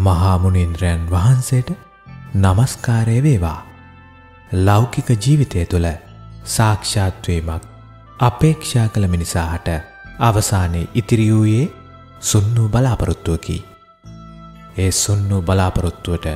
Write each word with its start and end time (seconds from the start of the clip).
මහා 0.00 0.36
මුනින්ද්‍රයන් 0.38 1.02
වහන්සේට 1.10 1.70
নমස්කාරය 2.36 3.16
වේවා. 3.22 3.60
ලෞකික 4.58 5.08
ජීවිතය 5.16 5.66
තුළ 5.66 5.88
සාක්ෂාත් 6.46 7.26
වීමක් 7.26 7.64
අපේක්ෂා 8.20 8.88
කළ 8.88 9.06
මිනිසාට 9.06 9.68
අවසානයේ 10.20 10.90
ඉතිරි 10.94 11.26
වූයේ 11.30 11.72
සුන්නු 12.22 12.68
බලාපොරොත්තුවකි. 12.68 13.58
ඒ 14.76 14.90
සුන්නු 14.94 15.42
බලාපොරොත්තුවට 15.42 16.26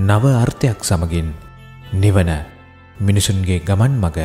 නව 0.00 0.24
අර්ථයක් 0.36 0.80
සමගින් 0.82 1.28
නිවන 1.94 2.30
මිනිසුන්ගේ 2.98 3.60
ගමන් 3.60 3.94
මග 4.00 4.18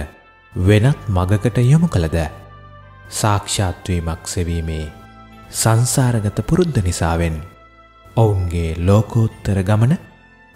වෙනත් 0.53 0.99
මගකට 1.09 1.57
යොමු 1.63 1.87
කළද 1.87 2.17
සාක්ෂාත්වීමක් 3.11 4.27
සෙවීමේ 4.27 4.85
සංසාරගත 5.51 6.37
පුරුද්ධ 6.43 6.79
නිසාවෙන් 6.81 7.37
ඔවුන්ගේ 8.19 8.71
ලෝකෝත්තර 8.79 9.59
ගමන 9.63 9.93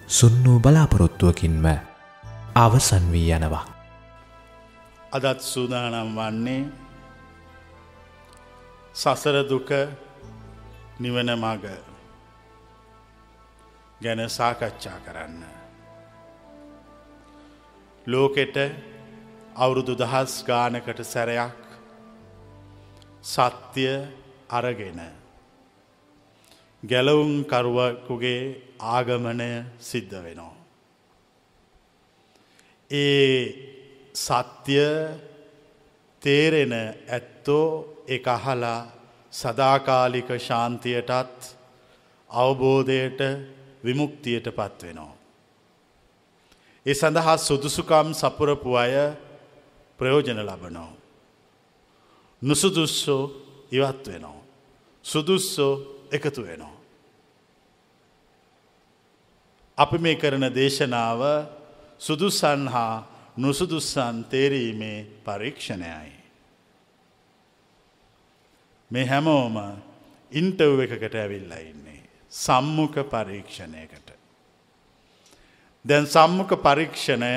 සුන්නූ 0.07 0.59
බලාපොරොත්තුවකින්ම 0.59 1.65
අවසන් 2.55 3.05
වී 3.11 3.29
යනවා. 3.31 3.65
අදත් 5.11 5.41
සූදානම් 5.43 6.11
වන්නේ 6.17 6.63
සසර 8.95 9.37
දුක 9.49 9.69
නිවන 10.99 11.29
මග 11.35 11.65
ගැන 14.01 14.29
සාකච්ඡා 14.29 14.99
කරන්න. 14.99 15.41
ලෝකෙට 18.07 18.57
අවුරුදු 19.55 19.93
දහස් 19.95 20.43
ගානකට 20.43 21.03
සැරයක් 21.05 21.59
සත්‍යය 23.23 23.97
අරගෙන. 24.49 25.22
ගැලවුම් 26.83 27.33
කරුවකුගේ 27.45 28.41
ආගමනය 28.87 29.49
සිද්ධ 29.79 30.15
වෙනවා. 30.17 30.55
ඒ 32.91 33.39
සත්‍යය 34.15 34.83
තේරෙන 36.21 36.73
ඇත්තෝ 36.73 37.67
එක 38.07 38.27
අහලා 38.27 38.79
සදාකාලික 39.33 40.29
ශාන්තියටත් 40.39 41.39
අවබෝධයට 42.29 43.21
විමුක්තියට 43.83 44.47
පත්වෙනවා. 44.49 45.15
ඒ 46.85 46.93
සඳහා 46.93 47.37
සුදුසුකම් 47.39 48.07
සපුරපු 48.13 48.71
අය 48.75 48.93
ප්‍රයෝජන 49.99 50.39
ලබනෝ. 50.41 50.91
නුසුදුස්සෝ 52.41 53.23
ඉවත් 53.71 54.03
වෙනවා. 54.07 54.43
සුදුස්සෝ 55.05 55.73
එකතු 56.11 56.41
වෙනවා. 56.43 56.72
අපි 59.77 59.97
මේ 59.97 60.15
කරන 60.15 60.45
දේශනාව 60.51 61.21
සුදුසන් 61.99 62.67
හා 62.67 63.03
නුසුදුස්සන් 63.37 64.25
තේරීමේ 64.25 65.05
පරීක්ෂණයයි. 65.23 66.13
මේ 68.91 69.05
හැමෝම 69.05 69.55
ඉන්ටව් 70.31 70.79
එකකට 70.79 71.15
ඇවිල්ලා 71.15 71.61
ඉන්නේ. 71.61 72.01
සම්මුඛ 72.31 72.99
පරීක්ෂණයකට. 73.05 74.13
දැන් 75.85 76.05
සම්මුඛ 76.07 76.53
පරීක්ෂණය 76.57 77.33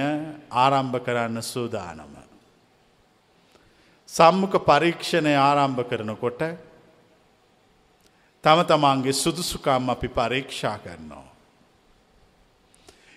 ආරම්භ 0.52 1.00
කරන්න 1.00 1.42
සූදානම. 1.42 2.16
සම්මුඛ 4.08 4.58
පරීක්ෂණය 4.62 5.32
ආරම්භ 5.38 5.82
කරනකොට 5.84 6.42
තම 8.44 8.60
තමන්ගේ 8.64 9.12
සුදුසුකම් 9.14 9.88
අපි 9.88 10.08
පරීක්ෂා 10.10 10.78
කරනවා. 10.78 11.25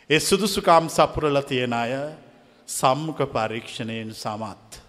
ඒ 0.10 0.20
සුදුසුකම් 0.20 0.90
සපුරල 0.90 1.42
තියෙන 1.42 1.74
අය 1.74 1.94
සම්මුඛ 2.68 3.26
පරීක්ෂණයෙන් 3.28 4.14
සමත්. 4.14 4.82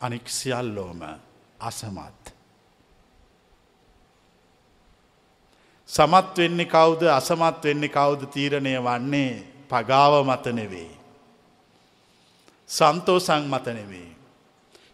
අනික් 0.00 0.28
සියල්ලෝම 0.28 1.00
අසමත්. 1.60 2.32
සමත් 5.88 6.36
වෙන්නේ 6.36 6.66
කවුද 6.66 7.02
අසමත් 7.10 7.64
වෙන්නේ 7.64 7.88
කවුද 7.90 8.24
තීරණය 8.28 8.74
වන්නේ 8.78 9.44
පගාව 9.68 10.24
මත 10.24 10.46
නෙවෙයි. 10.52 10.96
සන්තෝසං 12.70 13.44
මත 13.44 13.66
නෙවෙයි. 13.68 14.16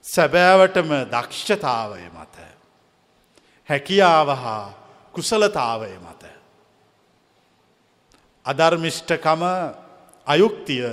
සැබෑවටම 0.04 0.90
දක්ෂතාවය 1.06 2.10
මත. 2.10 2.36
හැකියාව 3.68 4.28
හා 4.36 4.74
කුසලතාවය 5.14 5.98
මත. 5.98 6.41
අධර්මිෂ්ඨකම 8.46 9.42
අයුක්තිය 10.26 10.86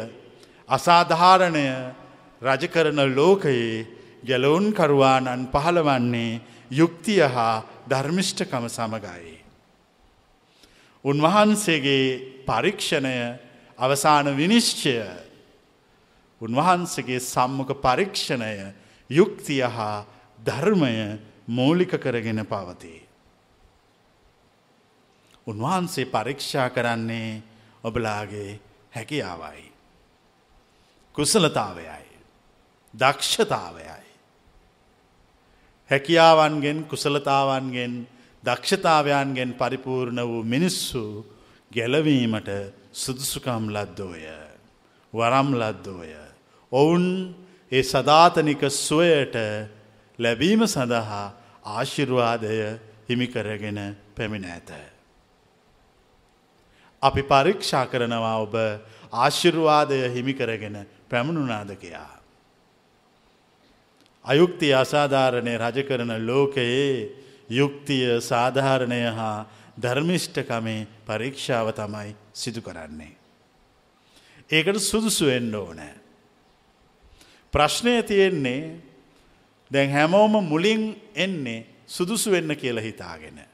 අසාධාරණය 0.70 1.66
රජකරන 2.42 3.00
ලෝකයේ 3.12 3.88
ගැලවුන්කරුවානන් 4.24 5.48
පහළවන්නේ 5.48 6.42
යුක්තිය 6.72 7.22
හා 7.26 7.64
ධර්මිෂ්ඨකම 7.88 8.70
සමගයි. 8.70 9.40
උන්වහන්සේගේ 11.06 12.44
පරීක්ෂණය 12.46 13.16
අවසාන 13.78 14.28
විනිශ්චය 14.36 14.96
උන්වහන්සගේ 16.42 17.20
සම්මක 17.20 17.70
පරීක්ෂණය 17.78 18.74
යුක්තිය 19.10 19.66
හා 19.68 20.06
ධර්මය 20.40 21.20
මූලික 21.48 21.98
කරගෙන 21.98 22.46
පවතී. 22.46 23.09
උන්වහන්සේ 25.50 26.06
පරීක්ෂා 26.08 26.70
කරන්නේ 26.70 27.42
ඔබලාගේ 27.84 28.60
හැකියාවයි. 28.92 29.72
කුසලතාවයයි. 31.16 32.06
දක්ෂතාවයයි. 32.94 34.06
හැකියාවන්ගෙන් 35.90 36.84
කුසලතාවන්ගෙන් 36.86 37.94
දක්ෂතාවයන්ගෙන් 38.44 39.54
පරිපූර්ණ 39.54 40.22
වූ 40.22 40.44
මිනිස්සු 40.46 41.26
ගැලවීමට 41.72 42.50
සුදුසුකම් 42.94 43.64
ලද්දෝය. 43.70 44.26
වරම් 45.14 45.50
ලද්දෝය. 45.54 46.14
ඔවුන් 46.72 47.06
ඒ 47.72 47.84
සධාතනික 47.84 48.62
සුවයට 48.70 49.36
ලැබීම 50.20 50.62
සඳහා 50.66 51.26
ආශිර්වාදය 51.66 52.80
හිමිකරගෙන 53.10 53.80
පැමිණ 54.16 54.46
ඇත. 54.46 54.99
අපි 57.02 57.24
පරීක්ෂා 57.24 57.86
කරනවා 57.86 58.38
ඔබ 58.38 58.56
ආශිර්වාදය 59.14 60.00
හිමිකරගෙන 60.10 60.78
පැමුණුනාද 61.10 61.72
කයා. 61.76 62.20
අයුක්තිය 64.26 64.74
අසාධාරණය 64.76 65.58
රජ 65.58 65.84
කරන 65.84 66.12
ලෝකයේ 66.22 67.16
යුක්තිය 67.50 68.22
සාධාරණය 68.22 69.02
හා 69.12 69.48
ධර්මිෂ්ඨකමේ 69.78 70.88
පරීක්ෂාව 71.06 71.74
තමයි 71.74 72.16
සිදු 72.34 72.62
කරන්නේ. 72.62 73.14
ඒකට 74.50 74.80
සුදුසු 74.82 75.30
එන්න 75.30 75.56
ඕනෑ. 75.56 75.96
ප්‍රශ්නය 77.54 78.04
තියෙන්නේ 78.04 78.62
දැන් 79.72 79.92
හැමෝම 79.92 80.44
මුලින් 80.44 80.84
එන්නේ 81.16 81.66
සුදුසු 81.88 82.32
වෙන්න 82.32 82.56
කියලා 82.56 82.84
හිතාගෙන. 82.84 83.49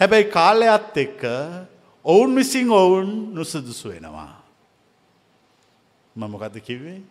හැබැයි 0.00 0.30
කාලයත් 0.30 0.96
එක්ක 0.96 1.22
ඔවුන් 2.04 2.36
විසින් 2.36 2.70
ඔවුන් 2.70 3.34
නුසුදුසු 3.34 3.88
වෙනවා. 3.88 4.42
මමොකද 6.16 6.60
කිව්වේ. 6.60 7.02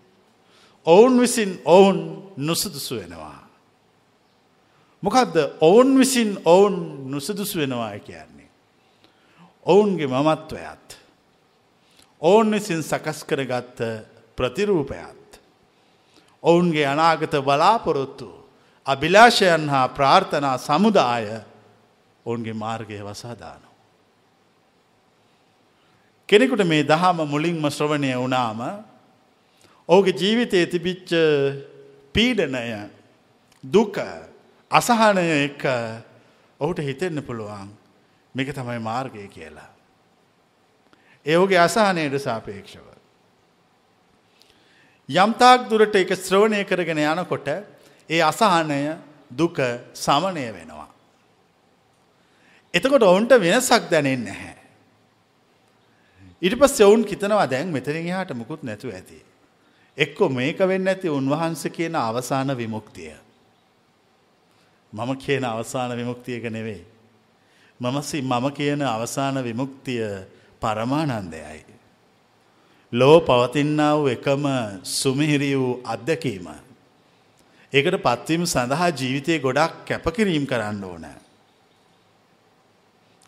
ඔවුන් 0.86 1.20
විසින් 1.20 1.62
ඔවුන් 1.66 1.98
නුසුදුසු 2.38 2.96
වෙනවා. 2.96 3.48
මොකදද 5.04 5.36
ඔවුන් 5.62 6.00
විසින් 6.00 6.38
ඔවුන් 6.46 6.76
නුසුදුසු 7.06 7.60
වෙනවා 7.60 8.00
කියන්නේ. 8.00 8.50
ඔවුන්ගේ 9.66 10.07
මමත්වයත්. 10.07 10.98
ඔවුන් 12.22 12.52
විසින් 12.52 12.84
සකස් 12.84 13.24
කරගත්ත 13.24 13.80
ප්‍රතිරූපයත්. 14.36 15.42
ඔවුන්ගේ 16.44 16.86
අනාගත 16.86 17.34
බලාපොරොත්තු 17.40 18.30
අභිලාෂයන් 18.86 19.69
හා 19.69 19.88
ප්‍රාර්ථනා 19.88 20.57
සමුදාය 20.57 21.53
ඔවුන්ගේ 22.25 22.54
මාර්ගය 22.56 23.00
වසාදානු. 23.02 23.68
කෙනෙකුට 26.30 26.66
මේ 26.66 26.84
දහම 26.84 27.18
මුලින්ම 27.25 27.70
ශ්‍රවණය 27.70 28.12
වනාම 28.16 28.62
ඔහුගේ 29.90 30.16
ජීවිතයේ 30.16 30.66
තිබිච්ච 30.68 31.10
පීඩනය 32.14 32.90
දුක 33.64 33.98
අසහනය 34.72 35.25
එක 35.40 35.62
ඔහුට 36.60 36.80
හිතෙන්න 36.80 37.22
පුළුවන් 37.22 37.70
මේක 38.36 38.50
තමයි 38.52 38.80
මාර්ගය 38.81 39.28
කියලා. 39.28 39.69
ඒෝගේ 41.26 41.60
අසාහනයට 41.60 42.19
සාපේක්ෂව. 42.19 42.88
යම්තාක් 45.10 45.69
දුරට 45.69 45.96
එක 45.96 46.16
ශ්‍රවණය 46.18 46.64
කරගෙන 46.64 46.98
යනකොට 47.00 47.48
ඒ 48.10 48.22
අසහනය 48.22 48.98
දුක 49.31 49.58
සමනය 49.96 50.48
වෙනවා. 50.50 50.93
එතකොට 52.74 53.04
ඔවුන්ට 53.04 53.34
වෙනසක් 53.40 53.90
දැනෙන් 53.90 54.24
නැහැ. 54.25 54.56
ඉට 56.42 56.56
පස් 56.56 56.81
ඔවුන් 56.81 57.06
කිතනවා 57.06 57.46
දැන් 57.48 57.70
මෙතරින් 57.70 58.10
හාට 58.10 58.34
මුකුත් 58.34 58.64
නැතු 58.64 58.90
ඇති. 58.90 59.20
එක්කො 59.98 60.30
මේක 60.30 60.60
වෙන්න 60.62 60.88
ඇති 60.88 61.10
උන්වහන්ස 61.10 61.68
කියන 61.70 61.96
අවසාන 61.98 62.58
විමුක්තිය. 62.58 63.14
මම 64.94 65.12
කියන 65.18 65.46
අවසාන 65.46 65.92
විමුක්තියක 65.92 66.50
නෙවෙයි. 66.50 66.84
මමසි 67.80 68.22
මම 68.22 68.52
කියන 68.52 68.81
අවසාන 68.84 69.44
විමුක්තිය 69.44 70.04
පරමානන්දයයි. 70.60 71.66
ලෝ 72.94 73.18
පවතින්නා 73.22 73.98
වූ 73.98 74.08
එකම 74.08 74.46
සුමිහිරි 74.84 75.58
වූ 75.58 75.81
අත්දැකීම. 75.86 76.48
ඒකට 77.74 77.98
පත්වීම 78.00 78.46
සඳහා 78.46 78.90
ජීවිතය 78.92 79.40
ගොඩක් 79.40 79.86
කැපකිරීම් 79.88 80.46
කරන්න 80.46 80.84
ඕන. 80.84 81.06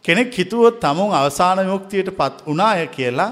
කෙනෙක් 0.05 0.29
හිතුවොත් 0.31 0.79
තමුන් 0.79 1.13
අවසාන 1.13 1.57
විමුක්තියට 1.59 2.09
පත් 2.11 2.45
වනාය 2.45 2.87
කියලා 2.87 3.31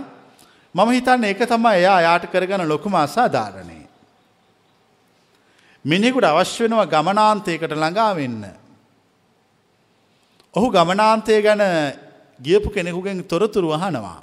මම 0.76 0.90
හිතන්න 0.90 1.24
ඒක 1.24 1.42
තම 1.46 1.66
එයා 1.72 2.00
යාට 2.02 2.26
කරගන 2.26 2.66
ලොකුම 2.68 2.96
අසාධාරණය. 2.96 3.78
මිනිකුට 5.86 6.26
අවශ්‍ය 6.26 6.64
වෙනවා 6.64 6.88
ගමනාන්තයකට 6.88 7.74
ළඟා 7.74 8.12
වෙන්න. 8.16 8.44
ඔහු 10.56 10.68
ගමනාන්තය 10.72 11.42
ගැන 11.42 11.64
ගියපු 12.40 12.70
කෙනෙකුගෙන් 12.70 13.24
තොරතුරු 13.24 13.70
අහනවා. 13.72 14.20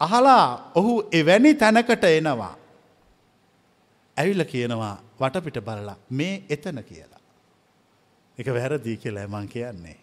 අහලා 0.00 0.72
ඔහු 0.74 0.92
එවැනි 1.12 1.54
තැනකට 1.54 2.04
එනවා. 2.10 2.54
ඇවිල්ල 4.16 4.44
කියනවා 4.44 4.94
වටපිට 5.20 5.58
බලලා 5.60 5.96
මේ 6.10 6.34
එතන 6.50 6.78
කියලා. 6.82 7.22
එක 8.38 8.46
වැරදිී 8.48 8.96
කියලා 8.96 9.28
මං 9.28 9.48
කියන්නේ. 9.48 9.99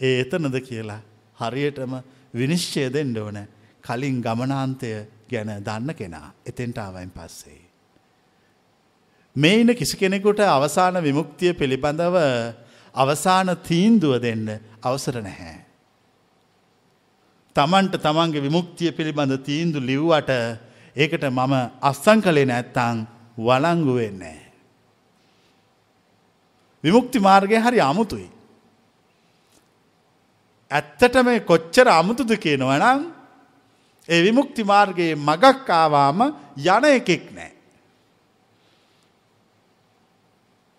ඒ 0.00 0.20
එතනද 0.20 0.56
කියලා 0.60 1.00
හරියටම 1.38 1.94
විනිශ්චය 2.34 2.88
දෙන්න 2.88 3.16
ඕන 3.16 3.38
කලින් 3.82 4.20
ගමනාන්තය 4.20 4.90
ගැන 5.28 5.50
දන්න 5.60 5.94
කෙනා 5.94 6.28
එතෙන්ට 6.44 6.78
ආවයින් 6.78 7.10
පස්සේ. 7.10 7.60
මේ 9.36 9.60
ඉන 9.60 9.74
කිසි 9.74 9.96
කෙනෙකුට 9.96 10.40
අවසාන 10.40 11.02
විමුක්තිය 11.02 11.52
පිළිබඳව 11.54 12.16
අවසාන 12.94 13.56
තීන්දුව 13.60 14.14
දෙන්න 14.18 14.46
අවසර 14.82 15.20
නැහැ. 15.20 15.58
තමන්ට 17.56 17.94
තමන්ගේ 17.98 18.42
විමුක්තිය 18.42 18.92
පිළිබඳ 18.92 19.34
තීන්දු 19.40 19.78
ලිව්වට 19.80 20.30
ඒකට 20.96 21.24
මම 21.28 21.54
අස්සං 21.82 22.20
කළේ 22.20 22.46
නැත්තං 22.46 23.06
වලංගු 23.38 23.94
වෙන්නේ. 23.94 24.40
විමුක්ති 26.84 27.18
මාර්ගය 27.20 27.58
හරි 27.58 27.80
අමුතුයි. 27.82 28.37
ඇත්තට 30.70 31.22
මේ 31.24 31.40
කොච්චර 31.40 31.88
අමුතුද 31.88 32.32
කියනවනම් 32.36 33.00
ඒ 34.08 34.22
විමුක්ති 34.24 34.64
මාර්ගයේ 34.64 35.14
මගක් 35.14 35.70
ආවාම 35.70 36.20
යන 36.56 36.84
එකෙක් 36.90 37.32
නෑ. 37.32 37.52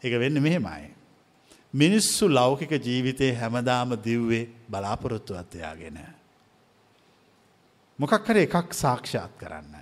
එක 0.02 0.14
වෙන්න 0.20 0.42
මෙහෙමයි. 0.42 0.94
මිනිස්සු 1.74 2.30
ලෞකික 2.30 2.72
ජීවිතය 2.72 3.34
හැමදාම 3.34 3.98
දිව්වේ 4.04 4.50
බලාපොරොත්තු 4.70 5.36
අත්තයාගෙන. 5.36 6.00
මොකක් 8.00 8.14
කර 8.26 8.38
එකක් 8.38 8.74
සාක්ෂාත් 8.74 9.34
කරන්න. 9.40 9.74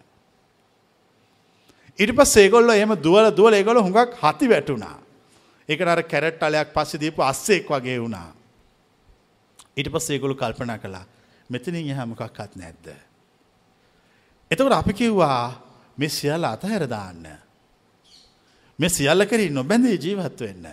ඉට 1.99 2.15
පස් 2.15 2.35
ඒගොල්ල 2.37 2.69
එම 2.69 2.95
දුවල 2.95 3.31
දුවල 3.31 3.53
ඒගොල 3.53 3.83
හුඟක් 3.83 4.15
හති 4.21 4.49
වැටුණා. 4.49 4.97
එක 5.69 5.81
අර 5.81 6.03
කැරට් 6.03 6.43
අලයක් 6.43 6.73
පස්ස 6.73 6.99
දීපු 6.99 7.21
අස්සෙක් 7.21 7.69
වගේ 7.69 7.99
වුණා. 7.99 8.36
ඉට 9.77 9.91
පස් 9.91 10.09
ඒගොලු 10.09 10.35
කල්පනා 10.35 10.77
කළා 10.77 11.05
මෙතනින් 11.49 11.89
එහමකක්ත් 11.89 12.55
නැද්ද. 12.55 12.87
එතකට 14.51 14.71
අපි 14.71 14.93
කිව්වා 14.93 15.41
මෙ 15.97 16.09
සියල්ල 16.09 16.45
අතහැරදාන්න. 16.45 17.25
මෙ 18.79 18.89
සියල්ල 18.89 19.25
කරින් 19.25 19.53
නොබැඳී 19.53 19.97
ජීවත් 19.97 20.39
වෙන්න. 20.39 20.65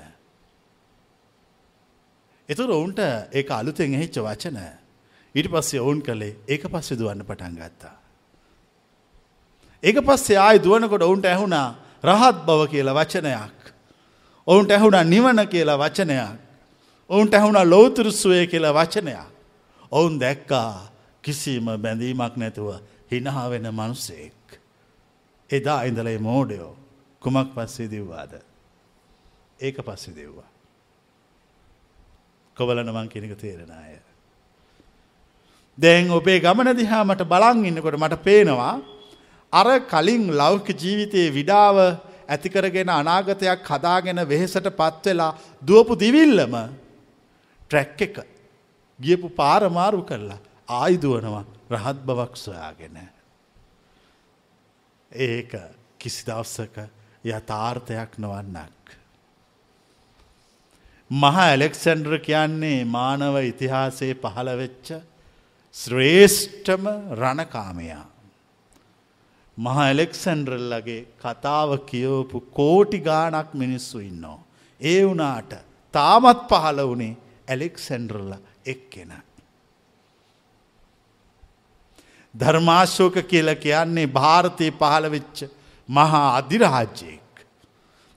එතුර 2.49 2.71
ඔවුන්ට 2.71 2.99
ඒ 2.99 3.45
අලුතෙන් 3.51 3.95
එහිච්ච 3.95 4.19
වචන 4.21 4.59
ඊට 5.35 5.49
පස්සේ 5.51 5.81
ඔවුන් 5.81 6.01
කළේ 6.03 6.37
ඒක 6.49 6.67
පස්සෙ 6.69 6.99
දුවන්න 6.99 7.25
පටන් 7.25 7.57
ගත්තා. 7.57 7.97
ඒක 9.83 9.99
පස්සේ 10.01 10.39
ආය 10.39 10.59
දුවනකොට 10.59 11.03
ඔවුන්ට 11.03 11.27
ඇහුණා 11.27 11.69
රහත් 12.05 12.39
බව 12.47 12.61
කියලා 12.71 12.95
වචනයක්. 12.95 13.59
ඔවුන්ට 14.47 14.71
ඇහුණා 14.71 15.05
නිවන 15.05 15.41
කියලා 15.49 15.79
වචනයක්. 15.79 16.44
ඔවුන්ට 17.11 17.35
ඇහුණා 17.35 17.65
ලෝතුරුස්සුවය 17.67 18.47
කියලා 18.47 18.75
වචනයක්. 18.75 19.19
ඔවුන් 19.93 20.21
දැක්කා 20.21 20.91
කිසිම 21.23 21.67
බැඳීමක් 21.77 22.37
නැතුව 22.37 22.71
හිනහා 23.13 23.51
වෙන 23.51 23.69
මනුස්සෙක්. 23.71 24.59
එදා 25.51 25.83
ඉඳලේ 25.83 26.19
මෝඩයෝ 26.21 26.73
කුමක් 27.23 27.55
පස්සේ 27.55 27.91
දෙව්වාද. 27.91 28.33
ඒක 29.61 29.77
පස්සෙ 29.79 30.11
දෙව්වා. 30.13 30.49
කොවලනමං 32.57 33.09
කෙනෙක 33.09 33.37
තේරෙන 33.37 33.71
අය. 33.73 33.99
දැන් 35.79 36.11
ඔබේ 36.11 36.41
ගමන 36.41 36.77
දිහා 36.77 37.05
මට 37.05 37.25
බලන් 37.25 37.65
ඉන්නකොට 37.65 37.99
මට 37.99 38.23
පේනවා 38.23 38.75
අර 39.53 39.69
කලින් 39.83 40.25
ලෞක 40.33 40.69
ජීවිතයේ 40.75 41.29
විඩාව 41.31 41.77
ඇතිකරගෙන 42.29 42.89
අනාගතයක් 42.91 43.61
හදාගෙන 43.65 44.21
වෙහෙසට 44.25 44.69
පත්වෙලා 44.73 45.37
දුවපු 45.63 45.95
දිවිල්ලම 45.97 46.55
ට්‍රැක් 47.71 48.01
එක 48.01 48.17
ගියපු 48.99 49.29
පාරමාරු 49.31 50.03
කරලා 50.03 50.41
ආයිදුවනවා 50.71 51.45
රහත් 51.71 51.99
බවක් 52.07 52.37
සොයාගෙන. 52.37 52.97
ඒක 55.13 55.53
කිසි 55.99 56.27
දවස්සක 56.27 56.77
යථාර්ථයක් 57.25 58.19
නොවන්නක්. 58.19 58.85
මහා 61.11 61.45
ඇලෙක්සැන්ඩර් 61.45 62.19
කියන්නේ 62.21 62.85
මානව 62.87 63.37
ඉතිහාසයේ 63.43 64.15
පහළවෙච්ච 64.17 64.89
ශ්‍රේෂ්ඨම 65.77 66.85
රණකාමයා. 67.13 68.07
මහා 69.59 69.85
ඇලෙක්සැන්ඩරල්ලගේ 69.85 71.03
කතාව 71.19 71.71
කියවපු 71.87 72.41
කෝටි 72.53 73.01
ගානක් 73.01 73.55
මිනිස්සු 73.55 73.99
ඉන්නෝ. 74.01 74.39
ඒ 74.81 75.03
වනාට 75.05 75.53
තාමත් 75.95 76.41
පහල 76.49 76.81
වනේ 76.87 77.15
ඇලෙක්සැන්ඩරල්ල 77.49 78.35
එක්කෙන. 78.67 79.13
ධර්මාශෝක 82.35 83.17
කියල 83.25 83.55
කියන්නේ 83.57 84.07
භාරතය 84.09 84.71
පහළවෙච්ච 84.73 85.45
මහා 85.89 86.25
අධිරාජ්‍යයෙක්. 86.37 87.47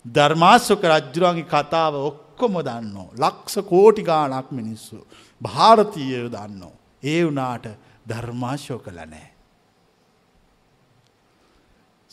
ධර්මාශෝක 0.06 0.84
රජ්ජුරන්ගේ 0.86 1.46
කතාව 1.46 1.94
ඔක්කොම 2.02 2.60
දන්නෝ. 2.62 3.10
ලක්ෂ 3.16 3.56
කෝටි 3.64 4.04
ගානක් 4.04 4.52
මිනිස්සු. 4.52 5.06
භාරතීයය 5.42 6.30
දන්නෝ. 6.30 6.76
ඒ 7.04 7.22
වනාට 7.26 7.66
ධර්මාශෝ 8.06 8.80
කළ 8.80 9.02
නෑ. 9.06 9.30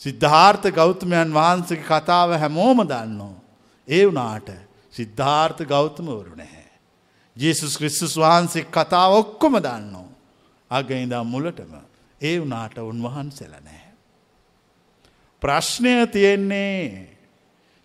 සිද්ධාර්ථ 0.01 0.67
ගෞතමයන් 0.71 1.33
වහන්සගේ 1.33 1.83
කතාව 1.83 2.29
හැමෝම 2.35 2.79
දන්නෝ. 2.83 3.35
ඒ 3.87 4.03
වනාට 4.05 4.49
සිද්ධාර්ථ 4.93 5.61
ගෞතමවරු 5.65 6.35
නැහැ. 6.35 6.54
ජේසුස් 7.37 7.77
ක්‍රිස්තුස් 7.77 8.15
වහන්සේ 8.15 8.67
කතාව 8.67 9.11
ඔක්කොම 9.13 9.59
දන්නෝ. 9.59 10.07
අගයිදම් 10.71 11.27
මුලටම 11.27 11.73
ඒ 12.21 12.39
වනාට 12.39 12.77
උන්වහන්සෙල 12.79 13.53
නැහැ. 13.57 13.91
ප්‍රශ්නය 15.41 16.07
තියෙන්නේ 16.07 17.15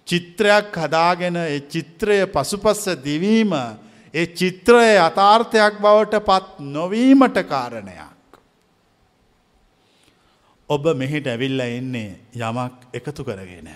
චිත්‍රයක් 0.08 0.72
හදාගෙන 0.74 1.36
චිත්‍රය 1.68 2.26
පසුපස්ස 2.26 2.86
දිවීම 2.98 3.52
ඒ 4.14 4.26
චිත්‍රය 4.28 4.96
අතාර්ථයක් 4.98 5.74
බවට 5.78 6.22
පත් 6.22 6.48
නොවීමට 6.68 7.36
කාරණයක්. 7.44 8.16
ඔබ 10.68 10.84
මෙහිට 10.94 11.26
ඇවිල්ල 11.26 11.60
එන්නේ 11.60 12.18
යමක් 12.32 12.90
එකතු 12.92 13.24
කරගෙන. 13.24 13.70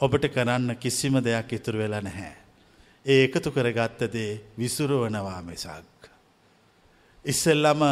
ඔබට 0.00 0.24
කරන්න 0.26 0.76
කිසිම 0.76 1.20
දෙයක් 1.20 1.52
ඉතුරු 1.52 1.78
වෙලා 1.78 2.00
නැහැ. 2.00 2.39
ඒ 3.04 3.24
එකතු 3.24 3.50
කරගත්තදේ 3.50 4.40
විසුරුවනවා 4.58 5.42
මෙසක්. 5.42 6.00
ඉස්සෙල්ලම 7.24 7.82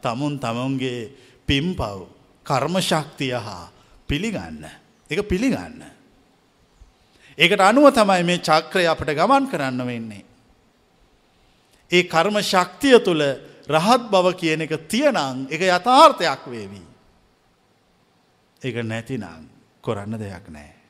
තමුන් 0.00 0.38
තමුන්ගේ 0.38 1.10
පිම්පව් 1.46 2.06
කර්මශක්තිය 2.46 3.34
හා 3.34 3.70
පිළිගන්න. 4.08 4.64
එක 5.10 5.22
පිළිගන්න. 5.22 5.82
ඒකට 7.38 7.60
අනුව 7.60 7.90
තමයි 7.90 8.22
මේ 8.22 8.38
චක්‍රය 8.40 8.86
අපට 8.86 9.10
ගමන් 9.10 9.48
කරන්න 9.48 9.82
වෙන්නේ. 9.82 10.24
ඒ 11.90 12.02
කර්ම 12.04 12.38
ශක්තිය 12.42 12.98
තුළ 13.00 13.22
රහත් 13.68 14.02
බව 14.10 14.26
කියන 14.34 14.62
එක 14.62 14.74
තියනං 14.86 15.46
එක 15.48 15.60
යථාර්ථයක් 15.60 16.46
වේවී. 16.46 16.86
ඒක 18.62 18.76
නැතිනං 18.82 19.48
කොරන්න 19.80 20.14
දෙයක් 20.14 20.46
නෑ. 20.48 20.81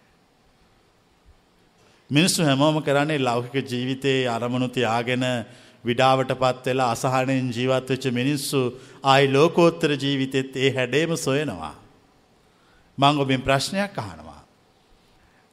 මිනිස්සු 2.12 2.44
හැමෝම 2.44 2.76
කරන්නේ 2.82 3.18
ලෞකික 3.18 3.54
ජීවිතයේ 3.64 4.28
අරමුණු 4.28 4.68
තියාගෙන 4.68 5.24
විඩාවට 5.84 6.32
පත් 6.42 6.66
වෙලා 6.66 6.90
අසහනෙන් 6.90 7.48
ජීවත් 7.50 7.88
වෙච්ච 7.88 8.04
මිනිස්සු 8.12 8.60
ආයි 9.04 9.32
ලෝකෝත්තර 9.32 9.90
ජීවිතෙත් 9.96 10.56
ඒ 10.56 10.70
හැඩේම 10.70 11.16
සොයනවා. 11.16 11.74
මං 12.98 13.18
ඔබෙන් 13.18 13.42
ප්‍රශ්නයක් 13.42 13.98
අහනවා. 13.98 14.40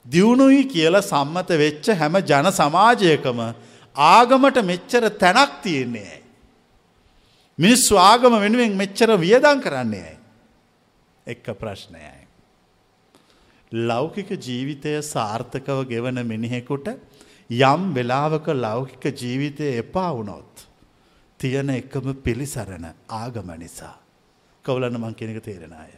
දියුණුයි 0.06 0.64
කියලා 0.66 1.02
සම්මත 1.04 1.50
වෙච්ච 1.58 1.86
හැම 1.94 2.16
ජන 2.22 2.52
සමාජයකම 2.52 3.40
ආගමට 3.96 4.58
මෙච්චර 4.64 5.04
තැනක් 5.16 5.52
තියෙන්නේ 5.64 6.08
ඇයි. 6.08 6.24
මිනිස්සු 7.60 7.94
ආගම 8.02 8.34
වෙනුවෙන් 8.38 8.76
මෙච්චර 8.76 9.10
වියදං 9.18 9.62
කරන්නේ 9.62 10.04
ඇයි. 10.04 10.18
එක්ක 11.28 11.48
ප්‍රශ්නයයි. 11.62 12.19
ලෞකික 13.72 14.30
ජීවිතය 14.30 15.02
සාර්ථකව 15.04 15.86
ගෙවන 15.86 16.26
මිනිහෙකුට 16.26 16.88
යම් 17.50 17.94
වෙලාවක 17.94 18.48
ලෞකික 18.48 19.04
ජීවිතය 19.14 19.78
එපා 19.78 20.14
වුණොත්. 20.14 20.68
තියෙන 21.40 21.70
එකම 21.70 22.14
පිළිසරණ 22.16 22.94
ආගම 23.10 23.50
නිසා. 23.58 23.98
කවුලන්න 24.66 24.98
මං 24.98 25.16
කෙනෙක 25.16 25.44
තේරෙන 25.44 25.74
අය. 25.74 25.92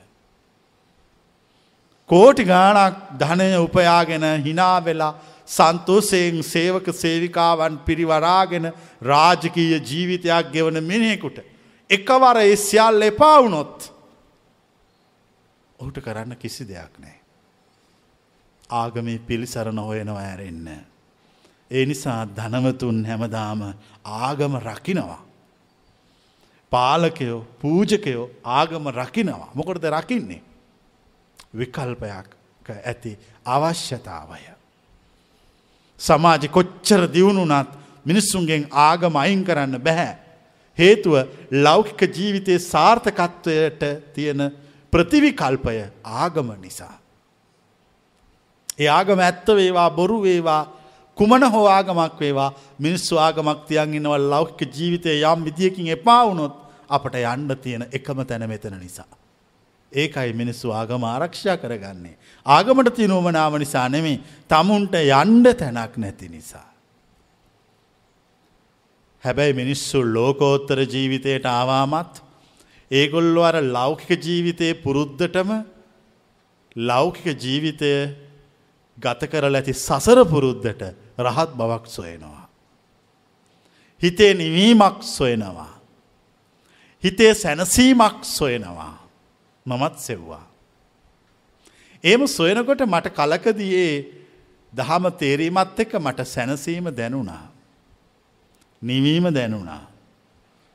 කෝටි 2.10 2.44
ගානක් 2.44 2.96
ධනය 3.18 3.56
උපයාගෙන 3.58 4.44
හිනාවෙලා 4.44 5.16
සන්තෝසයෙන් 5.48 6.44
සේවක 6.44 6.92
සේවිකාවන් 6.94 7.80
පිරිවරාගෙන 7.80 8.74
රාජකීය 9.02 9.80
ජීවිතයක් 9.82 10.52
ගෙවන 10.52 10.84
මිනිහෙකුට. 10.84 11.40
එකවර 11.90 12.38
ඒ 12.38 12.56
සියල් 12.58 13.02
එපා 13.02 13.38
වුණොත් 13.40 13.92
ඔහුට 15.80 15.98
කරන්න 16.00 16.38
කිසි 16.38 16.68
දෙයක් 16.68 17.00
නෑ. 17.00 17.21
ආගමේ 18.72 19.20
පිළිසරණ 19.20 19.80
හොයනවා 19.80 20.22
ඇරෙන්න. 20.22 20.68
ඒ 21.72 21.86
නිසා 21.86 22.22
ධනවතුන් 22.38 23.06
හැමදාම 23.06 23.62
ආගම 24.06 24.54
රකිනවා. 24.60 25.22
පාලකයෝ 26.72 27.40
පූජකයෝ 27.62 28.32
ආගම 28.44 28.86
රකිනවා. 28.92 29.52
මොකොටද 29.56 29.86
රකින්නේ. 29.90 30.42
විකල්පයක් 31.58 32.28
ඇති 32.86 33.12
අවශ්‍යතාවය. 33.46 34.42
සමාජ 36.00 36.48
කොච්චර 36.48 37.02
දියුණුනත් 37.14 37.70
මිනිස්සුන්ගෙන් 38.06 38.68
ආගම 38.72 39.16
අයින් 39.16 39.44
කරන්න 39.44 39.80
බැහැ. 39.80 40.16
හේතුව 40.78 41.14
ලෞකික 41.64 42.02
ජීවිතයේ 42.18 42.60
සාර්ථකත්වයට 42.62 43.84
තියෙන 44.14 44.42
ප්‍රතිවිකල්පය 44.94 45.78
ආගම 46.04 46.50
නිසා. 46.62 47.01
ඒ 48.82 48.90
ආගම 48.90 49.20
ඇත්ත 49.20 49.48
වේවා 49.60 49.90
බොරු 50.00 50.18
වේවා 50.26 50.64
කුමන 51.18 51.44
හෝ 51.54 51.66
ආගමක් 51.70 52.20
වේවා 52.20 52.52
මිනිස්සු 52.80 53.20
ආගමක් 53.20 53.60
තියන් 53.70 53.96
ඉන්නවල් 54.00 54.26
ලෞකික 54.34 54.62
ජීවිතය 54.78 55.18
යම් 55.24 55.40
විදියකින් 55.48 55.92
එපා 55.98 56.22
වුණොත් 56.28 56.56
අපට 56.90 57.16
යන්න 57.24 57.52
තියෙන 57.64 57.84
එකම 57.92 58.24
තැන 58.24 58.48
මෙතන 58.50 58.78
නිසා. 58.80 59.12
ඒකයි 59.92 60.34
මිනිස්සු 60.34 60.72
ආගම 60.72 61.04
ආරක්ෂා 61.04 61.58
කරගන්නේ. 61.58 62.18
ආගමට 62.46 62.96
තිනුවමනාව 62.96 63.56
නිසා 63.64 63.88
නෙමේ 63.90 64.22
තමුන්ට 64.50 64.96
යන්ඩ 64.98 65.48
තැනක් 65.62 65.96
නැති 65.98 66.30
නිසා. 66.30 66.68
හැබැයි 69.24 69.54
මිනිස්සු 69.54 69.98
ලෝකෝත්තර 70.16 70.80
ජීවිතයට 70.94 71.46
ආවාමත් 71.50 72.24
ඒගොල්ලො 72.92 73.42
අර 73.44 73.58
ලෞකික 73.78 74.12
ජීවිතයේ 74.28 74.80
පුරුද්ධටම 74.84 75.52
ලෞකික 76.90 77.28
ජීවිතය 77.44 77.92
ගත 79.02 79.30
කරල 79.32 79.56
ඇති 79.56 79.74
සසර 79.76 80.20
පුරුද්ධට 80.26 80.82
රහත් 81.20 81.52
බවක් 81.54 81.86
සොයනවා. 81.88 82.48
හිතේ 84.02 84.34
නිවීමක් 84.34 85.04
සොයනවා. 85.08 85.74
හිතේ 87.04 87.34
සැනසීමක් 87.34 88.24
සොයනවා. 88.28 88.96
මමත් 89.66 89.96
සෙව්වා. 90.00 90.46
ඒම 92.04 92.28
සොයනකොට 92.30 92.82
මට 92.84 93.08
කලකදයේ 93.12 93.94
දහම 94.74 95.06
තේරීමත් 95.14 95.80
එක්ක 95.80 95.94
මට 95.96 96.28
සැනසීම 96.28 96.86
දැනුණා. 96.92 97.46
නිවීම 98.82 99.34
දැනුණා. 99.34 99.84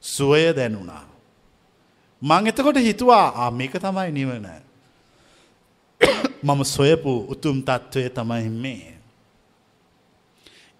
සුවය 0.05 0.53
දැනුණා. 0.53 1.05
මං 2.23 2.47
එතකොට 2.47 2.79
හිතුවා 2.79 3.27
ආ 3.37 3.51
මේක 3.51 3.75
තමයි 3.77 4.11
නිවන. 4.13 4.47
මම 6.47 6.63
සොයපු 6.63 7.27
උතුම් 7.29 7.61
තත්ත්වය 7.61 8.09
තමයි 8.09 8.49
මේ. 8.49 8.99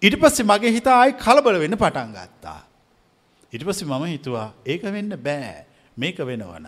ඉට 0.01 0.21
පස්සේ 0.21 0.43
මගේ 0.43 0.71
හිතා 0.71 1.01
අයි 1.01 1.11
කලබල 1.11 1.59
වෙන්න 1.59 1.75
පටන් 1.75 2.11
ගත්තා. 2.11 2.61
ඉට 3.53 3.63
පස්සේ 3.65 3.87
මම 3.87 4.03
හිතුවා 4.05 4.53
ඒක 4.65 4.83
වෙන්න 4.83 5.15
බෑ 5.15 5.65
මේක 5.97 6.17
වෙනවන. 6.19 6.67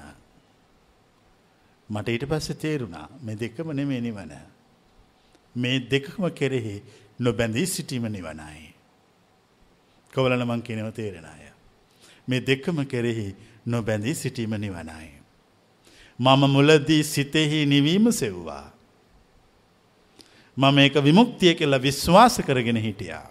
මට 1.89 2.09
ඊට 2.09 2.25
පස්සේ 2.29 2.55
තේරුණා 2.55 3.09
මේ 3.23 3.35
දෙකම 3.35 3.71
නෙමේ 3.71 4.01
නිවන. 4.01 4.31
මේ 5.55 5.79
දෙකම 5.79 6.27
කෙරෙහි 6.27 6.81
නොබැඳී 7.19 7.65
සිටීම 7.65 8.07
නිවනයි. 8.07 8.73
කවලන 10.13 10.43
මං 10.47 10.61
කියනව 10.61 10.91
තේරෙන 10.91 11.25
අය. 11.25 11.51
මේ 12.29 12.39
දෙකම 12.39 12.83
කෙරෙහි 12.83 13.35
නොබැඳී 13.67 14.13
සිටීම 14.13 14.49
නිවනයි. 14.49 15.09
මම 16.19 16.41
මුලදී 16.49 17.03
සිතෙහි 17.03 17.65
නිවීම 17.65 18.11
සෙව්වා. 18.11 18.78
මම 20.59 20.77
ඒක 20.77 20.95
විමුක්තිය 20.99 21.53
කියලා 21.55 21.81
විශ්වාස 21.81 22.35
කරගෙන 22.43 22.75
හිටියා. 22.77 23.27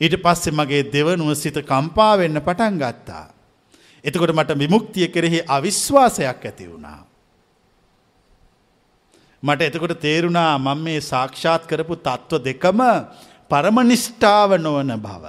ඊට 0.00 0.16
පස්සේ 0.16 0.52
මගේ 0.52 0.82
දෙවනුව 0.86 1.34
සිත 1.34 1.58
කම්පා 1.62 2.18
වෙන්න 2.18 2.40
පටන් 2.40 2.78
ගත්තා. 2.78 3.26
එතකොට 4.04 4.32
මට 4.32 4.58
විමුක්තිය 4.58 5.08
කෙරෙහි 5.08 5.40
අවිශ්වාසයක් 5.48 6.44
ඇති 6.44 6.68
වුණා. 6.72 7.00
මට 9.42 9.60
එතකොට 9.62 10.00
තේරුණා 10.00 10.58
මම 10.58 10.78
මේ 10.78 11.00
සාක්ෂාත් 11.02 11.66
කරපු 11.66 11.96
තත්ත්ව 11.96 12.44
දෙකම 12.44 12.80
පරම 13.50 13.76
නිෂ්ඨාව 13.82 14.56
නොවන 14.58 14.92
බව. 14.98 15.24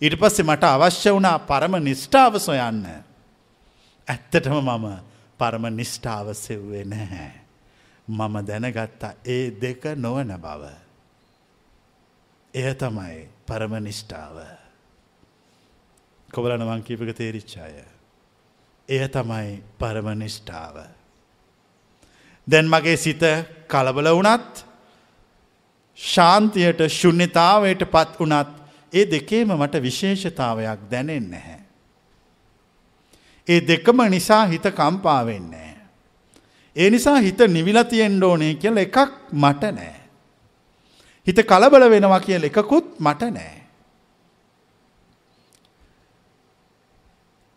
ඊට 0.00 0.18
පස්සේ 0.18 0.44
මට 0.44 0.64
අවශ්‍ය 0.66 1.10
වුණා 1.10 1.38
පරම 1.40 1.78
නිෂ්ඨාව 1.80 2.38
සොයන්න. 2.38 2.82
ඇත්තටම 4.08 4.58
මම 4.58 4.86
පරම 5.38 5.64
නිෂ්ඨාව 5.70 6.34
සෙව්වේ 6.34 6.84
නැහැ. 6.84 7.41
මම 8.08 8.36
දැනගත්තා 8.46 9.14
ඒ 9.24 9.50
දෙක 9.52 9.84
නොවන 9.96 10.34
බව. 10.38 10.62
එය 12.54 12.74
තමයි 12.74 13.28
පරම 13.46 13.74
නිෂ්ඨාව. 13.78 14.36
කොබලන 16.28 16.62
වංකීපක 16.62 17.16
තේරිච්චාය. 17.16 17.84
එය 18.88 19.08
තමයි 19.08 19.62
පරම 19.78 20.08
නිෂ්ඨාව. 20.18 20.76
දැන් 22.46 22.68
මගේ 22.68 22.96
සිත 22.96 23.22
කලබල 23.68 24.08
වුණත් 24.08 24.64
ශාන්තියට 25.98 26.80
ශුන්්‍යතාවයට 26.90 27.84
පත් 27.84 28.20
වුණත් 28.20 28.62
ඒ 28.92 29.04
දෙකේම 29.06 29.48
මට 29.48 29.82
විශේෂතාවයක් 29.82 30.80
දැනෙන් 30.90 31.30
නැහැ. 31.30 31.60
ඒ 33.48 33.60
දෙකම 33.60 34.02
නිසා 34.10 34.46
හිත 34.46 34.66
කම්පාවෙන්නේ. 34.70 35.71
ඒ 36.76 36.90
නිසා 36.90 37.20
හිත 37.20 37.40
නිවිලා 37.48 37.84
තියෙන්න 37.84 38.22
ඕනේ 38.24 38.54
කියලා 38.54 38.82
එකක් 38.82 38.98
මට 39.32 39.72
නෑ. 39.78 39.96
හිත 41.26 41.38
කලබල 41.46 41.90
වෙනවා 41.90 42.20
කියලා 42.20 42.50
එකකුත් 42.52 43.00
මට 43.00 43.22
නෑ. 43.30 43.58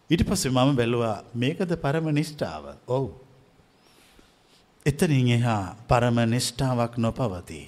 ඊට 0.10 0.26
පස්සේ 0.30 0.52
මම 0.52 0.76
බැලුවා 0.76 1.24
මේකද 1.34 1.72
පරම 1.82 2.12
නිෂ්ඨාව. 2.14 2.66
ඔව්. 2.88 3.06
එතනින් 4.86 5.32
එහා 5.32 5.76
පරම 5.88 6.20
නිෂ්ඨාවක් 6.30 6.98
නොපවතී. 6.98 7.68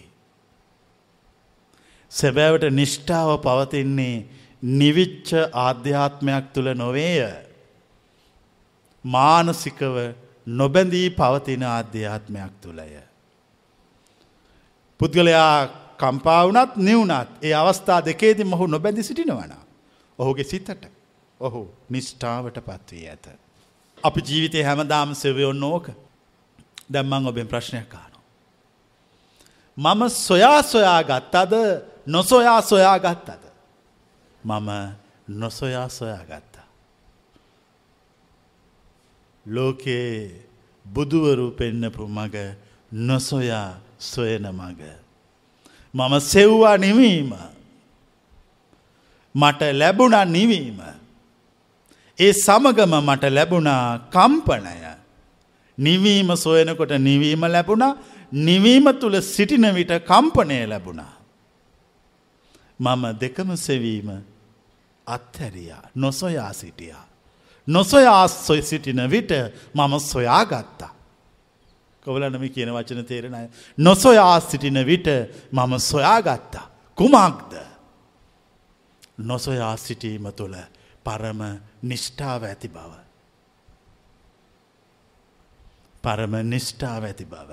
සැබෑවට 2.12 2.70
නිෂ්ඨාව 2.72 3.40
පවතින්නේ 3.40 4.26
නිවිච්ච 4.64 5.34
ආධ්‍යාත්මයක් 5.54 6.54
තුළ 6.54 6.74
නොවේය. 6.74 7.26
මානසිකව 9.06 9.96
නොබැඳී 10.48 11.10
පවතින 11.10 11.64
ආධ්‍යාත්මයක් 11.64 12.54
තුළය. 12.62 13.02
පුද්ගලයා 15.00 15.68
කම්පාවනත් 15.98 16.76
නිවනත් 16.78 17.30
ඒ 17.42 17.54
අවස්ථා 17.54 18.06
දෙකේද 18.06 18.44
මොහු 18.44 18.68
නොබැඳි 18.68 19.04
සිටිනවන. 19.04 19.54
ඔහුගේ 20.20 20.44
සිතට 20.44 20.88
ඔහු 21.40 21.62
නිෂ්ඨාවට 21.90 22.58
පත්වී 22.60 23.10
ඇත. 23.10 23.26
අපි 23.98 24.22
ජීවිතය 24.22 24.64
හැමදාම් 24.64 25.16
සෙවයොන්න 25.16 25.64
ඕක 25.64 25.90
දැම්මං 26.94 27.28
ඔබෙන් 27.28 27.48
ප්‍රශ්නයක් 27.48 27.90
කානු. 27.90 28.20
මම 29.78 30.10
සොයා 30.10 30.64
සොයා 30.64 31.04
ගත්තද 31.04 31.54
නොසොයා 32.08 32.62
සොයා 32.62 33.00
ගත්තද. 33.00 33.44
මම 34.44 34.70
නොසොයා 35.28 35.90
සොයා 35.90 36.24
ගත්ත. 36.24 36.57
ලෝකයේ 39.48 40.42
බුදුවරු 40.86 41.52
පෙන්නපු 41.52 42.04
මග 42.08 42.36
නොසොයා 42.94 43.80
සොයන 44.00 44.46
මග. 44.52 44.82
මම 45.94 46.14
සෙව්වා 46.20 46.78
නිවීම. 46.78 47.32
මට 49.36 49.62
ලැබුණා 49.74 50.26
නිවීම. 50.26 50.80
ඒ 52.20 52.34
සමගම 52.36 52.94
මට 53.02 53.24
ලැබුණා 53.30 53.98
කම්පනය. 54.12 54.68
නිවීම 55.78 56.30
සොයනකොට 56.36 56.92
නිවීම 57.00 57.42
ලැබුණා 57.46 57.94
නිවීම 58.32 58.86
තුළ 59.00 59.20
සිටින 59.22 59.66
විට 59.74 59.92
කම්පනය 60.06 60.68
ලැබුණා. 60.68 61.14
මම 62.80 63.04
දෙකම 63.20 63.56
සෙවීම 63.58 64.10
අත්හැරියා 65.08 65.84
නොසොයා 65.96 66.54
සිටියා. 66.54 67.07
නොසොයා 67.68 68.28
සොය 68.28 68.62
සිටින 68.62 69.10
විට 69.10 69.32
මම 69.74 70.00
සොයා 70.02 70.46
ගත්තා. 70.46 70.98
කොවලනම 72.06 72.50
කියන 72.50 72.70
වචන 72.70 73.06
තේරෙනය. 73.06 73.50
නොසොයා 73.78 74.40
සිටින 74.40 74.86
විට 74.86 75.08
මම 75.52 75.80
සොයාගත්තා. 75.82 76.66
කුමක්ද. 76.98 77.54
නොසොයා 79.20 79.78
සිටීම 79.78 80.32
තුළ 80.34 80.56
පරම 81.04 81.42
නිෂ්ඨාව 81.82 82.44
ඇති 82.44 82.70
බව. 82.70 82.92
පරම 86.04 86.34
නිෂ්ඨාව 86.44 87.04
ඇති 87.04 87.26
බව. 87.26 87.52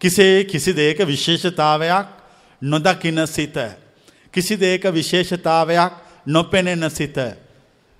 කිසේ 0.00 0.44
කිසි 0.44 0.76
දේක 0.76 0.98
විශේෂතාවයක් 1.00 2.06
නොදකින 2.62 3.26
සිත. 3.26 3.56
කිසි 4.32 4.60
දේක 4.60 4.84
විශේෂතාවයක් 4.92 5.92
නොපෙනෙන 6.26 6.90
සිත. 6.90 7.16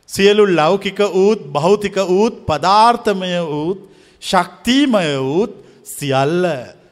සියලු 0.08 0.44
ලෞකික 0.56 0.98
වූත් 0.98 1.40
භෞතික 1.46 1.96
වූත් 2.08 2.46
පදාර්ථමය 2.46 3.32
වූත් 3.42 3.78
ශක්තිමය 4.22 5.18
වූත් 5.18 5.52
සියල්ල 5.84 6.44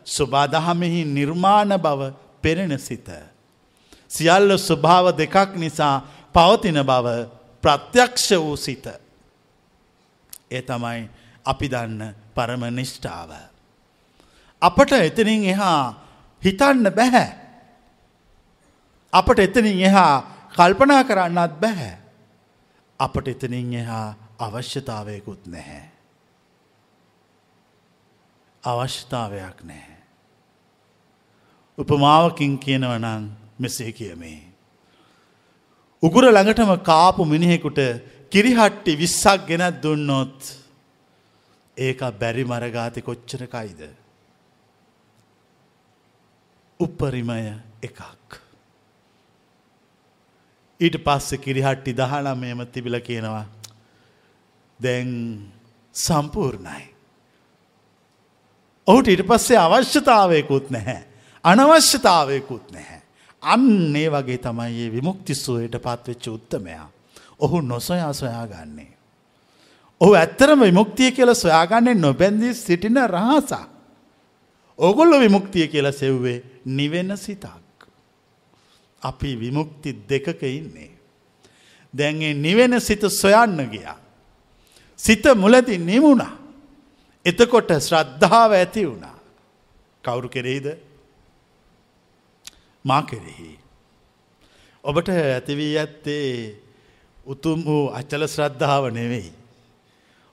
සුබාදහමෙහි 0.06 1.04
නිර්මාණ 1.06 1.72
බව 1.78 2.12
පෙනෙන 2.42 2.78
සිත. 2.78 3.08
සියල්ල 4.08 4.58
ස්වභාව 4.58 5.16
දෙකක් 5.16 5.56
නිසා 5.56 6.04
පවතින 6.34 6.78
බව 6.82 7.06
ප්‍රත්‍යක්ෂ 7.62 8.30
වූ 8.32 8.56
සිත. 8.56 8.86
ඒ 10.50 10.62
තමයි 10.62 11.08
අපි 11.44 11.66
දන්න 11.68 12.14
පරම 12.34 12.62
නිෂ්ඨාව. 12.70 13.30
අපට 14.62 14.92
එතනින් 14.92 15.44
එහා 15.44 15.82
හිතන්න 16.42 16.92
බැහැ. 16.92 17.28
අපට 19.12 19.38
එතනින් 19.38 19.80
එහා 19.80 20.14
කල්පනා 20.52 21.04
කරන්නත් 21.04 21.60
බැහැ. 21.60 22.05
අපට 23.00 23.28
එතනින් 23.28 23.74
එහා 23.74 24.14
අවශ්‍යතාවයකුත් 24.38 25.46
නැහැ. 25.46 25.84
අවශ්‍යතාවයක් 28.64 29.64
නැහැ. 29.64 29.96
උපමාවකින් 31.78 32.58
කියනවනං 32.58 33.24
මෙසේ 33.60 33.92
කියමේ. 33.92 34.40
උගුර 36.02 36.24
ළඟටම 36.24 36.72
කාපු 36.82 37.24
මිනිහෙකුට 37.24 37.80
කිරිහට්ටි 38.32 38.98
විස්සක් 38.98 39.46
ගෙනත් 39.46 39.82
දුන්නොත් 39.82 40.40
ඒක 41.76 42.00
බැරි 42.20 42.44
මරගාති 42.44 43.00
කොච්චරකයිද. 43.00 43.80
උපරිමය 46.80 47.60
එකක්. 47.82 48.15
ඊට 50.80 50.96
පස්ස 51.04 51.40
කිරිහට්ටි 51.40 51.96
දහනමයම 51.96 52.66
තිබිල 52.66 53.00
කියනවා. 53.00 53.46
දැන් 54.80 55.10
සම්පූර්ණයි. 55.94 56.84
ඔහුට 58.86 59.08
ඉට 59.08 59.26
පස්සේ 59.26 59.58
අවශ්‍යතාවයකුත් 59.58 60.70
නැහැ. 60.70 61.02
අනවශ්‍යතාවයකුත් 61.44 62.72
නැහැ. 62.72 63.00
අන්නේ 63.42 64.08
වගේ 64.10 64.38
තමයි 64.38 64.82
ඒ 64.82 64.92
විමුක්තිස්සුවයට 64.92 65.78
පත්වෙච්ච 65.78 66.28
උත්තමයා. 66.28 66.88
ඔහු 67.38 67.60
නොසොයා 67.62 68.12
සොයා 68.12 68.46
ගන්නේ. 68.46 68.92
ඔහු 70.00 70.14
ඇත්තරම 70.14 70.60
විමුක්තිය 70.60 71.10
කියල 71.10 71.34
සොයාගන්නේ 71.34 71.94
නොබැන්දී 71.96 72.54
සිටින 72.54 73.00
රහසා. 73.06 73.66
ඔගොල්ල 74.78 75.20
විමුක්තිය 75.20 75.68
කියල 75.68 75.92
සෙව්වේ 75.92 76.42
නිවෙන 76.66 77.16
සිතක්. 77.16 77.65
අපි 79.02 79.36
විමුක්ති 79.36 79.92
දෙකක 79.92 80.42
ඉන්නේ. 80.42 80.98
දැන්ගේ 81.96 82.34
නිවෙන 82.34 82.78
සිත 82.78 83.06
සොයන්න 83.06 83.70
ගියා. 83.70 83.98
සිත 84.98 85.26
මුලදි 85.36 85.78
නිමුණා. 85.78 86.36
එතකොට 87.24 87.72
ශ්‍රද්ධාව 87.72 88.52
ඇති 88.52 88.84
වුණා. 88.84 89.18
කවුරු 90.04 90.28
කෙරෙහිද 90.28 90.76
මා 92.86 93.00
කෙරෙහි. 93.00 93.58
ඔබට 94.84 95.10
ඇතිවී 95.10 95.78
ඇත්තේ 95.78 96.60
උතුම් 97.26 97.64
වූ 97.64 97.86
අච්චල 97.86 98.26
ශ්‍රද්ධාව 98.26 98.88
නෙවෙයි. 98.88 99.32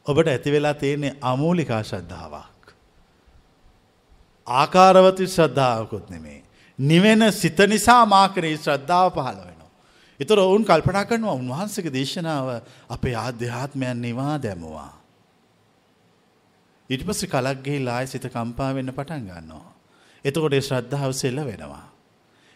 ඔබට 0.06 0.28
ඇති 0.28 0.52
වෙලා 0.52 0.74
තියෙන්නේ 0.74 1.16
අමූලිකා 1.22 1.82
ශ්‍රද්ධාවක්. 1.82 2.74
ආකාරවති 4.48 5.28
ශ්‍රද්ධාවකුත් 5.28 6.10
නෙමේ. 6.10 6.43
නිවෙන 6.80 7.32
සිත 7.32 7.58
නිසා 7.60 8.06
මාකරේ 8.06 8.58
ශ්‍රද්ධාව 8.58 9.12
පහළ 9.12 9.40
වෙනවා. 9.40 9.72
එතර 10.20 10.40
ඔවුන් 10.40 10.64
කල්පනා 10.64 11.06
කරනවා 11.06 11.34
උන්වහන්සක 11.34 11.88
දේශනාව 11.90 12.62
අපේ 12.90 13.16
ආධ්‍යාත්මයන් 13.18 13.98
නිවා 14.00 14.38
දැමුවා. 14.40 14.94
ඉට 16.90 17.04
පස්සේ 17.04 17.30
කලක්ගේ 17.30 17.80
ලායි 17.80 18.08
සිත 18.08 18.26
කම්පා 18.28 18.74
වෙන්න 18.74 18.92
පටන් 18.92 19.24
ගන්නවා. 19.24 19.74
එතකොට 20.26 20.56
ශ්‍රද්ධාව 20.60 21.12
සෙල්ල 21.14 21.40
වෙනවා. 21.42 21.88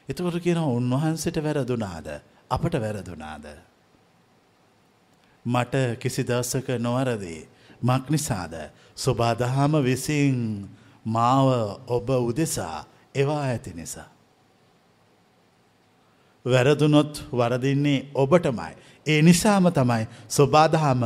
එතකොට 0.09 0.39
කියන 0.39 0.57
උන්වහන්සට 0.57 1.37
වැරදුනාද 1.39 2.07
අපට 2.51 2.73
වැරදුනාද. 2.75 3.45
මට 5.45 5.99
කිසි 5.99 6.23
දවසක 6.23 6.67
නොවරදී 6.79 7.47
මක් 7.81 8.09
නිසාද 8.09 8.53
ස්වබාදහම 8.95 9.73
විසින් 9.83 10.67
මාව 11.05 11.47
ඔබ 11.87 12.09
උදෙසා 12.09 12.85
එවා 13.17 13.41
ඇති 13.43 13.73
නිසා. 13.73 14.09
වැරදුනොත් 16.45 17.23
වරදින්නේ 17.31 17.99
ඔබටමයි. 18.15 18.73
ඒ 19.05 19.21
නිසාම 19.21 19.71
තමයි 19.71 20.03
ස්වබාදහම 20.29 21.01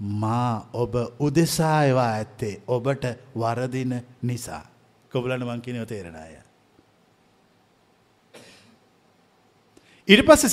මා 0.00 0.68
ඔබ 0.74 0.94
උදෙසා 1.20 1.78
එවා 1.84 2.10
ඇත්තේ 2.10 2.54
ඔබට 2.68 3.04
වරදින 3.36 3.94
නිසා. 4.22 4.64
කොබලන 5.12 5.42
මංකිනව 5.42 5.86
තේරෙනය. 5.86 6.38
ඉරි 10.08 10.22
පස්ස 10.22 10.52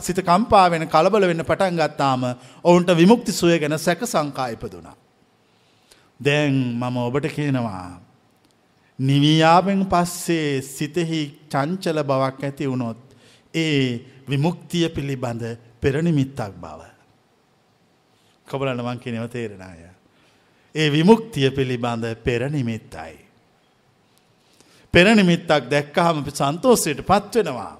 සිත 0.00 0.20
කම්පා 0.20 0.70
වෙන 0.70 0.88
කලබල 0.88 1.26
වෙන්න 1.26 1.44
පටන් 1.44 1.76
ගත්තාම 1.76 2.22
ඔවුන්ට 2.64 2.90
විමුක්ති 2.92 3.32
සුවය 3.32 3.58
ගැන 3.58 3.78
සැක 3.78 4.02
සංකා 4.04 4.48
ඉපදුනා. 4.48 4.96
දැන් 6.20 6.54
මම 6.74 6.96
ඔබට 6.98 7.28
කියනවා. 7.28 8.07
නිවයාාවෙන් 8.98 9.86
පස්සේ 9.86 10.62
සිතෙහි 10.62 11.20
චංචල 11.50 12.02
බවක් 12.02 12.44
ඇති 12.44 12.70
වුණොත් 12.70 13.00
ඒ 13.54 14.00
විමුක්තිය 14.28 14.88
පිළිබඳ 14.88 15.42
පෙරණිමිත්තක් 15.80 16.54
බව. 16.56 16.80
කොබලන 18.48 18.82
මං 18.82 18.98
කියනව 18.98 19.28
තේරෙනය. 19.28 19.88
ඒ 20.74 20.92
විමුක්තිය 20.92 21.50
පිළිබඳ 21.50 22.04
පෙරනිමිත්තයි. 22.24 23.14
පෙරනිමිත්තක් 24.94 25.70
දැක්කහම 25.70 26.18
සන්තෝසයට 26.30 27.00
පත්වෙනවා. 27.02 27.74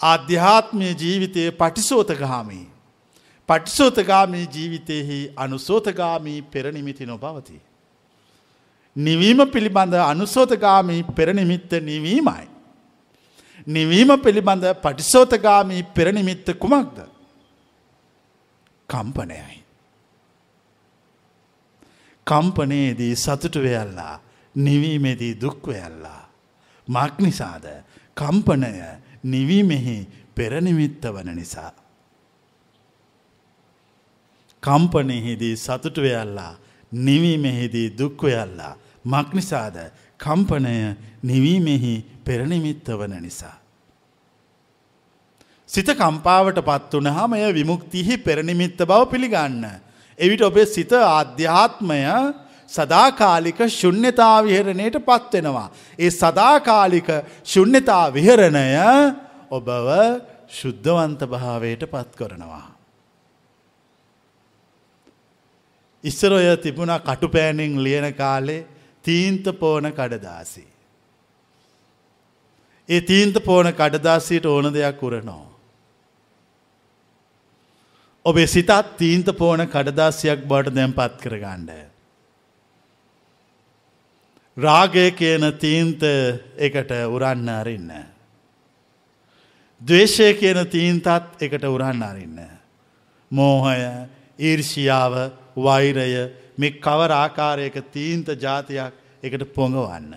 ආධ්‍යාත්මය 0.00 0.88
ජීවිතය 0.94 1.50
පටිසෝතගාමී. 1.52 2.66
පටිසෝතගාමී 3.48 4.48
ජීවිතයෙහි 4.48 5.18
අනුසෝතගාමී 5.36 6.42
පෙරනිමිති 6.44 7.06
නොබවති. 7.06 7.60
නිවීම 8.96 9.40
පිළිබඳ 9.46 9.94
අනුසෝතගාමී 10.02 11.02
පෙරනිමිත්ත 11.16 11.72
නිවීමයි. 11.82 12.46
නිවීම 13.66 14.10
පිළිබඳ 14.18 14.64
පටිසෝතගාමී 14.82 15.82
පෙරනිමිත්ත 15.94 16.46
කුමක්ද. 16.58 16.98
කම්පනයයි. 18.88 19.62
කම්පනයේදී 22.26 23.14
සතුටු 23.16 23.60
වෙයල්ලා 23.60 24.20
නිවීමේදී 24.54 25.34
දුක්වයල්ලා. 25.36 26.22
මක් 26.88 27.14
නිසාද 27.18 27.66
කම්පනය 28.16 28.74
නිවීමෙහි 29.24 29.96
පෙරනිමිත්ත 30.34 31.02
වන 31.04 31.36
නිසා. 31.36 31.72
කම්පනයෙහිදී 34.62 35.56
සතුටුවයල්ලා 35.56 36.56
නිවීමෙහිදී 36.92 37.88
දුක්වයල්ලා 37.98 38.76
මක්නිසාද 39.04 39.76
කම්පනය 40.20 40.96
නිවීමෙහි 41.22 41.94
පෙරනිමිත්ත 42.24 42.88
වන 42.90 43.16
නිසා. 43.20 43.56
සිත 45.68 45.88
කම්පාවට 45.94 46.60
පත් 46.60 46.92
වන 46.94 47.10
හමය 47.10 47.52
විමුක්තිහි 47.52 48.16
පෙරනිමිත්ත 48.18 48.78
බව 48.80 49.00
පිළිගන්න. 49.06 49.64
එවිට 50.18 50.42
ඔබේ 50.42 50.66
සිත 50.66 50.92
ආධ්‍යාත්මය 50.92 52.00
සදාකාලික 52.68 53.58
ශුන්්‍යතා 53.70 54.36
විහරණයට 54.42 54.96
පත්වෙනවා. 55.00 55.70
ඒ 55.98 56.10
සදාකාලික 56.12 57.08
ශුන්්‍යතා 57.44 58.04
විහරණය 58.10 58.68
ඔබව 59.50 59.88
ශුද්ධවන්ත 60.50 61.20
භාවයට 61.26 61.82
පත් 61.86 62.10
කරනවා. 62.16 62.66
ඉස්සරොය 66.04 66.56
තිබුණ 66.58 66.94
කටුපෑනින් 67.00 67.82
ලියන 67.82 68.08
කාලේ 68.14 68.66
තීන්ත 69.04 69.44
පෝන 69.58 69.92
කඩදාසි. 69.92 70.66
ඒ 72.88 73.00
තීන්ත 73.02 73.36
පෝන 73.40 73.66
කඩදාසීට 73.72 74.46
ඕන 74.46 74.72
දෙයක් 74.72 75.02
උරනෝ. 75.02 75.46
ඔබේ 78.24 78.46
සිතත් 78.46 78.70
තීන්ත 78.98 79.28
පෝන 79.38 79.66
කඩදාසියක් 79.66 80.46
බවට 80.48 80.74
දැම් 80.74 80.92
පත් 80.92 81.20
කරගණ්ඩ. 81.20 81.70
රාගය 84.56 85.10
කියන 85.12 85.52
තීන්ත 85.58 86.02
එකට 86.58 86.90
උරන්න 87.08 87.48
අරින්න. 87.50 87.92
දවේශය 89.80 90.34
කියන 90.34 90.66
තීන්තත් 90.66 91.06
එකට 91.40 91.64
උරන්න 91.66 92.02
අරින්න. 92.02 92.38
මෝහය 93.30 94.08
ඊර්ෂියාව 94.38 95.14
වෛරය 95.56 96.08
මෙ 96.58 96.70
කවර 96.70 97.12
ආකාරයක 97.12 97.80
තීන්ත 97.92 98.28
ජාතියක් 98.28 98.94
එකට 99.22 99.54
පොඟවන්න. 99.54 100.14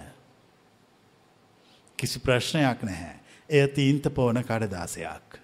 කිසි 1.98 2.20
ප්‍රශ්නයක් 2.20 2.84
නැහැ. 2.84 3.16
එය 3.50 3.68
තීන්ත 3.68 4.14
පෝන 4.14 4.44
කඩදාසයක්. 4.44 5.40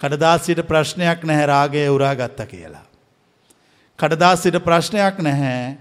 කඩදාසිට 0.00 0.62
ප්‍රශ්නයක් 0.68 1.24
නැහැ 1.24 1.46
රාගය 1.46 1.88
උරා 1.88 2.14
ගත්ත 2.14 2.46
කියලා. 2.46 2.84
කඩදාසිට 3.98 4.58
ප්‍රශ්නයක් 4.64 5.18
නැහැ 5.18 5.78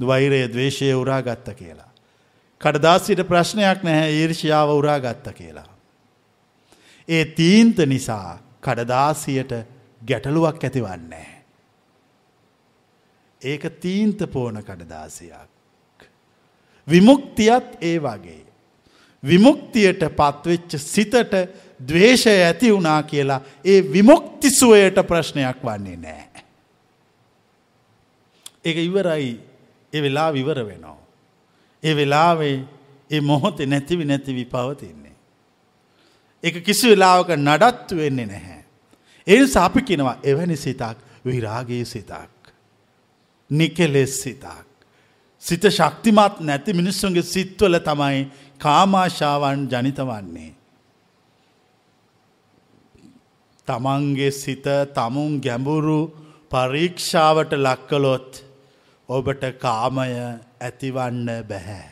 වෛරය 0.00 0.48
දවේශය 0.48 0.94
උරා 0.94 1.22
ගත්ත 1.22 1.54
කියලා. 1.54 1.90
කඩදාසිට 2.60 3.22
ප්‍රශ්නයක් 3.28 3.82
නැහැ 3.82 4.10
ඊර්ෂියාව 4.12 4.70
උරා 4.70 4.98
ගත්ත 5.00 5.32
කියලා. 5.32 5.68
ඒ 7.08 7.24
තීන්ත 7.24 7.78
නිසා 7.86 8.38
කඩදාසියට 8.60 9.52
ගැටලුවක් 10.06 10.64
ඇතිවන්නේ. 10.64 11.33
ඒක 13.44 13.80
තීන්ත 13.80 14.18
පෝන 14.32 14.56
කඩදාසියක්. 14.58 15.50
විමුක්තියත් 16.88 17.78
ඒ 17.80 17.98
වගේ. 17.98 18.44
විමුක්තියට 19.22 20.02
පත්වෙච්ච 20.10 20.78
සිතට 20.78 21.34
දවේශය 21.80 22.30
ඇති 22.40 22.72
වුණා 22.72 23.02
කියලා 23.02 23.40
ඒ 23.64 23.82
විමුක්තිසුවයට 23.92 24.98
ප්‍රශ්නයක් 25.06 25.64
වන්නේ 25.64 25.96
නෑ. 25.96 26.44
ඒක 28.64 28.76
ඉවරයි 28.78 29.40
ඒ 29.92 30.02
වෙලා 30.02 30.32
විවර 30.32 30.66
වෙනවා. 30.66 30.98
ඒ 31.82 31.96
වෙලාවේ 31.96 32.56
ඒ 33.10 33.20
මොහොතේ 33.20 33.66
නැතිවි 33.66 34.04
නැතිවි 34.04 34.44
පවතින්නේ. 34.46 35.16
එක 36.42 36.64
කිසි 36.64 36.90
වෙලාවක 36.90 37.28
නඩත්තු 37.30 37.96
වෙන්නේ 37.96 38.26
නැහැ. 38.26 38.64
ඒ 39.26 39.46
සාපි 39.46 39.82
කෙනවා 39.82 40.18
එවැනි 40.22 40.56
සිතක් 40.56 40.96
විරාගේ 41.24 41.84
සිතක්. 41.84 42.33
නිකෙලෙස් 43.54 44.22
සිතක්. 44.22 44.66
සිත 45.42 45.64
ශක්තිමත් 45.68 46.40
නැති 46.40 46.72
මිනිස්සුන්ගේ 46.72 47.22
සිත්වල 47.24 47.78
තමයි 47.80 48.20
කාමාශාවන් 48.58 49.68
ජනිත 49.68 49.98
වන්නේ. 50.00 50.52
තමන්ගේ 53.68 54.30
සිත 54.32 54.66
තමුන් 54.94 55.40
ගැඹුරු 55.40 56.00
පරීක්ෂාවට 56.50 57.52
ලක්කලොත් 57.56 58.44
ඔබට 59.08 59.44
කාමය 59.58 60.10
ඇතිවන්න 60.60 61.28
බැහැ. 61.48 61.88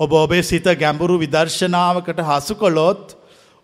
ඔබ 0.00 0.12
ඔබේ 0.14 0.42
සිත 0.42 0.66
ගැඹුරු 0.76 1.18
විදර්ශනාවකට 1.18 2.20
හසු 2.22 2.54
කොළොත් 2.54 3.16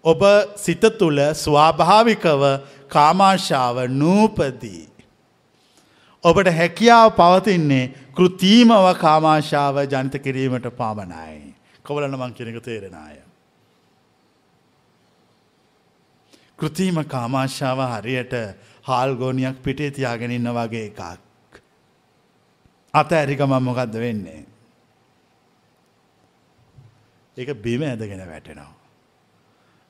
ඔබ 0.05 0.23
සිත 0.57 0.85
තුළ 0.99 1.21
ස්වාභාවිකව 1.35 2.43
කාමාශාව 2.89 3.77
නූපදී. 3.91 4.92
ඔබට 6.25 6.49
හැකියාව 6.51 7.09
පවතින්නේ 7.13 7.91
කෘතීමව 8.15 8.87
කාමාශාව 8.97 9.77
ජනිත 9.87 10.15
කිරීමට 10.19 10.71
පාමනයි. 10.73 11.55
කොවලන 11.83 12.15
මං 12.15 12.33
කෙනෙක 12.33 12.63
තේරෙනය. 12.63 13.19
කෘතිීම 16.59 17.03
කාමාශාව 17.07 17.79
හරියට 17.95 18.35
හාල්ගෝනියක් 18.83 19.63
පිටේ 19.63 19.91
තියාගෙනන්න 19.91 20.49
වගේ 20.51 20.87
එකක්. 20.87 21.01
අත 22.95 23.13
ඇරිකම 23.13 23.55
මොකක්ද 23.61 23.95
වෙන්නේ. 23.97 24.45
ඒක 27.37 27.51
බිම 27.57 27.83
ඇදගෙන 27.83 28.23
වැටෙනවා. 28.25 28.75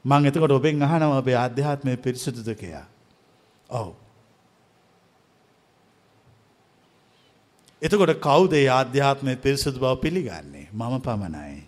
මං 0.05 0.27
එතකොට 0.27 0.53
ඔබෙන් 0.53 0.83
අහනව 0.83 1.13
ඔබේ 1.13 1.37
අධ්‍යාත්මය 1.37 1.97
පිරිසුදුද 1.99 2.57
කයා. 2.57 2.87
ඔවු. 3.71 4.02
එතකොට 7.83 8.15
කවුදේ 8.21 8.67
ආධ්‍යාත්මය 8.71 9.37
පිරිසුදු 9.37 9.79
බව 9.79 9.95
පිළිගන්නේ 9.97 10.67
මම 10.73 10.95
පමණයි. 11.01 11.63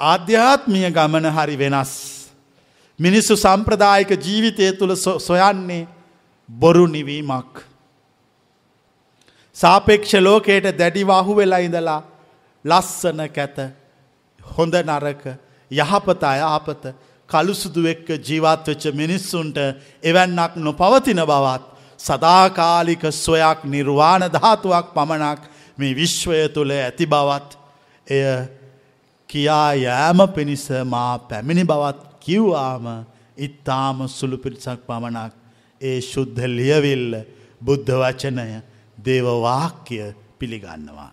ආධ්‍යාත්මිය 0.00 0.90
ගමන 0.90 1.26
හරි 1.30 1.56
වෙනස්. 1.56 1.92
මිනිස්සු 2.98 3.36
සම්ප්‍රදායික 3.36 4.10
ජීවිතය 4.18 4.72
තුළ 4.72 4.94
සොයන්නේ 5.20 5.86
බොරු 6.48 6.86
නිවීමක්. 6.86 7.52
සාපේක්ෂ 9.56 10.14
ලෝකයට 10.20 10.66
දැඩිවාහු 10.74 11.36
වෙලා 11.36 11.60
ඉඳලා 11.60 12.00
ලස්සන 12.64 13.20
කැත 13.28 13.56
හොඳ 14.40 14.74
නරක 14.82 15.24
යහපත 15.70 16.22
අයාපත 16.24 16.84
කළුසුදු 17.28 17.82
එක්ක 17.86 18.08
ජීවත්වෙච්ච 18.20 18.84
මිනිස්සුන්ට 18.94 19.58
එවැන්නක් 20.02 20.56
නොපවතින 20.58 21.22
බවත් 21.24 21.71
සදාකාලික 22.02 23.02
සොයක් 23.14 23.60
නිර්වාණ 23.66 24.24
ධාතුවක් 24.28 24.86
පමණක් 24.94 25.40
මේ 25.78 25.94
විශ්වය 25.94 26.48
තුළ 26.48 26.72
ඇති 26.72 27.06
බවත් 27.06 27.50
එය 28.06 28.24
කියා 29.30 29.74
යෑම 29.76 30.20
පිණිස 30.28 30.66
මා 30.86 31.18
පැමිණි 31.20 31.64
බවත් 31.64 32.00
කිව්වාම 32.20 32.86
ඉත්තාම 33.38 34.08
සුළු 34.08 34.38
පිරිසක් 34.38 34.80
පමණක් 34.86 35.32
ඒ 35.80 36.00
ශුද්ධ 36.02 36.42
ලියවිල්ල 36.48 37.14
බුද්ධ 37.60 37.92
වචනය 37.92 38.62
දේවවාක්‍ය 38.98 39.98
පිළිගන්නවා. 40.38 41.12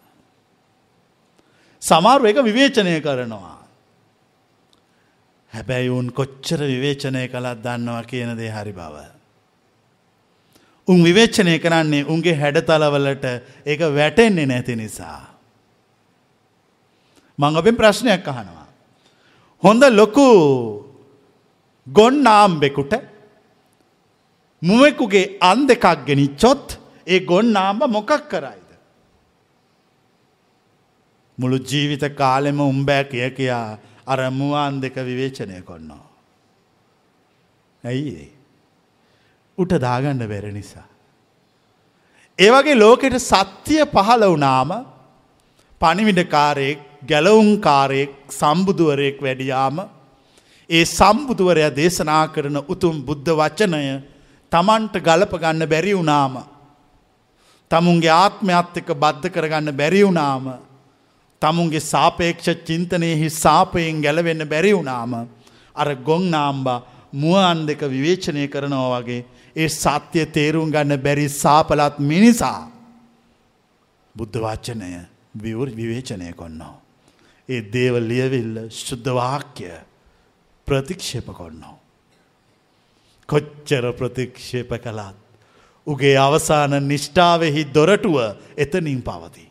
සමාරු 1.82 2.26
එක 2.26 2.38
විවේචනය 2.40 3.02
කරනවා. 3.02 3.60
හැබැයි 5.54 5.90
උන් 5.90 6.12
කොච්චර 6.12 6.60
විවේචනය 6.64 7.28
කළත් 7.28 7.64
දන්නවා 7.64 8.04
කියන 8.04 8.36
දේ 8.36 8.52
හරි 8.52 8.74
බව. 8.74 9.19
උන් 10.92 11.04
විවේචනය 11.04 11.56
කරන්නේ 11.64 12.08
උන්ගේ 12.14 12.36
හැඩතලවලට 12.42 13.26
ඒක 13.66 13.82
වැටෙන්නේ 13.98 14.46
නැති 14.46 14.76
නිසා. 14.76 15.22
මං 17.40 17.60
ඔබෙන් 17.60 17.76
ප්‍රශ්නයක් 17.76 18.28
අහනවා. 18.28 18.68
හොඳ 19.64 19.84
ලොකු 19.92 20.26
ගොන්නාම්බෙකුට 21.88 22.94
මුවෙකුගේ 24.62 25.38
අන් 25.42 25.68
දෙකක් 25.68 25.86
ගෙනිච්චොත් 26.08 26.80
ඒ 27.08 27.20
ගොන්නාම්බ 27.20 27.82
මොකක් 27.88 28.12
කරයිද. 28.32 28.70
මුළු 31.38 31.58
ජීවිත 31.70 32.04
කාලෙම 32.16 32.60
උම්බෑ 32.62 33.04
කිය 33.04 33.30
කියා 33.30 33.78
අර 34.08 34.20
මුවාන් 34.32 34.82
දෙක 34.82 34.96
විවේචනය 35.10 35.62
කොන්නවා. 35.62 36.06
ඇයි 37.84 38.39
උට 39.60 39.74
දාගන්න 39.80 40.24
බැර 40.26 40.46
නිසා. 40.52 40.88
ඒවගේ 42.40 42.76
ලෝකෙට 42.76 43.18
සත්‍යය 43.22 43.84
පහළ 43.88 44.24
වනාම 44.28 44.72
පනිවිඩකාරයෙක් 45.82 46.80
ගැලවුන්කාරයෙක් 47.04 48.14
සම්බුදුවරයෙක් 48.32 49.18
වැඩියාම 49.22 49.78
ඒ 50.70 50.86
සම්බුදුවරයා 50.88 51.76
දේශනා 51.76 52.24
කරන 52.34 52.58
උතුම් 52.66 52.96
බුද්ධ 53.08 53.32
වචනය 53.40 53.84
තමන්ට 54.52 54.96
ගලප 55.00 55.34
ගන්න 55.36 55.70
බැරි 55.74 55.94
වුනාම. 55.94 56.36
තමුන්ගේ 57.72 58.14
ආත්මයත් 58.14 58.78
එක 58.82 58.90
බද්ධ 58.96 59.30
කරගන්න 59.30 59.72
බැරි 59.74 60.02
වුනාම 60.02 60.46
තමුන්ගේ 61.42 61.84
සාපේක්ෂ 61.84 62.48
චින්තනයෙහි 62.68 63.28
සාපයෙන් 63.36 64.02
ගැලවෙන්න 64.02 64.44
බැරි 64.46 64.72
වුනාම 64.74 65.12
අර 65.76 65.90
ගොං 66.08 66.24
නාම්බා 66.32 66.80
මුවන් 67.14 67.66
දෙක 67.68 67.82
විවේචනය 67.88 68.48
කරනවා 68.48 68.90
වගේ 68.96 69.26
ඒ 69.60 69.70
සත්‍යය 69.70 70.26
තේරුම් 70.28 70.72
ගන්න 70.72 71.00
බැරි 71.00 71.28
සාපලත් 71.36 71.96
මිනිසා 72.02 72.60
බුද්ධ 74.16 74.38
වච්චනය 74.38 74.92
විවර් 75.36 75.70
විවේචනය 75.72 76.34
කොන්නවා. 76.34 76.76
ඒ 77.50 77.62
දේව 77.68 77.96
ලියවිල්ල 78.02 78.56
ශුද්ධවාක්‍ය 78.78 79.72
ප්‍රතික්ෂේප 80.68 81.28
කොන්නවා. 81.34 81.78
කොච්චර 83.30 83.86
ප්‍රතික්ෂේප 83.94 84.72
කළත්. 84.78 85.18
උගේ 85.88 86.16
අවසාන 86.18 86.74
නිෂ්ඨාවෙහි 86.84 87.64
දොරටුව 87.74 88.18
එතනින් 88.58 89.02
පවති. 89.02 89.46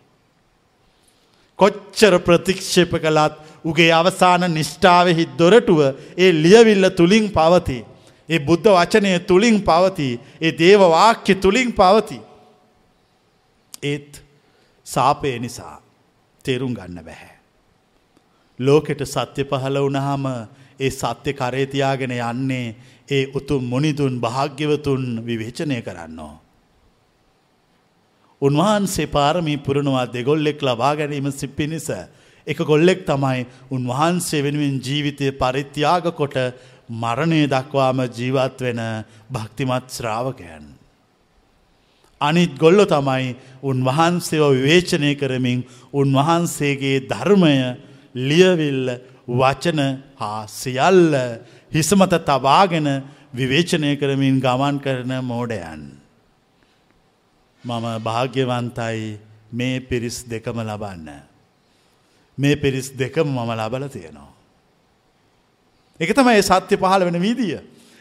කොච්චර 1.58 2.14
ප්‍රතික්ෂේප 2.20 2.92
කළත් 2.96 3.34
උගේ 3.64 3.92
අවසාන 3.92 4.42
නිෂ්ඨාවෙහි 4.50 5.24
දොරටුව 5.38 5.80
ඒ 6.16 6.32
ලියවිල්ල 6.34 6.90
තුළින් 6.90 7.26
පවති. 7.30 7.78
ඒ 8.28 8.38
බුද්ධ 8.40 8.68
වචනය 8.68 9.12
තුළින් 9.26 9.58
පවති. 9.62 10.08
ඒ 10.40 10.52
දේව 10.52 10.80
වාක්‍ය 10.90 11.34
තුළින් 11.36 11.70
පවති. 11.72 12.18
ඒත් 13.82 14.22
සාපය 14.86 15.38
නිසා 15.38 15.76
තේරුම් 16.44 16.74
ගන්න 16.74 17.04
බැහැ. 17.04 17.34
ලෝකෙට 18.58 19.02
සත්‍ය 19.06 19.42
පහළ 19.44 19.78
වුණහම 19.78 20.26
ඒ 20.80 20.90
සත්‍ය 20.90 21.32
කරේතියාගෙන 21.32 22.12
යන්නේ 22.12 22.66
ඒ 23.08 23.24
උතුම් 23.34 23.64
මොනිදුන් 23.64 24.20
භාග්‍යවතුන් 24.20 25.02
විවේචනය 25.26 25.80
කරන්නෝ. 25.82 26.34
උන්වහන්සේ 28.42 29.08
පාරමී 29.08 29.58
පුරණවා 29.58 30.06
දෙගොල්ලෙක් 30.08 30.60
ලබා 30.60 30.94
ගැනීම 30.94 31.28
සිප්පිනිස 31.32 31.88
එක 32.46 32.58
ගොල්ලෙක් 32.62 33.00
තමයි 33.04 33.46
උන්වහන්සේ 33.70 34.42
වෙනුවෙන් 34.42 34.76
ජීවිතය 34.80 35.26
පරිත්‍යාග 35.32 36.04
කොට 36.14 36.36
මරණය 36.88 37.46
දක්වාම 37.46 38.01
ජීවත් 38.09 38.61
වෙන 38.61 38.81
භක්තිමත් 39.31 39.87
ශ්‍රාවකයන්. 39.88 40.64
අනිත් 42.20 42.59
ගොල්ලො 42.59 42.85
තමයි 42.87 43.37
උන්වහන්සේව 43.62 44.44
විවේචනය 44.53 45.14
කරමින් 45.14 45.64
උන්වහන්සේගේ 45.92 47.07
ධර්මය 47.07 47.77
ලියවිල්ල 48.14 48.88
වචන 49.31 49.81
හා 50.16 50.46
සියල්ල 50.48 51.14
හිසමත 51.72 52.14
තබාගෙන 52.20 52.88
විවේචනය 53.33 53.96
කරමින් 53.96 54.40
ගමන් 54.40 54.81
කරන 54.81 55.12
මෝඩයන්. 55.22 55.83
මම 57.64 57.87
භාග්‍යවන්තයි 58.01 59.18
මේ 59.53 59.81
පිරිස් 59.81 60.24
දෙකම 60.24 60.59
ලබන්න. 60.59 61.09
මේ 62.38 62.57
පිරිස් 62.57 62.90
දෙකම 62.92 63.29
මම 63.29 63.51
ලබල 63.53 63.88
තියෙනවා. 63.88 64.38
එක 66.00 66.14
තමයි 66.14 66.42
සත්‍ය 66.42 66.76
පහළ 66.76 67.04
වෙන 67.04 67.20
වීදිය. 67.20 67.58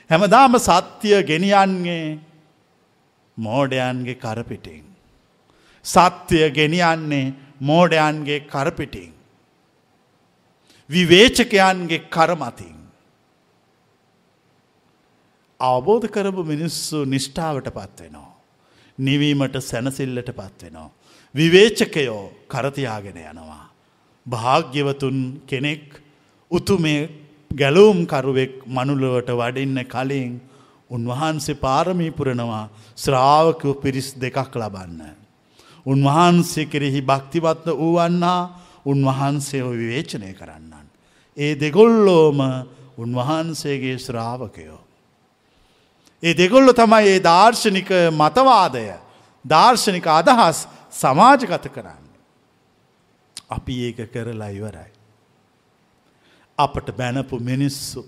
හැමදාම 0.09 0.57
සත්‍යය 0.57 1.23
ගෙනියන්නේ 1.23 2.19
මෝඩයන්ගේ 3.37 4.15
කරපිටින්. 4.15 4.85
සත්‍යය 5.85 6.49
ගෙනියන්නේ 6.51 7.33
මෝඩයන්ගේ 7.61 8.39
කරපිටින්. 8.39 9.13
විවේචකයන්ගේ 10.89 12.05
කරමතින්. 12.09 12.77
අවබෝධ 15.59 16.07
කරපු 16.07 16.43
මිනිස්සු 16.43 17.05
නිෂ්ඨාවට 17.05 17.67
පත්වෙනවා. 17.69 18.37
නිවීමට 18.99 19.55
සැනසිල්ලට 19.61 20.29
පත්වෙනවා. 20.31 20.89
විවේචකයෝ 21.35 22.23
කරතියාගෙන 22.47 23.17
යනවා. 23.17 23.65
භාග්‍යවතුන් 24.25 25.17
කෙනෙක් 25.47 26.01
උතුමේ 26.51 27.26
ගැලූම්කරුවෙක් 27.51 28.65
මනුලුවට 28.67 29.29
වඩින්න 29.31 29.79
කලින් 29.85 30.41
උන්වහන්සේ 30.91 31.55
පාරමී 31.55 32.11
පුරනවා 32.11 32.69
ශ්‍රාවකව 32.95 33.73
පිරිස් 33.75 34.13
දෙකක් 34.15 34.55
ලබන්න. 34.55 35.01
උන්වහන්සේ 35.85 36.65
කෙරෙහි 36.65 37.01
භක්තිවත්ව 37.01 37.67
වූවන්නා 37.73 38.41
උන්වහන්සේව 38.85 39.67
විවේචනය 39.71 40.33
කරන්නන්. 40.33 40.87
ඒ 41.37 41.55
දෙගොල්ලෝම 41.55 42.39
උන්වහන්සේගේ 42.97 43.97
ශ්‍රාවකයෝ. 43.97 44.81
ඒ 46.23 46.33
දෙගොල්ල 46.33 46.73
තමයි 46.73 47.07
ඒ 47.07 47.19
දර්ශනික 47.21 47.89
මතවාදය 48.13 48.85
දර්ශනික 49.45 50.07
අදහස් 50.09 50.67
සමාජගත 50.91 51.65
කරන්න. 51.69 52.05
අපි 53.49 53.73
ඒක 53.85 53.99
කරලා 54.07 54.49
ඉවරයි. 54.49 54.96
අපට 56.57 56.87
බැනපු 56.97 57.39
මිනිස්සු 57.39 58.01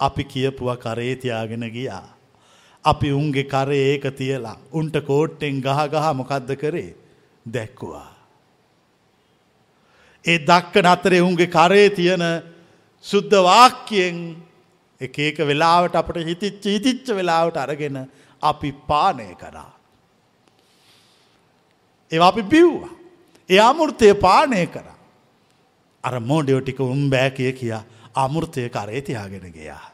අපි 0.00 0.24
කියපුව 0.24 0.68
කරේතියාගෙන 0.76 1.64
ගියා. 1.70 2.08
අපි 2.84 3.08
උන්ගේ 3.12 3.44
කරේ 3.44 3.82
ඒක 3.92 4.04
තියලා 4.16 4.56
උන්ට 4.72 4.96
කෝට්ටෙන් 5.06 5.60
ගහ 5.60 5.80
ගහ 5.92 6.06
මොකක්ද 6.20 6.52
කරේ 6.62 6.94
දැක්කුවා. 7.46 8.12
ඒ 10.24 10.38
දක්ක 10.38 10.74
නතරේ 10.84 11.20
උන්ගේ 11.20 11.52
කරේ 11.56 11.90
තියෙන 11.90 12.24
සුද්ධ 13.04 13.36
වාක්‍යයෙන් 13.48 14.16
එක 15.00 15.18
ඒක 15.18 15.38
වෙලාවට 15.50 15.94
අපට 15.94 16.16
හිතිච්ච 16.28 16.64
හිතිච්ච 16.64 17.12
වෙලාවට 17.18 17.56
අරගෙන 17.56 17.98
අපි 18.42 18.72
පානය 18.88 19.28
කරා. 19.34 19.72
ඒ 22.12 22.22
අපි 22.30 22.42
බිව්වා. 22.42 22.94
ඒ 23.48 23.60
අමුෘතය 23.60 24.14
පානය 24.14 24.66
කරා. 24.66 24.99
අර 26.04 26.14
මෝඩයෝ 26.20 26.60
ටික 26.60 26.80
උම් 26.80 27.10
බෑ 27.10 27.30
කිය 27.30 27.52
කියා 27.52 27.82
අමුෘතය 28.14 28.68
කරේ 28.68 29.00
තියාගෙන 29.00 29.52
ගියා. 29.52 29.84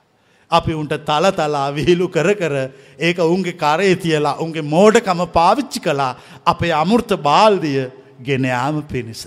අපි 0.51 0.73
උන්ට 0.73 0.95
තල 1.09 1.31
තලා 1.31 1.69
විහිලු 1.71 2.09
කර 2.09 2.35
කර 2.35 2.55
ඒක 2.99 3.19
උන්ගේ 3.19 3.53
කරේ 3.55 3.97
තියලා 3.97 4.37
උන්ගේ 4.37 4.63
මෝඩකම 4.75 5.21
පාවිච්චි 5.33 5.81
කලා 5.81 6.13
අපේ 6.47 6.73
අමුෘත 6.73 7.11
බාල්දිය 7.23 7.91
ගෙනයාම 8.23 8.83
පිණිස. 8.83 9.27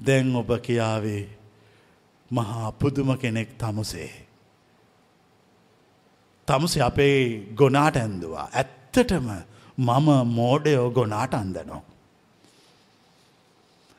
දැන් 0.00 0.36
ඔබ 0.36 0.50
කියාවේ 0.62 1.22
මහා 2.30 2.72
පුදුම 2.72 3.16
කෙනෙක් 3.16 3.58
තමුසේ. 3.58 4.10
තමුසේ 6.48 6.82
අපේ 6.82 7.16
ගොනාට 7.54 7.96
ඇන්දවා. 7.96 8.48
ඇත්තටම 8.52 9.26
මම 9.78 10.08
මෝඩයෝ 10.38 10.90
ගොනාට 10.90 11.34
අන්දනෝ. 11.34 11.82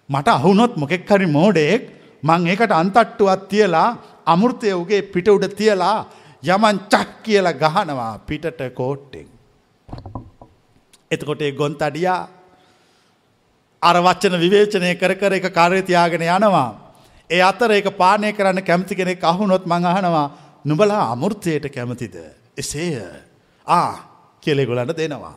මට 0.10 0.28
අහුනොත් 0.30 0.76
මොකෙක් 0.76 1.08
හරි 1.08 1.28
මෝඩෙක් 1.28 1.82
මං 2.24 2.48
ඒකට 2.48 2.72
අන්තට්ටුවත් 2.74 3.48
තියලා 3.50 3.90
අමුෘතය 4.26 4.74
උගේ 4.74 5.02
පිට 5.04 5.28
උඩ 5.28 5.46
තියලා 5.54 5.98
යමන් 6.44 6.78
චක් 6.88 7.10
කියලා 7.24 7.54
ගහනවා 7.54 8.20
පිටට 8.20 8.62
කෝට්ටෙන්. 8.74 9.28
එතකොට 11.12 11.44
ගොන්ත 11.54 11.82
අඩියා 11.82 12.22
අර 13.82 13.98
වච්චන 13.98 14.40
විවේචනය 14.40 14.96
කර 14.96 15.14
කර 15.16 15.34
එක 15.34 15.48
කාරයතියාගෙන 15.52 16.26
යනවා. 16.30 16.70
ඒ 17.30 17.42
අතර 17.42 17.72
එක 17.72 17.88
පානය 17.94 18.34
කරන්න 18.34 18.60
කැමති 18.62 18.96
කෙනෙක් 18.96 19.24
අහුනොත් 19.24 19.66
මං 19.66 19.86
අහනවා 19.86 20.28
නුබලා 20.66 21.12
අමුෘතයට 21.12 21.68
කැමතිද. 21.70 22.16
එසේය 22.58 23.00
ආ 23.68 23.94
කෙලෙගොලට 24.44 24.98
දෙනවා. 24.98 25.36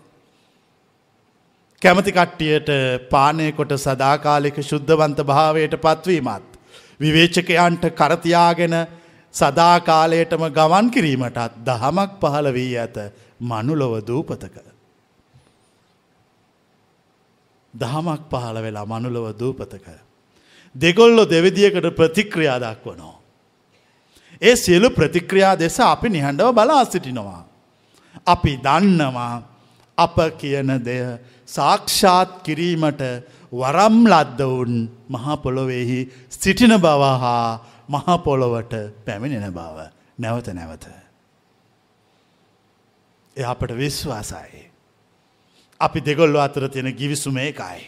කැමති 1.82 2.12
කට්ටියට 2.12 2.68
පානය 3.10 3.52
කොට 3.52 3.72
සදාකාලික 3.78 4.58
ශුද්ධවන්ත 4.62 5.18
භාවයට 5.22 5.74
පත්වීමත්. 5.78 6.46
විවේචකයන්ට 7.00 7.84
කරතියාගෙන 7.92 8.76
සදාකාලයටම 9.34 10.44
ගමන් 10.50 10.90
කිරීමටත් 10.90 11.60
දහමක් 11.66 12.10
පහළ 12.22 12.48
වී 12.52 12.72
ඇත 12.78 12.96
මනුලොව 13.42 13.94
දූපතක. 14.06 14.56
දහමක් 17.74 18.22
පහළ 18.30 18.62
වෙලා 18.62 18.86
මනුලොව 18.86 19.26
දූපතක. 19.38 19.86
දෙගොල්ලො 20.74 21.24
දෙවිදියකට 21.26 21.90
ප්‍රතික්‍රියා 21.96 22.58
දක්වනෝ. 22.58 23.14
ඒ 24.42 24.56
සියලු 24.56 24.90
ප්‍රතික්‍රියා 24.90 25.58
දෙස 25.58 25.80
අපි 25.82 26.08
නිහඬව 26.08 26.52
බලා 26.54 26.84
සිටිනවා. 26.84 27.44
අපි 28.26 28.52
දන්නවා 28.56 29.42
අප 29.98 30.16
කියන 30.38 30.70
දෙය 30.84 31.18
සාක්ෂාත් 31.48 32.30
කිරීමට 32.42 33.02
වරම් 33.52 33.96
ලද්දවුන් 34.06 34.72
මහපොළොවෙහි 35.08 35.98
සිටින 36.30 36.74
බව 36.78 37.02
හා 37.20 37.48
මහපොළොවට 37.88 38.74
පැමිණෙන 39.04 39.52
බව 39.52 39.78
නැවත 40.18 40.48
නැවත. 40.50 40.86
එ 43.36 43.42
අපට 43.44 43.70
විශ්වාසයි. 43.74 44.62
අපි 45.80 46.00
දෙගොල්ලු 46.00 46.38
අතර 46.38 46.68
තියෙන 46.68 46.90
ගිවිසුම 46.92 47.38
එකයි. 47.38 47.80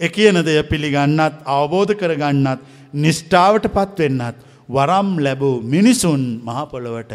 එක 0.00 0.12
කියන 0.12 0.42
දෙය 0.42 0.58
පිළිගන්නත් 0.64 1.40
අවබෝධ 1.46 1.94
කරගන්නත් 1.94 2.60
නිෂ්ඨාවට 2.94 3.66
පත්වෙන්නත් 3.68 4.38
වරම් 4.68 5.08
ලැබූ 5.18 5.56
මිනිසුන් 5.64 6.22
මහපොළොවට 6.42 7.12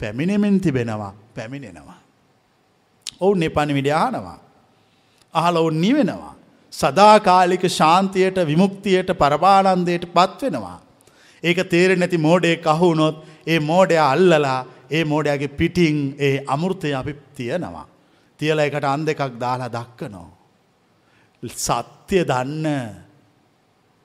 පැමිණෙමින් 0.00 0.60
තිබෙනවා 0.60 1.14
පැමිණෙනවා. 1.34 1.99
ඔවුන් 3.20 3.42
එපනි 3.42 3.74
විඩානවා. 3.74 4.38
අහල 5.34 5.56
ඔවුන් 5.56 5.80
නිවෙනවා. 5.80 6.34
සදාකාලික 6.72 7.64
ශාන්තියට 7.70 8.38
විමුක්තියට 8.46 9.10
පරබානන්දයට 9.14 10.06
පත්වෙනවා. 10.08 10.78
ඒක 11.42 11.58
තේර 11.68 11.96
නැති 11.96 12.18
මෝඩේ 12.18 12.56
කහුනොත් 12.58 13.16
ඒ 13.46 13.60
මෝඩය 13.60 13.96
අල්ලලා 14.02 14.60
ඒ 14.90 15.04
මෝඩයාගේ 15.04 15.48
පිටිං 15.50 15.96
ඒ 16.18 16.44
අමුෘතය 16.46 16.94
අපි 16.94 17.14
තියෙනවා. 17.34 17.86
තියල 18.40 18.58
එකට 18.58 18.84
අන් 18.84 19.06
දෙකක් 19.06 19.38
දාලා 19.38 19.68
දක්කනෝ. 19.68 20.28
සත්‍යය 21.42 22.24
දන්න 22.24 22.66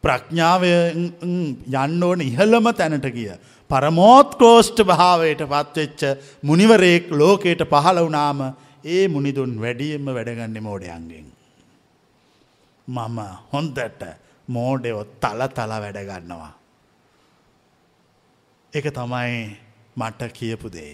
ප්‍රඥාව 0.04 0.63
යන්න 0.63 2.04
ඕන 2.04 2.21
ඉහළම 2.21 2.67
තැනට 2.73 3.08
ගිය. 3.10 3.32
පරමෝත්කෝෂ්ට 3.69 4.80
භාවයට 4.84 5.41
පත්වෙච්ච 5.45 6.01
මුනිවරයෙක් 6.43 7.10
ලෝකයට 7.12 7.65
පහළ 7.65 7.99
වනාම 8.01 8.39
ඒ 8.86 9.08
මුනිදුන් 9.08 9.52
වැඩියෙන්ම 9.62 10.08
වැඩගන්න 10.08 10.58
මෝඩයන්ගෙන්. 10.62 11.28
මම 12.88 13.17
හොන්දට 13.54 14.04
මෝඩයොත් 14.48 15.10
තල 15.19 15.41
තල 15.50 15.71
වැඩගන්නවා. 15.84 16.54
එක 18.74 18.86
තමයි 18.91 19.58
මට 19.95 20.21
කියපු 20.34 20.69
දේ. 20.69 20.93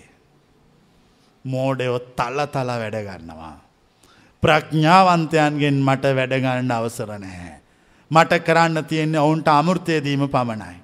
මෝඩයොත් 1.45 2.15
තල්ල 2.15 2.39
තල 2.47 2.69
වැඩගන්නවා. 2.73 3.58
ප්‍රඥාවන්තයන්ගෙන් 4.43 5.77
මට 5.80 6.15
වැඩගන්න 6.15 6.71
අවසර 6.71 7.12
නැහැ. 7.17 7.56
මට 8.12 8.32
කරන්න 8.39 8.86
තියෙන්නේ 8.86 9.19
ඔවුන්ට 9.19 9.47
අමුෘතයදීම 9.49 10.27
පමණයි. 10.30 10.77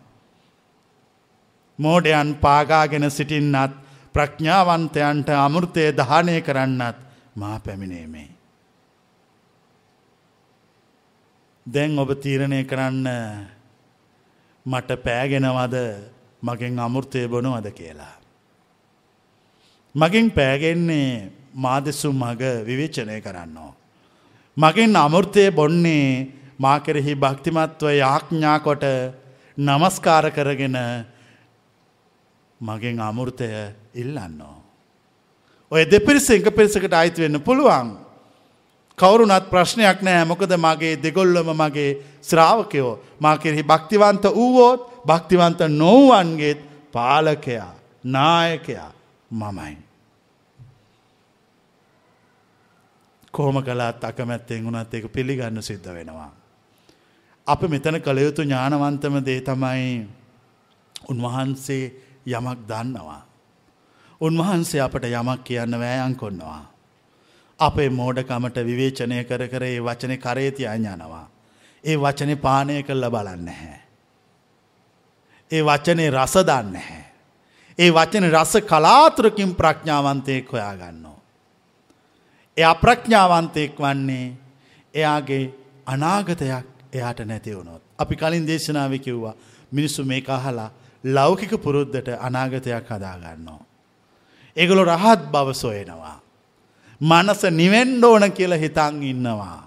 මෝඩයන් 1.80 2.36
පාගාගෙන 2.36 3.12
සිටින්නත් 3.12 3.74
ප්‍රඥාවන්තයන්ට 4.14 5.30
අමුෘතය 5.38 5.84
දහනය 5.94 6.42
කරන්නත් 6.42 6.98
මා 7.36 7.60
පැමිණේමේ. 7.60 8.30
දැන් 11.66 12.00
ඔබ 12.00 12.12
තීරණය 12.16 12.64
කරන්න 12.64 13.08
මට 14.66 14.90
පෑගෙනවද 15.00 15.76
මගෙන් 16.42 16.80
අමුෘතය 16.80 17.28
බොනවද 17.28 17.68
කියලා. 17.72 18.16
මගින් 19.96 20.32
පෑගෙන්නේ 20.32 21.32
මාදෙසු 21.56 22.14
මග 22.14 22.42
විවේචනය 22.66 23.22
කරන්නෝ. 23.22 23.72
මගෙන් 24.58 24.96
අමුෘතය 24.96 25.52
බොන්නේ 25.52 26.34
මා 26.60 26.80
කෙරෙහි 26.80 27.14
භක්තිමත්ව 27.16 27.88
යාඥා 27.94 28.60
කොට 28.60 28.84
නමස්කාර 29.58 30.26
කරගෙන 30.32 30.78
මගෙන් 32.62 33.00
අමුෘතය 33.00 33.48
ඉල්ලන්නෝ. 33.98 34.58
ඔය 35.72 35.86
දෙපිරිස 35.86 36.30
එක 36.30 36.50
පිරිසකට 36.50 36.94
අයිති 36.94 37.22
වෙන්න 37.22 37.40
පුළුවන්. 37.40 37.98
කවරුනත් 38.98 39.50
ප්‍රශ්නයක් 39.50 40.02
නෑ 40.02 40.26
මොකද 40.26 40.54
මගේ 40.58 40.98
දෙගොල්ලම 40.98 41.50
මගේ 41.54 41.90
ශ්‍රාවකයෝ 42.22 42.94
මා 43.20 43.38
කෙරෙහි 43.38 43.64
භක්තිවන්ත 43.64 44.24
වූවෝත් 44.30 44.82
භක්තිවන්ත 45.06 45.60
නොවන්ගේත් 45.72 46.62
පාලකයා 46.92 47.74
නායකයා 48.06 48.92
මමයි. 49.32 49.78
කෝම 53.32 53.62
කලාත් 53.62 54.04
අකමැත්තෙන් 54.04 54.66
වුණත් 54.66 54.94
ඒක 54.94 55.12
පිළිගන්න 55.12 55.62
සිද්ධ 55.62 55.90
වෙනවා. 55.90 56.32
අප 57.48 57.62
මෙතන 57.64 58.02
කළ 58.02 58.20
යුතු 58.20 58.42
ඥානවන්තම 58.42 59.16
දේ 59.22 59.42
තමයි 59.42 60.08
උන්වහන්සේ 61.10 61.84
යමක් 62.28 62.60
දන්නවා. 62.66 63.27
උන්වහන්සේ 64.22 64.82
අපට 64.82 65.06
යමක් 65.06 65.44
කියන්න 65.44 65.80
වෑයන් 65.80 66.16
කොන්නවා. 66.16 66.64
අපේ 67.60 67.90
මෝඩකමට 67.90 68.58
විවේචනය 68.60 69.24
කර 69.24 69.48
කර 69.48 69.64
ඒ 69.64 69.80
වචන 69.80 70.18
කරේති 70.18 70.68
අඥානවා. 70.68 71.30
ඒ 71.84 71.98
වචන 71.98 72.38
පානය 72.38 72.84
කල්ල 72.84 73.10
බලන්න 73.10 73.48
හැ. 73.50 73.78
ඒ 75.52 75.62
වචනේ 75.64 76.10
රස 76.12 76.34
දන්න 76.46 76.76
හැ. 76.78 77.04
ඒ 77.80 77.92
වචන 77.92 78.30
රස 78.32 78.54
කලාතුරකින් 78.70 79.56
ප්‍රඥාවන්තයෙක් 79.56 80.52
හොයා 80.52 80.76
ගන්නවා. 80.76 81.22
එය 82.58 82.64
අප්‍රඥාවන්තයෙක් 82.64 83.80
වන්නේ 83.80 84.26
එයාගේ 84.94 85.54
අනාගතයක් 85.86 86.66
එයාට 86.94 87.20
නැති 87.22 87.56
වුණොත්. 87.56 87.82
අපි 88.00 88.16
කලින් 88.16 88.48
දේශනාව 88.48 89.00
කිව්වා 89.00 89.36
මිනිස්සු 89.72 90.06
මේ 90.06 90.24
අහලා 90.30 90.72
ලෞකික 91.04 91.54
පුරුද්ධට 91.62 92.10
අනාගතයක් 92.20 92.90
හදාගන්නවා. 92.90 93.67
ඒගොලො 94.58 94.84
රහත් 94.86 95.22
බව 95.34 95.48
සොයනවා. 95.54 96.18
මනස 97.02 97.42
නිවෙන්ඩ 97.52 98.04
ඕන 98.04 98.32
කියල 98.32 98.54
හිතන් 98.56 99.04
ඉන්නවා. 99.04 99.62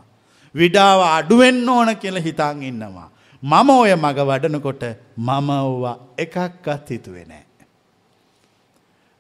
විඩාව 0.55 1.01
අඩුවෙන්න 1.09 1.69
ඕන 1.69 1.97
කියල 1.97 2.19
හිතන් 2.19 2.63
ඉන්නවා. 2.63 3.09
මම 3.43 3.71
ඔය 3.71 3.95
මග 3.97 4.19
වඩනකොට 4.31 4.83
මම 5.19 5.49
ව්වා 5.75 5.97
එකක්කත් 6.19 6.91
හිතුවෙනෑ. 6.91 7.45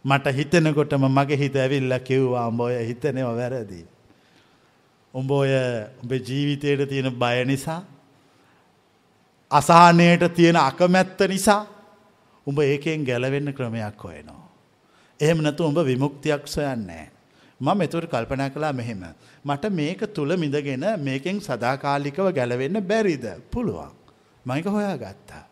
මට 0.04 0.26
හිතනකොටම 0.36 1.04
මගේ 1.08 1.36
හිත 1.36 1.56
ඇවිල්ල 1.56 1.94
කිව්වා 2.00 2.48
උඹ 2.48 2.60
ඔය 2.60 2.74
හිතනව 2.88 3.30
වැරදි. 3.38 3.80
උඹ 5.14 5.30
ඔය 5.30 5.52
උඹ 6.02 6.12
ජීවිතයට 6.12 6.88
තියෙන 6.88 7.12
බය 7.12 7.44
නිසා 7.44 7.82
අසානයට 9.50 10.34
තියෙන 10.34 10.56
අකමැත්ත 10.56 11.20
නිසා 11.28 11.62
උඹ 12.46 12.58
ඒකෙන් 12.58 13.04
ගැලවෙන්න 13.04 13.54
ක්‍රමයක් 13.54 14.04
හොයනවා. 14.04 14.39
එහෙම 15.20 15.42
නැතු 15.42 15.64
උඹ 15.64 15.78
විමුක්තියක් 15.78 16.46
සොයන්නේ. 16.46 17.10
මම 17.60 17.82
එතුර 17.82 18.06
කල්පනා 18.06 18.48
කලා 18.48 18.72
මෙහෙම. 18.72 19.04
මට 19.44 19.72
මේක 19.72 20.04
තුළ 20.14 20.36
මිඳගෙන 20.36 20.84
මේකෙන් 20.98 21.40
සදාකාලිකව 21.40 22.32
ගැලවෙන්න 22.32 22.80
බැරිද 22.80 23.24
පුළුවන්. 23.52 23.92
මයික 24.46 24.66
හොයා 24.66 24.96
ගත්තා. 24.96 25.44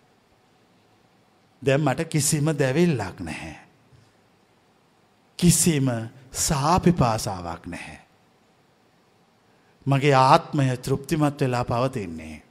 දැම් 1.67 1.81
මට 1.81 2.05
කිසිම 2.05 2.51
දැවිල්ලක් 2.59 3.21
නැහැ. 3.21 3.57
කිසිම 5.39 5.89
සාපිපාසාවක් 6.33 7.67
නැහැ. 7.67 8.01
මගේ 9.87 10.15
ආත්මය 10.15 10.77
තෘප්තිමත් 10.77 11.41
වෙලා 11.41 11.65
පවතින්නේ. 11.65 12.43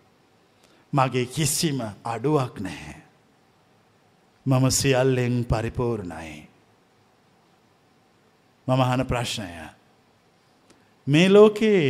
මගේ 0.93 1.25
කිසිම 1.25 1.80
අඩුවක් 2.03 2.60
නැහැ. 2.60 3.01
මම 4.45 4.69
සියල්ලෙන් 4.69 5.45
පරිපූර්ණයි. 5.45 6.46
මම 8.67 8.82
අහන 8.82 9.06
ප්‍රශ්නය. 9.06 9.69
මේ 11.08 11.30
ලෝකේ 11.30 11.84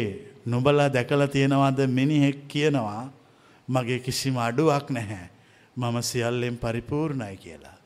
නොබලා 0.45 0.93
දැකලා 0.93 1.27
තියෙනවාද 1.27 1.79
මිනිහෙක් 1.87 2.47
කියනවා 2.47 3.09
මගේ 3.69 3.99
කිසිම 3.99 4.37
අඩුවක් 4.37 4.89
නැහැ 4.89 5.29
මම 5.77 6.01
සියල්ලෙන් 6.01 6.57
පරිපූර්ණයි 6.57 7.37
කියලා. 7.37 7.77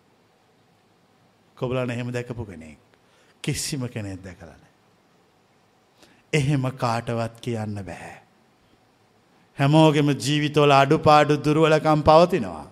කොබලන 1.58 1.92
එහෙම 1.92 2.14
දැකපු 2.14 2.46
කෙනෙක් 2.46 2.80
කිසිම 3.44 3.88
කෙනෙක් 3.88 4.24
දැකලන. 4.24 4.62
එහෙම 6.34 6.64
කාටවත් 6.78 7.40
කියන්න 7.42 7.86
බැහැ. 7.86 8.18
හැමෝගෙම 9.58 10.10
ජීවිතවල 10.18 10.72
අඩුපාඩු 10.72 11.44
දුරුවලකම් 11.46 12.02
පවතිනවා. 12.02 12.72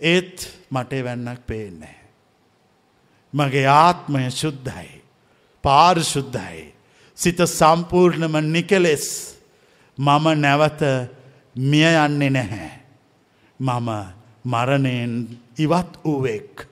ඒත් 0.00 0.36
මට 0.70 1.04
වැන්නක් 1.04 1.46
පේන්නේ. 1.46 1.96
මගේ 3.34 3.66
ආත්මය 3.66 4.30
ශුද්ධයි. 4.30 4.97
පාරිශුද්ධයි. 5.64 6.72
සිත 7.18 7.38
සම්පූර්ණම 7.38 8.34
නිකලෙස් 8.52 9.06
මම 9.98 10.26
නැවත 10.36 10.82
මිය 11.56 11.88
යන්නේ 11.96 12.30
නැහැ. 12.30 12.70
මම 13.60 13.88
මරණයෙන් 14.44 15.12
ඉවත් 15.58 15.92
වූවෙක්. 16.04 16.68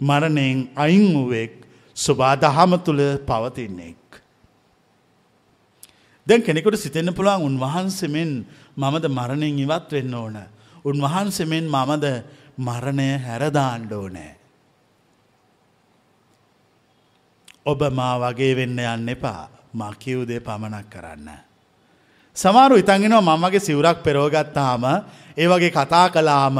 මරණයෙන් 0.00 0.70
අයින් 0.76 1.14
වූවෙක් 1.14 1.52
ස්වබාදහම 1.96 2.72
තුළ 2.84 3.02
පවතින්නෙක්. 3.28 4.00
දැන් 6.26 6.42
කෙනෙකුට 6.42 6.76
සිතෙන්න 6.76 7.14
පුළුවන් 7.14 7.46
උන්වහන්සෙමෙන් 7.48 8.32
මමද 8.76 9.04
මරණයෙන් 9.08 9.58
ඉවත් 9.58 9.92
වෙන්න 9.92 10.14
ඕන. 10.14 10.36
උන්වහන්සෙමෙන් 10.84 11.66
මමද 11.66 12.06
මරණය 12.58 13.08
හැරදාණ්ඩ 13.18 13.92
ඕනෑ. 13.92 14.39
ඔබ 17.70 17.80
මා 17.92 18.14
වගේ 18.20 18.54
වෙන්න 18.56 18.78
යන්න 18.80 19.08
එපා 19.08 19.48
මා 19.74 19.92
කිව්දේ 19.94 20.40
පමණක් 20.40 20.90
කරන්න. 20.90 21.28
සමාරු 22.36 22.76
ඉතන්ගෙනවා 22.76 23.36
මමගේ 23.36 23.60
සිවුරක් 23.60 23.98
පෙරෝගත්තාම 24.04 24.84
ඒ 25.36 25.46
වගේ 25.46 25.70
කතා 25.70 26.06
කලාම 26.08 26.58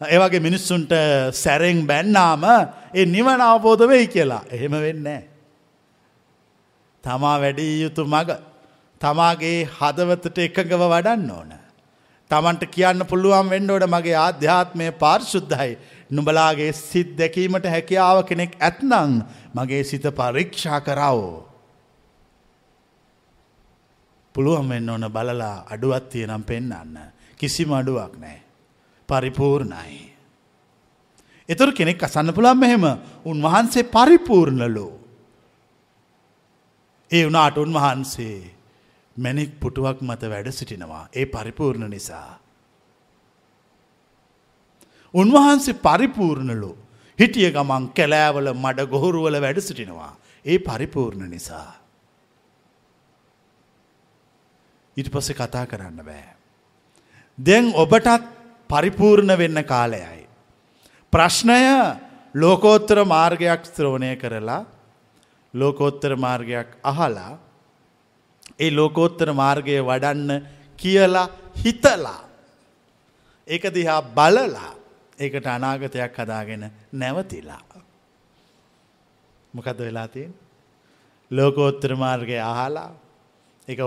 ඒවගේ 0.00 0.40
මිනිස්සුන්ට 0.40 0.92
සැරෙන් 1.34 1.86
බැන්නාම 1.86 2.44
ඒ 2.94 3.06
නිවන 3.06 3.40
අවබෝධ 3.42 3.84
වෙයි 3.84 4.06
කියලා 4.08 4.44
එහෙම 4.50 4.74
වෙන්නේ. 4.78 5.22
තමා 7.04 7.36
වැඩී 7.40 7.82
යුතු 7.82 8.04
මග 8.06 8.30
තමාගේ 9.00 9.68
හදවතට 9.78 10.38
එකඟව 10.38 10.82
වඩන්න 10.84 11.30
ඕන. 11.30 11.50
තමන්ට 12.30 12.64
කියන්න 12.68 13.06
පුළුවන් 13.06 13.50
වෙන්ඩෝට 13.50 13.86
මගේ 13.86 14.16
ආධ්‍යාත්මය 14.16 14.86
පාර්ශුද්ධයි 14.94 15.78
නුඹලාගේ 16.10 16.72
සිත් 16.72 17.16
දැකීමට 17.18 17.66
හැකියාව 17.66 18.24
කෙනෙක් 18.24 18.56
ඇත්නං 18.60 19.22
මගේ 19.54 19.84
සිත 19.84 20.06
පරීක්ෂා 20.10 20.80
කරාවෝ. 20.80 21.48
පුළුවන් 24.34 24.68
වෙන්න 24.68 24.90
ඕන 24.90 25.06
බලලා 25.08 25.66
අඩුවත් 25.70 26.08
තියෙනම් 26.08 26.42
පෙන්න්න. 26.42 26.98
කිසිම 27.38 27.72
අඩුවක් 27.72 28.14
නෑ. 28.16 28.38
පරිපූර්ණයි. 29.08 30.14
එතුර 31.48 31.72
කෙනෙක් 31.72 32.02
අසන්න 32.02 32.32
පුළන් 32.32 32.58
මෙහෙම 32.58 32.84
උන්වහන්සේ 33.24 33.82
පරිපූර්ණලෝ. 33.86 34.92
ඒ 37.10 37.24
වනාට 37.26 37.56
උන්වහන්සේ 37.56 38.38
මැනික් 39.16 39.60
පුටුවක් 39.60 40.02
මත 40.02 40.22
වැඩ 40.24 40.48
සිටිනවා 40.50 41.08
ඒ 41.12 41.26
පරිපූර්ණ 41.26 41.90
නිසා. 41.90 42.47
උන්වහන්සේ 45.14 45.74
පරිපූර්ණලු 45.76 46.70
හිටිය 47.18 47.50
ගමන් 47.50 47.90
කැලෑවල 47.90 48.52
මඩ 48.54 48.86
ගොහුරුවල 48.86 49.40
වැඩ 49.40 49.60
සිටිනවා. 49.60 50.12
ඒ 50.44 50.58
පරිපූර්ණ 50.60 51.30
නිසා. 51.30 51.72
ඊට 54.96 55.10
පස්සේ 55.10 55.36
කතා 55.36 55.66
කරන්න 55.66 56.04
බෑ. 56.04 56.28
දැන් 57.38 57.72
ඔබටත් 57.74 58.28
පරිපූර්ණ 58.70 59.38
වෙන්න 59.38 59.64
කාලයයි. 59.64 60.28
ප්‍රශ්නය 61.12 61.60
ලෝකෝත්තර 62.34 63.04
මාර්ගයක් 63.06 63.62
ශ්‍රවණය 63.66 64.16
කරලා 64.16 64.66
ලෝකෝත්තර 65.54 66.16
මාර්ගයක් 66.16 66.76
අහලා 66.84 67.38
ඒ 68.58 68.70
ලෝකෝත්තර 68.70 69.32
මාර්ගය 69.32 69.78
වඩන්න 69.80 70.46
කියලා 70.78 71.28
හිතලා 71.56 72.20
ඒක 73.48 73.64
දිහා 73.74 74.02
බලලා 74.14 74.77
ඒකට 75.18 75.46
අනාගතයක් 75.46 76.16
හදාගෙන 76.16 76.70
නැවතිලා. 76.92 77.62
මොකද 79.52 79.78
වෙලා 79.78 80.08
තියෙන. 80.08 80.34
ලෝකෝත්තර 81.30 81.94
මාර්ගය 81.96 82.38
අහලා 82.40 82.90
එක 83.68 83.78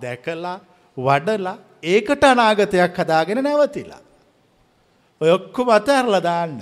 දැකලා 0.00 0.60
වඩලා 0.96 1.58
ඒකට 1.82 2.24
අනාගතයක් 2.24 2.98
හදාගෙන 2.98 3.42
නැවතිලා. 3.44 4.02
ඔය 5.20 5.30
ඔක්කොම 5.30 5.68
අතඇරලා 5.70 6.22
දාන්න. 6.22 6.60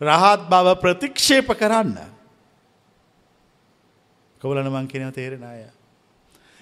රහත් 0.00 0.42
බව 0.50 0.66
ප්‍රතික්ෂේප 0.80 1.48
කරන්න. 1.58 1.98
කවලන 4.40 4.70
මං 4.70 4.88
කෙනව 4.88 5.12
තේරෙන 5.12 5.44
අය. 5.44 5.66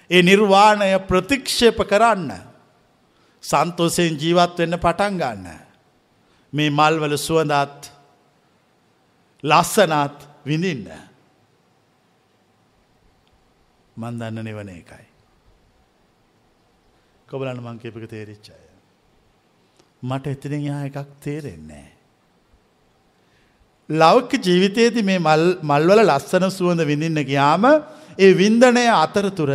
ඒ 0.09 0.21
නිර්වාණය 0.21 0.89
ප්‍රතික්ෂේප 1.07 1.77
කරන්න. 1.85 2.33
සන්තෝසයෙන් 3.43 4.17
ජීවත් 4.17 4.57
වෙන්න 4.57 4.79
පටන් 4.79 5.17
ගන්න. 5.21 5.66
මේ 6.53 6.69
මල්වල 6.69 7.17
සුවඳත් 7.17 7.91
ලස්සනත් 9.43 10.27
විඳින්න. 10.45 10.87
මන් 13.97 14.19
දන්න 14.19 14.43
නිවන 14.43 14.69
එකයි. 14.69 15.05
කොබලන්න 17.27 17.59
මං 17.59 17.79
කියපක 17.79 18.07
තේරිච්චාය. 18.09 18.65
මට 20.03 20.27
එතනින් 20.27 20.65
යා 20.65 20.81
එකක් 20.85 21.13
තේරෙන්නේ. 21.19 21.87
ලෞක 23.89 24.31
ජීවිතයේති 24.39 25.03
මේ 25.03 25.19
මල්වල 25.19 26.01
ලස්සන 26.05 26.49
සුවඳ 26.51 26.85
විඳින්න 26.85 27.23
ගියාම 27.23 27.65
ඒ 28.17 28.33
වින්දනය 28.33 28.87
අතරතුර 28.95 29.51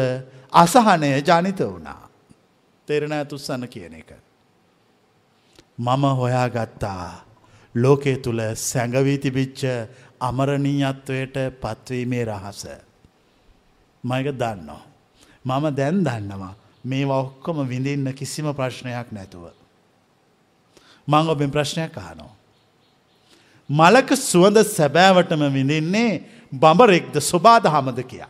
අසහනය 0.52 1.10
ජනිත 1.20 1.60
වුණා. 1.60 2.08
තෙරණ 2.88 3.12
ඇතුස්සන්න 3.12 3.68
කියන 3.68 3.94
එක. 3.94 4.12
මම 5.78 6.04
හොයා 6.04 6.48
ගත්තා 6.48 7.24
ලෝකේ 7.76 8.16
තුළ 8.16 8.40
සැඟවී 8.54 9.16
තිබිච්ච 9.16 9.64
අමරණීයත්වයට 10.20 11.36
පත්වීමේ 11.60 12.24
රහස. 12.24 12.66
මයක 14.04 14.26
දන්නවා. 14.26 14.82
මම 15.46 15.70
දැන් 15.70 16.04
දන්නවා 16.04 16.54
මේ 16.84 17.06
ඔක්කොම 17.06 17.68
විඳින්න 17.68 18.12
කිසිම 18.12 18.52
ප්‍රශ්නයක් 18.52 19.12
නැතුව. 19.12 19.50
මං 21.08 21.28
ඔබෙන් 21.28 21.50
ප්‍රශ්නයක් 21.50 21.98
අහනෝ. 21.98 22.30
මලක 23.70 24.12
සුවඳ 24.12 24.58
සැබෑවටම 24.58 25.42
විඳින්නේ 25.52 26.24
බඹරෙක්ද 26.52 27.18
ස්වබාදහමද 27.18 28.00
කියා. 28.00 28.28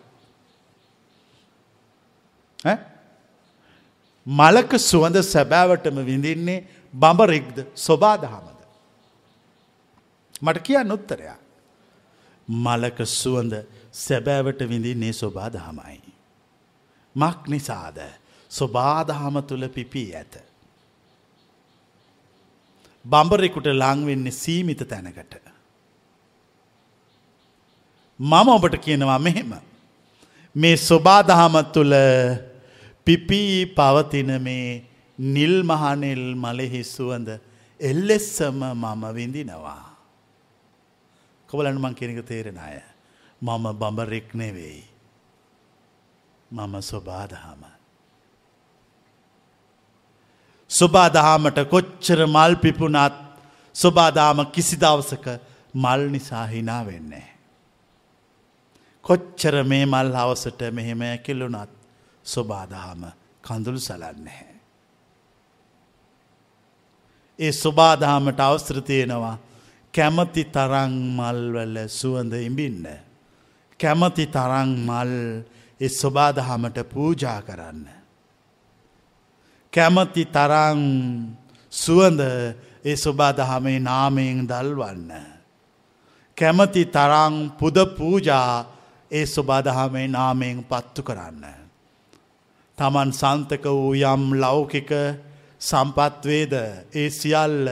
මලක 4.26 4.78
සුවඳ 4.78 5.16
සැබෑවටම 5.16 6.04
විඳින්නේ 6.04 6.66
බඹරෙක්ද 6.94 7.66
ස්වබාදහමද. 7.76 8.58
මට 10.42 10.58
කියන්න 10.58 10.92
උත්තරයක්. 10.92 11.38
මලක 12.48 13.06
සුවඳ 13.06 13.54
සැබෑවට 13.92 14.60
විඳින්නේ 14.68 15.12
ස්වබාදහමයි. 15.12 16.00
මක් 17.16 17.48
නිසාද 17.48 17.98
ස්වබාදහම 18.50 19.40
තුළ 19.40 19.68
පිපී 19.68 20.14
ඇත. 20.14 20.34
බඹරෙකුට 23.04 23.66
ලංවෙන්නේ 23.66 24.30
සීමිත 24.32 24.88
තැනකට. 24.88 25.34
මම 28.20 28.48
ඔබට 28.48 28.76
කියනවා 28.76 29.18
මෙහෙම. 29.18 29.52
මේ 30.56 30.76
ස්වබාදහම 30.76 31.54
තුළ 31.72 31.94
පිපී 33.04 33.66
පවතින 33.66 34.42
මේ 34.42 34.91
නිල් 35.26 35.62
මහනෙල් 35.62 36.34
මලෙහි 36.36 36.82
සුවඳ 36.86 37.28
එල්ලෙස්සම 37.80 38.60
මම 38.74 39.02
විඳිනවා. 39.12 39.84
කොබලන්න 41.48 41.78
මං 41.78 41.94
කෙනෙක 41.94 42.26
තේරෙන 42.26 42.58
අය. 42.58 42.80
මම 43.42 43.64
බඹරෙක් 43.74 44.34
නෙවෙයි. 44.34 44.84
මම 46.50 46.74
ස්වබාදහම. 46.82 47.62
ස්වබාදහාමට 50.70 51.58
කොච්චර 51.66 52.26
මල් 52.26 52.54
පිපුනත් 52.56 53.14
ස්වබාදාම 53.74 54.38
කිසි 54.46 54.76
දවසක 54.76 55.26
මල් 55.74 56.02
නිසා 56.10 56.46
හිනා 56.46 56.82
වෙන්නේ. 56.84 57.28
කොච්චර 59.04 59.54
මේ 59.64 59.86
මල් 59.86 60.10
හවසට 60.12 60.60
මෙහෙම 60.72 61.00
ඇකිලුනත් 61.02 61.70
ස්වබාදහාම 62.26 63.02
කඳුළු 63.42 63.80
සලන්නේ. 63.80 64.51
ඒ 67.42 67.52
ස්වබාදහාමට 67.52 68.40
අවස්ත්‍ර 68.40 68.78
තියෙනවා 68.82 69.36
කැමති 69.94 70.44
තරං 70.46 70.92
මල්වල 71.16 71.76
සුවඳ 71.88 72.32
ඉඹින්න. 72.32 72.86
කැමති 73.80 74.26
තරං 74.26 74.70
මල් 74.80 75.12
ඒ 75.80 75.88
ස්වබාදහමට 75.90 76.78
පූජා 76.92 77.40
කරන්න. 77.42 77.84
කැමති 79.72 80.24
තරං 80.26 80.80
සුවඳ 81.72 82.20
ඒ 82.84 82.96
ස්වබාදහමේ 82.96 83.78
නාමයෙන් 83.80 84.48
දල්වන්න. 84.48 85.10
කැමති 86.36 86.84
තරං 86.86 87.34
පුද 87.58 87.76
පූජා 87.96 88.64
ඒ 89.10 89.26
ස්වබාදහමේ 89.26 90.08
නාමයෙන් 90.08 90.64
පත්තු 90.64 91.02
කරන්න. 91.02 91.44
තමන් 92.78 93.10
සන්තක 93.12 93.64
වූ 93.66 93.92
යම් 93.94 94.24
ලෞකික 94.34 94.90
සම්පත්වේද 95.62 96.52
ඒ 96.92 97.10
සියල්ල 97.10 97.68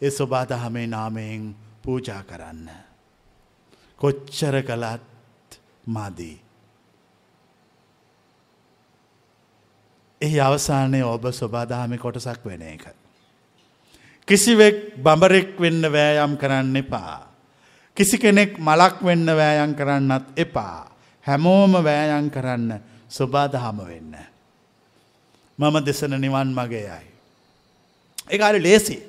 ඒ 0.00 0.10
ස්වබාදහමේ 0.10 0.86
නාමයෙන් 0.86 1.54
පූජා 1.82 2.22
කරන්න. 2.22 2.68
කොච්චර 3.98 4.56
කළත් 4.62 5.60
මදී. 5.86 6.36
එහි 10.20 10.40
අවසානය 10.40 11.02
ඔබ 11.04 11.24
ස්වබාදාමි 11.32 11.98
කොටසක් 11.98 12.44
වෙන 12.44 12.62
එක. 12.64 12.84
කිසිවෙක් 14.28 14.96
බඹරෙක් 14.96 15.58
වෙන්න 15.58 15.82
වෑයම් 15.84 16.36
කරන්න 16.36 16.76
එපා. 16.76 17.32
කිසි 17.96 18.18
කෙනෙක් 18.18 18.58
මලක් 18.58 19.02
වෙන්න 19.02 19.26
වෑයන් 19.28 19.74
කරන්නත් 19.74 20.26
එපා. 20.36 20.90
හැමෝම 21.26 21.72
වෑයන් 21.74 22.30
කරන්න 22.30 22.80
ස්වබාදහම 23.08 23.78
වෙන්න. 23.82 24.14
මම 25.58 25.76
දෙසන 25.80 26.14
නිවන් 26.16 26.50
මගේ 26.50 27.11
යයි. 28.32 28.38
ඒකාර 28.38 28.54
ලේසි. 28.60 29.02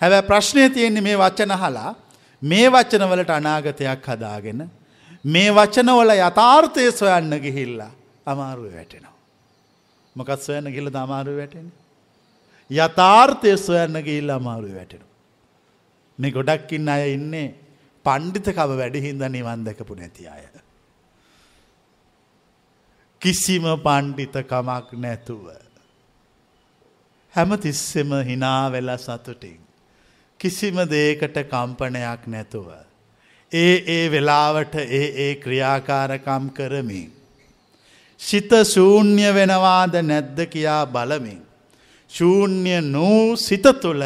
හැබැ 0.00 0.20
ප්‍රශ්නය 0.20 0.70
තියෙන්නේ 0.70 1.00
මේ 1.00 1.16
වචන 1.16 1.52
හලා 1.52 1.94
මේ 2.42 2.68
වචනවලට 2.68 3.30
අනාගතයක් 3.30 4.06
හදාගෙන 4.06 4.70
මේ 5.24 5.50
වචනවල 5.50 6.10
යථාර්ථය 6.10 6.92
සොයන්න 6.92 7.40
ගිහිල්ලා 7.40 7.90
අමාරුව 8.26 8.74
වැටෙනවා. 8.74 9.16
මොකත් 10.16 10.40
සොයන්න 10.40 10.72
ගිල්ල 10.72 10.88
අමාරු 10.96 11.36
වැටෙන. 11.36 11.72
යථාර්ථය 12.70 13.56
සොයන්න 13.56 14.02
ගිල්ල 14.02 14.30
අමාරු 14.30 14.74
වැටෙන. 14.74 15.00
මේ 16.18 16.30
ගොඩක්කින්න 16.30 16.88
අය 16.88 17.12
ඉන්නේ 17.14 17.54
පණ්ඩිතකව 18.04 18.76
වැඩිහින්ද 18.78 19.22
නිවන් 19.22 19.64
දැකපු 19.64 19.94
නැති 19.94 20.28
අය. 20.28 20.42
කිසිම 23.20 23.62
පණ්ඩිතකමක් 23.62 24.92
නැතුව. 24.92 25.65
හැම 27.36 27.50
තිස්සෙම 27.58 28.10
හිනා 28.24 28.72
වෙලා 28.72 28.96
සතුටින්. 28.96 29.58
කිසිම 30.40 30.76
දේකට 30.90 31.36
කම්පනයක් 31.50 32.26
නැතුව. 32.26 32.68
ඒ 33.52 33.74
ඒ 33.86 34.10
වෙලාවට 34.10 34.74
ඒ 34.74 35.06
ඒ 35.24 35.34
ක්‍රියාකාරකම් 35.34 36.48
කරමින්. 36.50 37.10
සිත 38.20 38.50
ශූන්‍ය 38.64 39.34
වෙනවාද 39.34 39.94
නැද්ද 40.02 40.38
කියා 40.46 40.86
බලමින්. 40.86 41.42
ශූන්‍ය 42.10 42.80
නූ 42.82 43.36
සිත 43.36 43.66
තුළ 43.82 44.04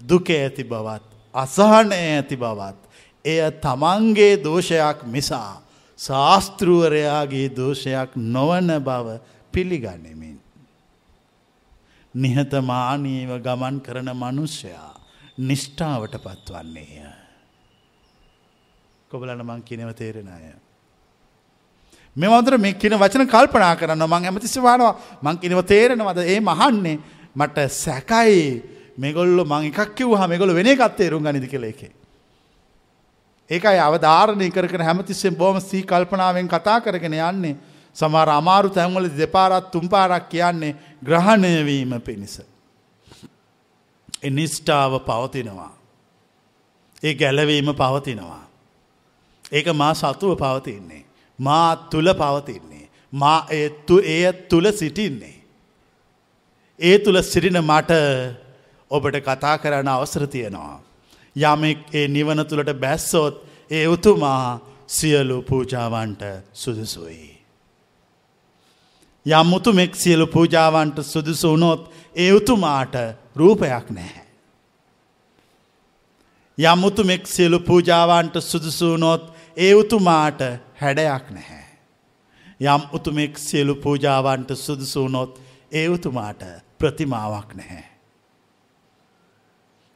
දුක 0.00 0.30
ඇති 0.30 0.64
බවත්. 0.64 1.04
අසහනය 1.34 1.94
ඇති 1.94 2.36
බවත්. 2.36 2.78
එය 3.24 3.40
තමන්ගේ 3.60 4.44
දෝෂයක් 4.44 5.04
මිසා. 5.06 5.62
ශාස්තෘවරයාගේ 5.98 7.48
දෝෂයක් 7.50 8.16
නොවන 8.16 8.68
බව 8.80 9.20
පිළිගන්නෙමින්. 9.54 10.41
නිහතමානීව 12.14 13.30
ගමන් 13.38 13.80
කරන 13.80 14.10
මනුෂ්‍යයා. 14.12 14.92
නිෂ්ඨාවට 15.38 16.16
පත්වන්නේය. 16.16 17.06
කොබලන 19.10 19.40
මං 19.40 19.62
කියනව 19.62 19.92
තේරෙන 19.92 20.28
අය. 20.28 20.52
මෙවදර 22.16 22.58
මේ 22.58 22.74
කියන 22.74 22.98
වචන 22.98 23.26
කල්පනා 23.26 23.76
කරන්න 23.76 24.04
මං 24.04 24.28
ඇමතිසිවානවා 24.28 24.94
මං 25.22 25.38
කිනව 25.38 25.64
තේරෙනවද 25.64 26.18
ඒ 26.24 26.40
මහන්නේ 26.40 26.98
මට 27.36 27.66
සැකයි 27.70 28.62
මෙගොල්ල 28.98 29.44
මං 29.44 29.72
එකක් 29.72 29.96
කිව් 29.96 30.12
හ 30.12 30.28
මෙගොල 30.28 30.54
වෙන 30.54 30.66
එකත් 30.66 30.96
තේරුම් 30.96 31.24
ගනිදි 31.24 31.48
කළ 31.48 31.64
එකේ. 31.64 31.92
ඒකයි 33.50 33.78
අවධාරණය 33.80 34.50
කර 34.50 34.82
හැමතිස්සෙන් 34.82 35.34
බෝම 35.34 35.60
සී 35.60 35.82
කල්පනාවෙන් 35.82 36.48
කතා 36.48 36.80
කරගෙන 36.80 37.16
යන්නේ 37.16 37.56
සමහර 37.96 38.28
අමාරු 38.30 38.68
තැන්වල 38.70 39.08
දෙපාරත් 39.16 39.70
තුම්පාරක් 39.70 40.28
කියන්නේ 40.28 40.76
ග්‍රහණයවීම 41.04 41.92
පිණිස. 42.00 42.40
එනිස්්ටාව 44.22 44.92
පවතිනවා. 45.00 45.72
ඒ 47.02 47.14
ගැලවීම 47.14 47.68
පවතිනවා. 47.74 48.44
ඒක 49.52 49.66
මා 49.74 49.94
සතුව 49.94 50.32
පවතින්නේ. 50.36 51.04
මා 51.38 51.76
තුළ 51.90 52.08
පවතින්නේ. 52.14 52.86
මා 53.12 53.38
ඒත්තු 53.50 53.98
එය 54.06 54.32
තුළ 54.48 54.66
සිටින්නේ. 54.72 55.36
ඒ 56.78 56.98
තුළ 56.98 57.22
සිටින 57.22 57.58
මට 57.60 57.92
ඔබට 58.90 59.16
කතා 59.18 59.58
කරන්න 59.58 59.88
අවසර 59.88 60.26
තියෙනවා. 60.26 60.80
යමෙක් 61.36 61.78
ඒ 61.94 62.08
නිවන 62.08 62.46
තුළට 62.46 62.72
බැස්සොත් 62.74 63.34
ඒ 63.70 63.86
උතුමා 63.86 64.60
සියලු 64.88 65.42
පූජාවන්ට 65.42 66.22
සුදුසුයි. 66.52 67.31
යම් 69.26 69.52
උතුමෙක් 69.52 69.94
සියලු 69.94 70.26
පූජාවන්ට 70.26 70.98
සුදුසු 71.02 71.48
වුණොත් 71.48 71.90
ඒ 72.14 72.32
උතුමාට 72.32 72.94
රූපයක් 73.36 73.90
නැහැ. 73.90 74.26
යම් 76.58 76.84
උතුමෙක් 76.84 77.26
සියලු 77.26 77.60
පූජාවන්ට 77.60 78.40
සුදුසු 78.42 78.86
වුණොත් 78.86 79.32
ඒ 79.56 79.74
උතුමාට 79.74 80.40
හැඩයක් 80.74 81.30
නැහැ. 81.30 81.64
යම් 82.60 82.82
උතුමෙක් 82.92 83.38
සියලු 83.38 83.74
පූජාවන්ට 83.76 84.50
සුදුසු 84.56 85.02
වුණොත් 85.02 85.40
ඒ 85.72 85.88
උතුමාට 85.88 86.42
ප්‍රතිමාවක් 86.78 87.54
නැහැ. 87.54 87.84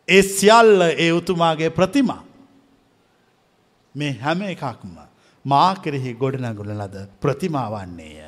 ඒ 0.09 0.23
සියල්ල 0.23 0.81
ඒ 0.83 1.13
උතුමාගේ 1.13 1.71
ප්‍රතිමා. 1.71 2.23
මේ 3.95 4.13
හැම 4.15 4.43
එකක්ම 4.45 4.95
මා 5.45 5.75
කෙරෙහි 5.77 6.15
ගොඩනගුණ 6.15 6.79
ලද 6.79 7.07
ප්‍රතිමාවන්නේය. 7.21 8.26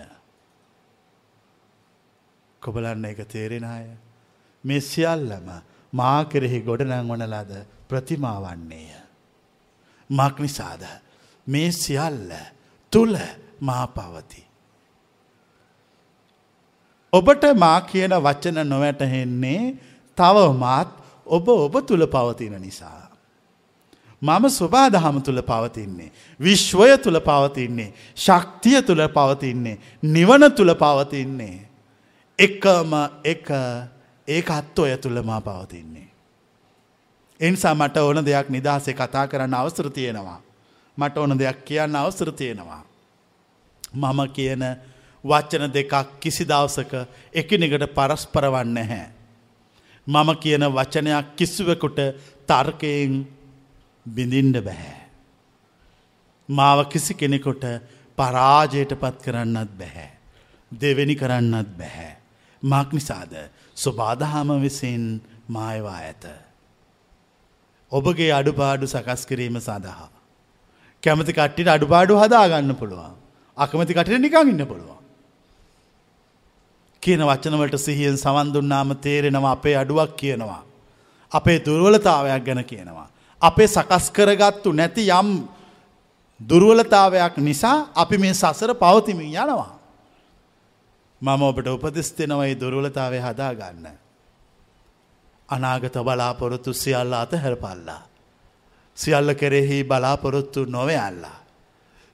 කොබලන්න 2.68 3.08
එක 3.10 3.24
තේරෙන 3.32 3.66
අය. 3.66 3.88
මේ 4.64 4.80
සියල්ලම 4.82 5.48
මා 5.92 6.20
කෙරෙහි 6.24 6.60
ගොඩනංවන 6.60 7.26
ලද 7.26 7.52
ප්‍රතිමාවන්නේය. 7.88 8.88
මක් 10.10 10.34
නිසාද 10.40 10.84
මේ 11.46 11.72
සියල්ල 11.72 12.30
තුළ 12.92 13.16
මා 13.60 13.86
පවති. 13.88 14.42
ඔබට 17.12 17.44
මා 17.56 17.80
කියන 17.82 18.14
වචන 18.18 18.64
නොවැටහෙන්නේ 18.66 19.60
තවමත් 20.18 20.88
ඔබ 21.26 21.48
ඔබ 21.48 21.74
තුළ 21.86 22.06
පවතින 22.06 22.56
නිසා. 22.60 23.08
මම 24.22 24.48
ස්වබාදහම 24.48 25.20
තුළ 25.20 25.40
පවතින්නේ. 25.42 26.12
විශ්වය 26.40 26.98
තුළ 26.98 27.20
පවතින්නේ. 27.20 27.94
ශක්තිය 28.16 28.82
තුළ 28.82 29.06
පවතින්නේ. 29.08 29.78
නිවන 30.04 30.52
තුළ 30.52 30.74
පවතින්නේ. 30.74 31.67
එකම 32.38 32.92
එක 33.24 33.46
ඒකත් 34.28 34.78
ඔය 34.78 34.96
තුළ 34.96 35.22
මා 35.22 35.40
පවතින්නේ. 35.40 36.08
එනිසා 37.40 37.74
මට 37.74 37.96
ඕන 37.98 38.24
දෙයක් 38.24 38.48
නිදහසේ 38.48 38.94
කතා 38.94 39.26
කරන්න 39.26 39.54
අවසර 39.54 39.90
තියෙනවා. 39.90 40.40
මට 40.98 41.16
ඕන 41.16 41.38
දෙයක් 41.38 41.64
කියන්න 41.64 41.96
අවසර 41.96 42.32
තියෙනවා. 42.32 42.82
මම 43.94 44.20
කියන 44.28 44.62
වච්චන 45.24 45.72
දෙකක් 45.72 46.20
කිසි 46.20 46.44
දවසක 46.44 46.92
එකිනෙකට 47.34 47.94
පරස්පර 47.94 48.46
වන්න 48.46 48.78
හැ. 48.84 49.06
මම 50.06 50.30
කියන 50.36 50.62
වචනයක් 50.68 51.36
කිස්සුවකුට 51.36 51.98
තර්කයෙන් 52.46 53.26
බිඳින්ඩ 54.06 54.60
බැහැ. 54.60 55.00
මාව 56.48 56.86
කිසි 56.86 57.14
කෙනෙකොට 57.14 57.64
පරාජයට 58.18 58.94
පත් 58.94 59.22
කරන්නත් 59.22 59.70
බැහැ. 59.74 60.08
දෙවෙනි 60.72 61.14
කරන්නත් 61.14 61.76
බැහැ. 61.76 62.17
මක් 62.62 62.92
නිසාද 62.92 63.32
ස්වබාදහම 63.76 64.60
විසින් 64.60 65.22
මායවා 65.48 65.98
ඇත. 66.00 66.24
ඔබගේ 67.92 68.32
අඩුපාඩු 68.32 68.86
සකස් 68.86 69.26
කිරීම 69.26 69.60
සඳහා. 69.60 70.08
කැමති 71.02 71.32
කට්ටිට 71.32 71.68
අඩුපාඩු 71.68 72.16
හදාගන්න 72.16 72.74
පුළුවන්. 72.74 73.14
අකමති 73.58 73.94
කටට 73.94 74.20
නිකං 74.20 74.48
ඉන්න 74.48 74.66
පුළුවන්. 74.66 74.98
කියන 77.02 77.20
වචනවලට 77.20 77.78
සිහියෙන් 77.78 78.18
සවන් 78.18 78.52
දුන්නාම 78.52 78.96
තේරෙනවා 78.96 79.52
අපේ 79.52 79.76
අඩුවක් 79.76 80.16
කියනවා. 80.16 80.62
අපේ 81.32 81.58
දුර්වලතාවයක් 81.58 82.44
ගැන 82.44 82.64
කියනවා. 82.64 83.08
අපේ 83.42 83.68
සකස් 83.68 84.10
කරගත්තු 84.10 84.72
නැති 84.72 85.08
යම් 85.10 85.48
දුර්වලතාවයක් 86.40 87.36
නිසා 87.38 87.88
අපි 87.94 88.18
මේ 88.18 88.34
සසර 88.34 88.74
පවතිමින් 88.74 89.34
යනවා. 89.34 89.77
මම 91.20 91.42
ඔබට 91.42 91.66
උපදෙස් 91.66 92.12
දෙනවයි 92.12 92.54
දුර්වලතාවය 92.54 93.18
හදාගන්න. 93.18 93.86
අනාගත 95.48 95.96
බලාපොරොත්තු 95.98 96.72
සියල්ල 96.72 97.12
අත 97.14 97.32
හැරපල්ලා. 97.34 98.02
සියල්ල 98.96 99.34
කෙරෙහි 99.34 99.78
බලාපොරොත්තු 99.84 100.64
නොවයල්ලා. 100.66 101.38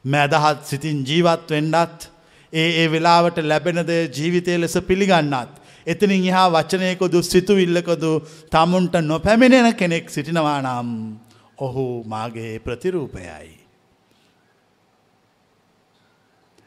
මැදහත් 0.04 0.64
සිතින් 0.64 1.04
ජීවත් 1.04 1.50
වෙන්නත් 1.50 2.00
ඒ 2.52 2.70
ඒ 2.80 2.86
වෙලාවට 2.92 3.38
ලැබෙනද 3.42 3.90
ජීවිතය 4.16 4.56
ලෙස 4.60 4.76
පිළිගන්නත්. 4.80 5.52
එතනින් 5.86 6.24
එහා 6.24 6.48
වචනයකොදු 6.50 7.22
සිතුවිල්ලකොදු 7.22 8.12
තමුන්ට 8.50 8.94
නොපැමිණෙන 9.02 9.74
කෙනෙක් 9.74 10.08
සිටිනවා 10.10 10.60
නම් 10.62 10.88
ඔහු 11.58 12.04
මාගේ 12.06 12.58
ප්‍රතිරූපයයි. 12.58 13.63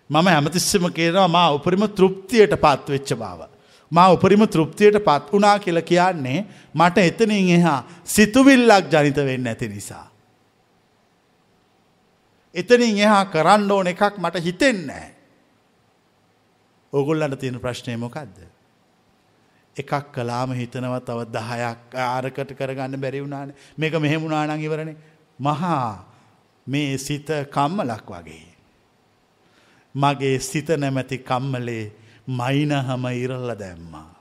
මම 0.10 0.28
හැමතිස්සම 0.28 0.86
කියනවා 0.90 1.28
මා 1.28 1.52
උපරිම 1.52 1.84
තෘප්තියට 1.90 2.54
පත්වෙච්ච 2.56 3.14
බව. 3.14 3.42
මා 3.92 4.12
උපරිම 4.12 4.48
තෘප්තියට 4.48 5.00
පත් 5.00 5.32
වනා 5.34 5.60
කියල 5.60 5.82
කියන්නේ 5.82 6.46
මට 6.74 6.98
එතනින් 7.00 7.50
එහා 7.58 7.80
සිතුවිල්ලක් 8.06 8.92
ජනිත 8.92 9.18
වෙන්න 9.18 9.48
ඇති 9.48 9.68
නිසා. 9.68 10.08
එතනින් 12.56 13.00
එහා 13.00 13.26
කරන්න 13.26 13.72
ඕන 13.72 13.88
එකක් 13.88 14.18
මට 14.18 14.44
හිතෙන්නේ. 14.44 15.08
ඔගුල්ලට 16.94 17.40
තියෙන 17.40 17.60
ප්‍රශ්නය 17.60 17.98
මොකක්ද. 17.98 18.38
එකක් 19.76 20.12
කලාම 20.14 20.52
හිතනව 20.52 21.00
තව 21.06 21.20
දහයක් 21.30 21.96
ආරකට 21.96 22.52
කරගන්න 22.54 23.02
බැරි 23.02 23.22
වුණාන 23.22 23.54
මේක 23.78 23.94
මෙහෙමුණනානං 23.96 24.62
ඉවරණ 24.62 24.96
මහා 25.40 26.06
මේ 26.68 26.98
සිත 26.98 27.28
කම්මලක් 27.52 28.08
වගේ. 28.10 28.57
මගේ 30.02 30.38
සිත 30.40 30.70
නැමැති 30.82 31.18
කම්මලේ 31.18 31.86
මයිනහම 32.40 33.04
ඉරල්ල 33.08 33.52
දැම්මා. 33.60 34.12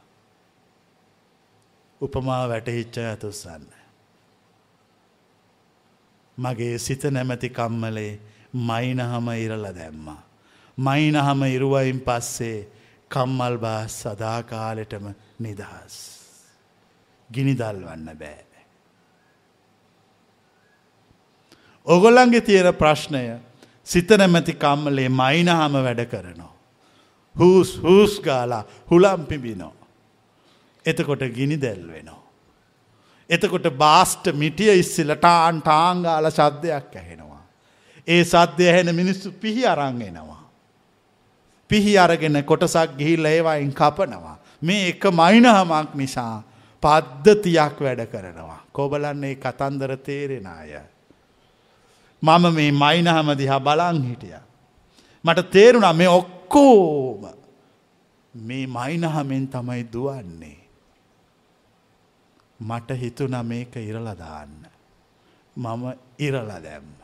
උපමා 2.00 2.44
වැටහිච්ච 2.48 2.98
ඇතුස්සන්න. 2.98 3.66
මගේ 6.38 6.78
සිත 6.78 7.04
නැමැති 7.04 7.48
කම්මලේ 7.48 8.12
මයිනහම 8.54 9.28
ඉරල 9.44 9.66
දැම්මා. 9.78 10.22
මයිනහම 10.78 11.44
ඉරුවයින් 11.44 12.00
පස්සේ 12.00 12.58
කම්මල් 13.10 13.56
බා 13.56 13.86
සදාකාලෙටම 13.86 15.06
නිදහස්. 15.40 15.94
ගිනිදල්වන්න 17.34 18.08
බෑ. 18.18 18.44
ඔගොල්ලන්ගේ 21.86 22.40
තියෙන 22.40 22.74
ප්‍රශ්නය 22.74 23.22
සිත 23.86 24.10
නැමැති 24.12 24.54
කම්මලේ 24.54 25.08
මයිනහම 25.10 25.74
වැඩ 25.86 26.04
කරනවා. 26.04 26.54
හූස් 27.36 27.82
හූස් 27.82 28.20
ගාලා 28.20 28.64
හුලම් 28.90 29.26
පිබිනෝ. 29.26 29.74
එතකොට 30.84 31.22
ගිනි 31.34 31.56
දැල් 31.56 31.82
වෙනවා. 31.88 32.22
එතකොට 33.30 33.68
බාස්ට 33.78 34.32
මිටිය 34.34 34.72
ඉස්සිල 34.74 35.14
ටාන් 35.14 35.60
ටාංගාල 35.60 36.30
ශද්ධයක් 36.30 36.96
ඇහෙනවා. 36.96 37.42
ඒ 38.08 38.24
සද්‍ය 38.24 38.68
ඇහෙන 38.68 38.94
මිනිස්සු 38.94 39.32
පිහි 39.34 39.66
අරංගෙනවා. 39.66 40.42
පිහි 41.70 41.98
අරගෙන 41.98 42.44
කොටසක් 42.44 42.98
ගිහිල්ල 42.98 43.24
ඒවායින් 43.26 43.72
කපනවා. 43.74 44.36
මේ 44.62 44.88
එක 44.88 45.04
මයිනහමක් 45.12 45.94
නිසා 45.94 46.42
පද්ධතියක් 46.82 47.80
වැඩ 47.80 48.06
කරනවා. 48.06 48.60
කොබලන්නේ 48.72 49.34
කතන්දර 49.36 49.96
තේරෙන 49.98 50.46
අය. 50.48 50.78
මම 52.26 52.44
මේ 52.54 52.70
මයිනහම 52.82 53.28
දිහා 53.40 53.60
බලං 53.60 53.98
හිටිය. 54.08 54.38
මට 55.24 55.50
තේරුණා 55.50 55.92
මේ 55.92 56.10
ඔක්කෝම 56.10 57.22
මේ 58.34 58.64
මයිනහමෙන් 58.68 59.48
තමයි 59.48 59.82
දුවන්නේ. 59.92 60.60
මට 62.60 62.90
හිතුන 63.00 63.36
මේක 63.44 63.76
ඉරලදාන්න. 63.76 64.54
මම 65.56 65.82
ඉරල 66.18 66.50
දැම්ම. 66.64 66.96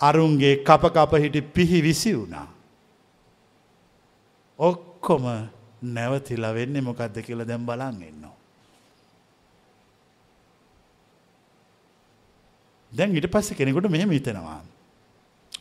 අරුන්ගේ 0.00 0.56
කප 0.58 0.82
කප 0.94 1.12
හිටි 1.16 1.40
පිහි 1.42 1.82
විසි 1.82 2.12
වුණා. 2.18 2.48
ඔක්කොම 4.58 5.24
නැවතිලා 5.84 6.54
වෙන්නේ 6.54 6.82
මොකක්ද 6.82 7.16
කියල 7.22 7.44
දැම් 7.44 7.66
බලන් 7.66 8.02
එන්නවා. 8.02 8.25
දැන් 12.96 13.16
ඉට 13.16 13.28
පස්ස 13.30 13.52
කෙනෙකුට 13.52 13.90
මෙහෙම 13.90 14.10
හිතනවා. 14.10 14.60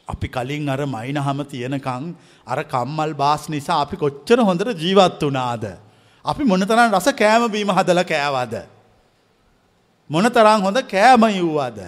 අපි 0.08 0.28
කලින් 0.28 0.70
අර 0.70 0.82
මයින 0.86 1.18
හම 1.18 1.40
තියෙනකං 1.44 2.06
අර 2.48 2.60
කම්මල් 2.64 3.14
බාස් 3.14 3.50
නිසා 3.50 3.82
අපි 3.82 3.98
කොච්චර 3.98 4.40
හොඳට 4.42 4.72
ජීවත් 4.78 5.22
වනාද. 5.22 5.66
අපි 6.26 6.44
මොනතරන් 6.44 6.90
රස 6.92 7.08
කෑම 7.14 7.52
බීම 7.52 7.70
හදල 7.70 8.02
කෑවාද. 8.04 8.56
මොනතරං 10.10 10.62
හොඳ 10.62 10.82
කෑම 10.88 11.24
යව්වාද. 11.32 11.80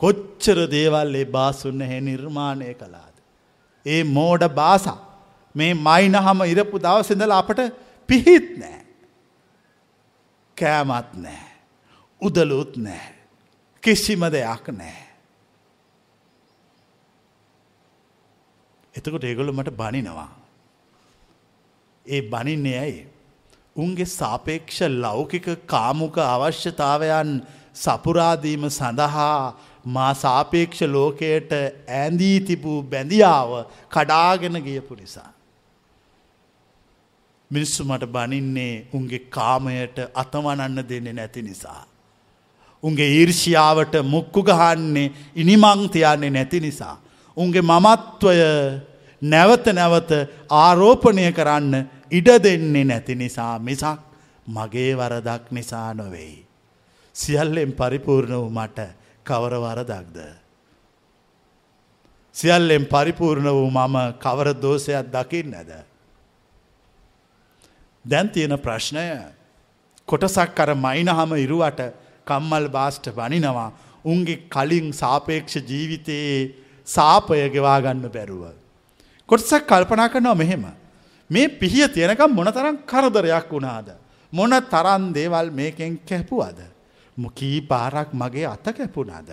කොච්චර 0.00 0.58
දේවල් 0.70 1.14
ඒ 1.14 1.28
බාසුන්න 1.36 1.80
හැ 1.82 2.00
නිර්මාණය 2.00 2.74
කළාද. 2.74 3.14
ඒ 3.86 4.02
මෝඩ 4.16 4.44
බාසා 4.54 4.98
මේ 5.54 5.72
මයිනහම 5.86 6.44
ඉරපු 6.46 6.76
දවසිඳල 6.78 7.32
අපට 7.32 7.60
පිහිත් 8.08 8.48
නෑ. 8.58 8.82
කෑමත් 10.56 11.16
නෑ. 11.16 11.46
උදලුත් 12.22 12.76
නෑ. 12.78 13.19
කිසිම 13.82 14.24
දෙයක් 14.28 14.68
නෑ. 14.70 14.98
එතකොට 18.94 19.24
ඒගොල්ලො 19.24 19.52
මට 19.52 19.72
බනිනවා. 19.72 20.28
ඒ 22.06 22.20
බනින්නේ 22.22 22.78
ඇයි. 22.78 23.00
උන්ගේ 23.76 24.12
සාපේක්ෂ 24.12 24.80
ලෞකික 24.98 25.48
කාමුක 25.66 26.16
අවශ්‍යතාවයන් 26.18 27.32
සපුරාදීම 27.74 28.64
සඳහා 28.70 29.56
මා 29.86 30.14
සාපේක්ෂ 30.14 30.80
ලෝකයට 30.86 31.52
ඇඳී 31.88 32.40
තිබූ 32.40 32.82
බැඳියාව 32.84 33.50
කඩාගෙන 33.88 34.62
ගියපු 34.62 34.94
නිසා. 34.94 35.30
මිනිස්සු 37.50 37.84
මට 37.84 38.04
බනින්නේ 38.06 38.74
උන්ගේ 38.92 39.26
කාමයට 39.30 39.96
අතවනන්න 40.14 40.88
දෙන්නේ 40.88 41.12
නැති 41.12 41.42
නිසා. 41.42 41.89
උන්ගේ 42.82 43.08
ඊර්ෂියාවට 43.10 43.94
මුක්කු 44.04 44.42
ගහන්නේ 44.42 45.12
ඉනිමංතියන්නේ 45.36 46.30
නැති 46.30 46.60
නිසා. 46.60 46.96
උන්ගේ 47.36 47.62
මමත්වය 47.62 48.36
නැවත 49.22 49.66
නැවත 49.72 50.10
ආරෝපණය 50.50 51.32
කරන්න 51.32 51.74
ඉඩ 52.10 52.28
දෙන්නේ 52.38 52.84
නැති 52.84 53.14
නිසා 53.14 53.58
මිසක් 53.60 54.00
මගේ 54.46 54.96
වරදක් 54.96 55.50
නිසා 55.50 55.94
නොවෙයි. 55.94 56.46
සියල්ලෙන් 57.14 57.72
පරිපූර්ණ 57.72 58.34
වූ 58.34 58.50
මට 58.50 58.78
කවර 59.26 59.54
වරදක්ද. 59.56 60.18
සියල්ලෙන් 62.34 62.86
පරිපූර්ණ 62.86 63.48
වූ 63.48 63.70
මම 63.70 63.96
කවර 64.18 64.54
දෝෂයක් 64.54 65.12
දකිින් 65.12 65.50
නැද. 65.50 65.70
දැන් 68.04 68.28
තියෙන 68.28 68.58
ප්‍රශ්නය 68.58 69.04
කොටසක් 70.08 70.58
අර 70.58 70.74
මයිනහම 70.76 71.36
ඉරුවට 71.36 71.80
කම්මල් 72.30 72.66
බාස්ට 72.70 73.06
වනිනවා 73.12 73.70
උන්ගේ 74.04 74.42
කලින් 74.48 74.92
සාපේක්ෂ 74.94 75.56
ජීවිතයේ 75.62 76.54
සාපය 76.86 77.40
ගෙවාගන්න 77.48 78.08
බැරුව. 78.08 78.44
කොටසක් 79.28 79.66
කල්පනා 79.66 80.08
කරනවා 80.08 80.34
මෙහෙම. 80.34 80.64
මේ 81.30 81.48
පිහිය 81.50 81.88
තියෙනකම් 81.88 82.30
මොන 82.30 82.46
තරම් 82.48 82.76
කරදරයක් 82.84 83.50
වුණාද. 83.50 83.88
මොන 84.32 84.50
තරන් 84.64 85.12
දේවල් 85.12 85.50
මේකෙන් 85.50 85.98
කැපුවද. 86.00 86.58
මොකී 87.16 87.60
පාරක් 87.62 88.12
මගේ 88.12 88.46
අත 88.46 88.66
කැපුණාද. 88.70 89.30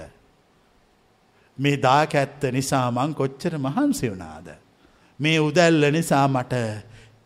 මේ 1.58 1.78
දාක 1.78 2.14
ඇත්ත 2.14 2.44
නිසා 2.52 2.92
මං 2.92 3.14
කොච්චර 3.14 3.58
මහන්සි 3.58 4.10
වුණාද. 4.10 4.48
මේ 5.20 5.40
උදැල්ල 5.40 5.92
නිසා 5.92 6.28
මට 6.28 6.54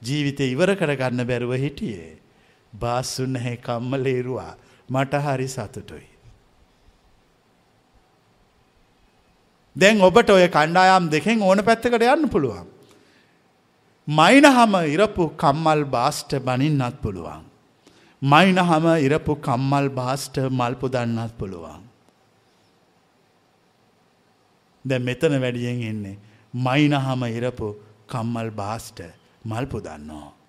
ජීවිතය 0.02 0.52
ඉවර 0.52 0.76
කරගන්න 0.76 1.28
බැරුව 1.28 1.54
හිටියේ. 1.56 2.20
බාස්සුන්න 2.74 3.36
හැ 3.36 3.58
කම්මලේරුවා 3.58 4.54
මට 4.92 5.14
හරි 5.26 5.48
සතුටුයි. 5.48 6.08
දැන් 9.76 10.02
ඔබට 10.02 10.30
ඔය 10.30 10.48
කණ්ඩායම් 10.48 11.10
දෙකෙන් 11.10 11.44
ඕන 11.44 11.64
පැත්තකට 11.64 12.04
යන්න 12.08 12.30
පුළුවන්. 12.30 12.68
මයිනහම 14.08 14.74
ඉරපු 14.96 15.24
කම්මල් 15.38 15.84
බාස්ට 15.86 16.36
බනින්නත් 16.40 16.98
පුළුවන්. 17.02 17.46
මයිනහම 18.22 18.86
ඉරපු 18.98 19.36
කම්මල් 19.36 19.88
බාස්ට 19.90 20.36
මල්පු 20.60 20.88
දන්නත් 20.90 21.34
පුළුවන්. 21.38 21.82
දැ 24.86 25.00
මෙතන 25.00 25.42
වැඩියෙන් 25.42 25.82
එන්නේ. 25.84 26.18
මයිනහම 26.54 27.24
ඉරපු 27.38 27.68
කම්මල් 28.08 28.50
බාස්ට 28.52 29.00
මල්පු 29.46 29.78
දන්නවා. 29.80 30.41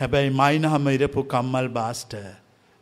හැබැයි 0.00 0.30
මයිනහම 0.30 0.88
ඉරපු 0.88 1.22
කම්මල් 1.24 1.68
බාස්ට 1.68 2.14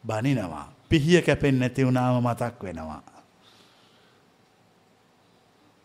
බනිනවා. 0.04 0.66
පිහිය 0.88 1.22
කැපෙන් 1.22 1.58
නැති 1.58 1.86
වුණාම 1.86 2.22
මතක් 2.22 2.64
වෙනවා. 2.64 3.02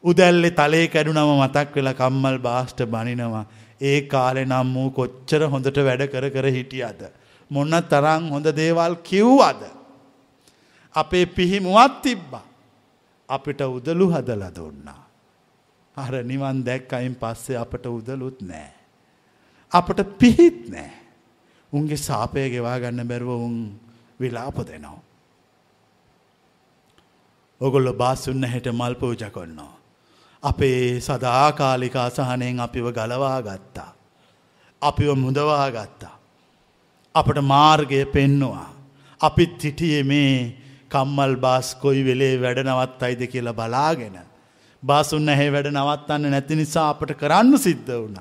උදැල්ලෙ 0.03 0.49
තලේ 0.51 0.87
කැඩුනම 0.87 1.31
මතක් 1.43 1.75
වෙලා 1.75 1.93
කම්මල් 1.93 2.37
බාස්ට 2.37 2.81
බනිනවා. 2.85 3.45
ඒ 3.81 4.01
කාලෙ 4.01 4.45
නම් 4.45 4.73
වූ 4.73 4.89
කොච්චර 4.91 5.41
හොඳට 5.43 5.77
වැඩ 5.77 6.03
කර 6.07 6.29
කර 6.29 6.47
හිටියද. 6.57 7.01
මොන්න 7.51 7.81
තරං 7.89 8.29
හොඳ 8.29 8.47
දේවල් 8.55 8.95
කිව්වද. 9.03 9.61
අපේ 10.95 11.25
පිහිමුවත් 11.25 12.01
තිබ්බා. 12.01 12.45
අපිට 13.29 13.61
උදලු 13.61 14.11
හදල 14.11 14.43
දුන්නා. 14.55 15.01
අර 15.97 16.13
නිවන් 16.23 16.63
දැක්කයින් 16.65 17.15
පස්සේ 17.15 17.57
අපට 17.57 17.85
උදලුත් 17.85 18.41
නෑ. 18.41 18.71
අපට 19.71 19.99
පිහිත් 20.19 20.69
නෑ. 20.69 20.96
උන්ගේ 21.73 21.99
සාපය 21.99 22.49
ගෙවා 22.49 22.77
ගන්න 22.79 23.07
බැරුව 23.07 23.31
උන් 23.39 23.57
විලාප 24.19 24.57
දෙනවා. 24.65 25.01
ඔගොල්ල 27.61 27.93
බාසුන්න 27.93 28.43
හැට 28.43 28.67
මල් 28.69 28.95
පූජ 28.95 29.23
කොන්නවා. 29.29 29.73
අපේ 30.43 30.99
සදාකාලික 30.99 31.95
අසහනයෙන් 31.97 32.59
අපිව 32.59 32.85
ගලවා 32.91 33.39
ගත්තා. 33.41 33.91
අපිව 34.81 35.09
මුදවා 35.15 35.67
ගත්තා. 35.71 36.15
අපට 37.15 37.37
මාර්ගය 37.43 38.05
පෙන්නවා. 38.07 38.69
අපිත් 39.21 39.63
හිටියේ 39.63 40.03
මේ 40.03 40.33
කම්මල් 40.89 41.35
බාස් 41.37 41.75
කොයි 41.75 42.03
වෙලේ 42.05 42.35
වැඩ 42.37 42.59
නවත් 42.59 43.01
අයිද 43.03 43.21
කියලා 43.27 43.53
බලාගෙන. 43.53 44.17
බාසුන්න 44.83 45.29
ඇහෙ 45.29 45.47
වැඩ 45.51 45.71
නවත්තන්න 45.73 46.31
නැති 46.31 46.55
නිසා 46.55 46.89
අපට 46.89 47.11
කරන්න 47.13 47.57
සිද්ධ 47.57 47.91
වුණ. 47.93 48.19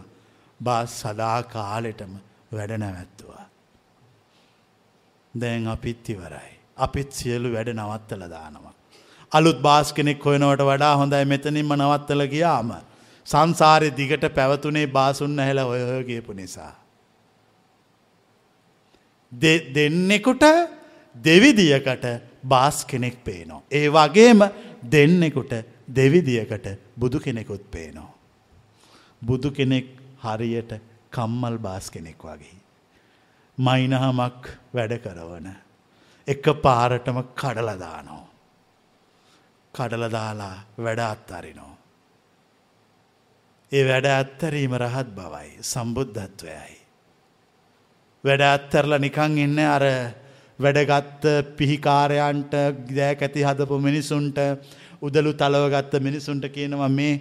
බාස් 0.60 1.00
සදා 1.00 1.38
කාලෙටම 1.44 2.12
වැඩ 2.52 2.72
නැවැත්තුවා. 2.78 3.25
දැන් 5.40 5.68
අපිත් 5.68 6.08
ඉවරයි. 6.08 6.50
අපිත් 6.76 7.12
සියලු 7.12 7.52
වැඩ 7.52 7.70
නවත්තල 7.74 8.24
දානවා. 8.28 8.74
අලුත් 9.32 9.58
බාස් 9.60 9.92
කෙනෙක් 9.92 10.24
හොයනවට 10.24 10.62
වඩා 10.62 10.94
හොඳයි 10.96 11.24
මෙතනින්ම 11.24 11.72
නවත්තල 11.74 12.22
ගියාම. 12.28 12.70
සංසාරය 13.26 13.90
දිගට 13.90 14.24
පැවතුනේ 14.34 14.86
බාසුන්න 14.88 15.38
හැල 15.38 15.58
ඔයහගේපු 15.66 16.32
නිසා. 16.32 16.72
දෙන්නෙකුට 19.76 20.44
දෙවිදියකට 21.14 22.04
බාස් 22.44 22.84
කෙනෙක් 22.84 23.16
පේනෝ. 23.24 23.62
ඒ 23.70 23.88
වගේම 23.90 24.40
දෙන්නෙකුට 24.92 25.52
දෙවිදියකට 25.96 26.66
බුදු 26.98 27.18
කෙනෙකුත් 27.20 27.64
පේනෝ. 27.70 28.10
බුදු 29.22 29.50
කෙනෙක් 29.50 29.86
හරියට 30.24 30.72
කම්මල් 31.10 31.58
බාස් 31.58 31.90
කෙනෙක් 31.90 32.18
වගේ. 32.20 32.55
මයිනහමක් 33.58 34.42
වැඩ 34.72 34.92
කරවන. 34.98 35.48
එක 36.28 36.44
පාරටම 36.58 37.18
කඩලදානෝ. 37.34 38.24
කඩල 39.74 40.04
දාලා 40.10 40.56
වැඩ 40.78 41.00
අත්තරිනෝ. 41.02 41.72
ඒ 43.72 43.84
වැඩ 43.84 44.06
අත්තරීම 44.12 44.74
රහත් 44.74 45.08
බවයි 45.10 45.48
සම්බුද්ධත්වයයි. 45.62 46.76
වැඩ 48.24 48.42
අත්තරල 48.44 48.98
නිකං 48.98 49.38
එන්න 49.38 49.58
අර 49.66 49.84
වැඩගත්ත 50.58 51.24
පිහිකාරයන්ට 51.56 52.54
දෑක 52.90 53.22
ඇති 53.22 53.42
හදපු 53.42 53.78
මිනිසුන්ට 53.78 54.38
උදලු 55.00 55.32
තලවගත්ත 55.34 56.00
මිනිසුන්ට 56.00 56.44
කියනවා 56.48 56.88
මේ 56.90 57.14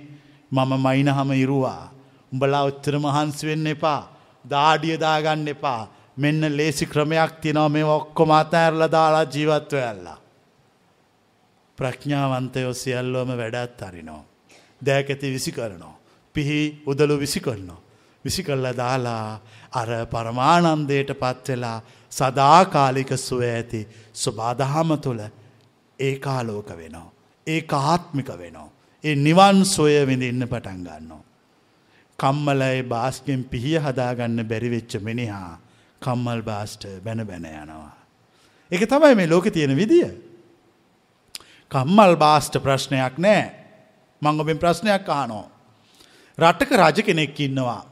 මම 0.52 0.72
මයිනහම 0.80 1.32
ඉරුවා. 1.34 1.92
උඹලා 2.32 2.64
ඔච්චර 2.64 2.96
මහන්සි 2.98 3.48
වෙන්න 3.48 3.68
එපා. 3.68 4.02
දාඩිය 4.46 4.98
දාගන්න 4.98 5.48
එපා. 5.48 5.82
මෙන්න 6.18 6.42
ලේසි 6.58 6.86
ක්‍රමයක් 6.86 7.42
තිනව 7.42 7.72
මේ 7.72 7.84
ඔක්කොම 7.86 8.32
අතඇරල 8.32 8.82
දාලා 8.90 9.26
ජීවත්ව 9.26 9.80
ඇල්ලා. 9.80 10.20
ප්‍රඥාවන්තයෝ 11.78 12.74
සියල්ලෝම 12.74 13.30
වැඩත් 13.38 13.82
අරිනෝ. 13.82 14.22
දෑකැති 14.82 15.32
විසි 15.32 15.52
කරනෝ. 15.52 15.96
පිහි 16.36 16.60
උදලු 16.86 17.20
විසි 17.20 17.40
කරනෝ. 17.40 17.82
විසි 18.26 18.44
කල්ල 18.44 18.68
දාලා 18.74 19.42
අර 19.72 19.90
පරමානන්දයට 20.12 21.12
පත්වෙලා 21.14 21.80
සදාකාලික 22.12 23.12
සුව 23.18 23.42
ඇති 23.44 23.82
ස්වබාදහම 24.14 24.90
තුළ 24.98 25.22
ඒ 26.00 26.16
කාලෝක 26.18 26.70
වෙනවා. 26.72 27.12
ඒ 27.48 27.62
කාත්මික 27.64 28.30
වෙනවා. 28.34 28.70
ඒ 29.04 29.16
නිවන් 29.18 29.66
සොය 29.66 29.96
විඳින්න 30.08 30.48
පටන් 30.48 30.82
ගන්නවා. 30.84 31.24
කම්මලයි 32.20 32.84
බාස්ගෙන් 32.86 33.44
පිහිය 33.44 33.80
හදාගන්න 33.80 34.40
බැරිවෙච්ච 34.44 34.94
මිනිහා 35.02 35.65
කම්මල් 36.02 36.42
බාස්ට 36.42 36.88
බැන 37.04 37.28
බැන 37.28 37.46
යනවා. 37.46 37.92
එක 38.72 38.90
තමයි 38.90 39.16
මේ 39.16 39.30
ලෝක 39.30 39.48
තියෙන 39.52 39.76
විදිිය. 39.76 40.12
කම්මල් 41.72 42.16
බාස්ට 42.16 42.58
ප්‍රශ්නයක් 42.60 43.18
නෑ 43.18 43.44
මංගොබෙන් 44.22 44.58
ප්‍රශ්නයක් 44.58 45.10
අහනෝ. 45.10 45.46
රටක 46.38 46.72
රජ 46.72 47.02
කෙනෙක් 47.02 47.40
ඉන්නවා. 47.40 47.84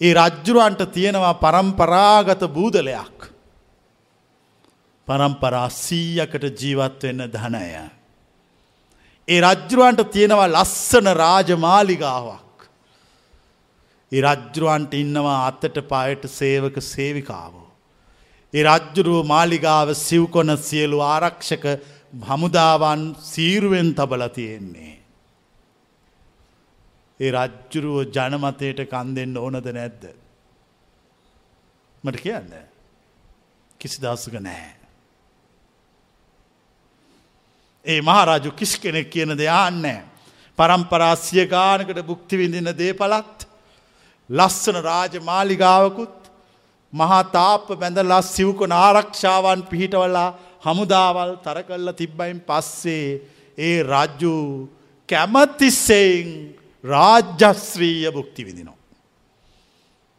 ඒ 0.00 0.14
රජ්ජුරුවන්ට 0.14 0.82
තියෙනවා 0.92 1.34
පරම්පරාගත 1.34 2.42
බූදලයක්. 2.54 3.18
පරම්පරා 5.08 5.68
සීයකට 5.68 6.44
ජීවත් 6.60 7.02
වෙන්න 7.02 7.30
ධනය. 7.32 7.62
ඒ 9.28 9.40
රජ්ජුරුවන්ට 9.40 10.10
තියෙනවා 10.10 10.48
ලස්සන 10.48 11.06
රාජමාලිගාවක්. 11.14 12.47
ඒ 14.12 14.20
රජ්ජුරුවන්ට 14.22 14.92
ඉන්නවා 14.94 15.38
අත්තට 15.46 15.78
පායට 15.88 16.24
සේවක 16.30 16.76
සේවිකාවෝ. 16.84 17.68
ඒ 18.54 18.62
රජ්ජුරුව 18.64 19.26
මාලිගාව 19.26 19.88
සිව්කොන 19.96 20.56
සියලු 20.58 21.00
ආරක්ෂක 21.06 21.64
හමුදාවන් 22.22 23.02
සීරුවෙන් 23.22 23.90
තබල 23.94 24.24
තියෙන්නේ. 24.28 24.94
ඒ 27.20 27.30
රජ්ජුරුව 27.30 27.98
ජනමතයට 28.08 28.80
කන් 28.86 29.14
දෙන්න 29.14 29.36
ඕනද 29.36 29.68
නැද්ද. 29.68 30.04
මට 32.04 32.18
කියන්න 32.18 32.52
කිසි 33.80 34.00
දස්සක 34.00 34.40
නැහැ. 34.40 34.74
ඒ 37.84 38.00
මහරජු 38.00 38.52
කිසි 38.52 38.80
කෙනෙක් 38.80 39.10
කියන 39.10 39.36
දෙයාන්නෑ. 39.36 40.00
පරම්පරාස්්‍ය 40.58 41.44
ගානකට 41.46 42.00
බුක්ති 42.06 42.40
විඳින්න 42.40 42.72
දේපලත් 42.74 43.47
ලස්සන 44.30 44.78
රාජ 44.82 45.14
මාලිගාවකුත් 45.20 46.16
මහා 46.92 47.22
තාප 47.24 47.66
බැඳලා 47.80 48.22
සිව්කොන 48.24 48.72
ආරක්ෂාවන් 48.74 49.62
පිහිටවලා 49.70 50.30
හමුදාවල් 50.64 51.32
තර 51.44 51.62
කල්ල 51.62 51.92
තිබ්බයින් 51.92 52.40
පස්සේ 52.40 53.06
ඒ 53.58 53.82
රජ්ජු 53.84 54.34
කැමතිස්සෙයින් 55.08 56.30
රාජ්‍යශ්‍රීය 56.84 58.12
බුක්ති 58.12 58.46
විදිනවා. 58.46 58.78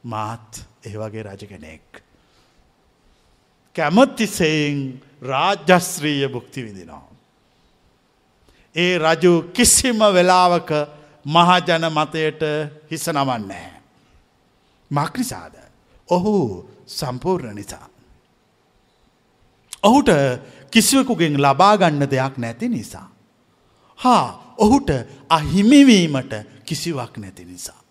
මාත් 0.04 0.66
ඒවගේ 0.86 1.24
රජ 1.24 1.44
කෙනෙක්. 1.46 2.04
කැමතිසයෙන් 3.76 5.02
රාජ්‍යශ්‍රීය 5.22 6.30
බුක්ති 6.30 6.64
විදිනවා. 6.64 7.10
ඒ 8.76 8.98
රජු 8.98 9.34
කිසිම 9.54 10.00
වෙලාවක 10.00 10.72
මහජන 11.26 11.84
මතයට 11.90 12.42
හිස 12.92 13.06
නමන්නේ. 13.10 13.79
මක්නිසාද. 14.92 15.56
ඔහු 16.10 16.70
සම්පූර්ණ 16.88 17.56
නිසා. 17.56 17.88
ඔහුට 19.84 20.10
කිසිවකුගෙන් 20.72 21.42
ලබාගන්න 21.42 22.10
දෙයක් 22.12 22.38
නැති 22.38 22.70
නිසා. 22.70 23.10
හා 24.00 24.56
ඔහුට 24.58 24.90
අහිමිවීමට 25.30 26.34
කිසිවක් 26.66 27.18
නැති 27.18 27.46
නිසා. 27.46 27.82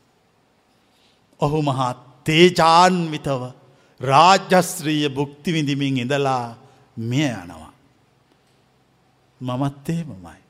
ඔහු 1.40 1.62
මහා 1.62 1.92
තේජාන්විතව 2.24 3.42
රාජ්‍යස්ත්‍රීය 4.01 5.09
බුක්ති 5.09 5.53
විඳිමින් 5.53 5.99
ඉඳලා 5.99 6.57
මිය 6.96 7.30
යනවා. 7.34 7.72
මමත්තේ 9.40 10.05
මමයි. 10.05 10.40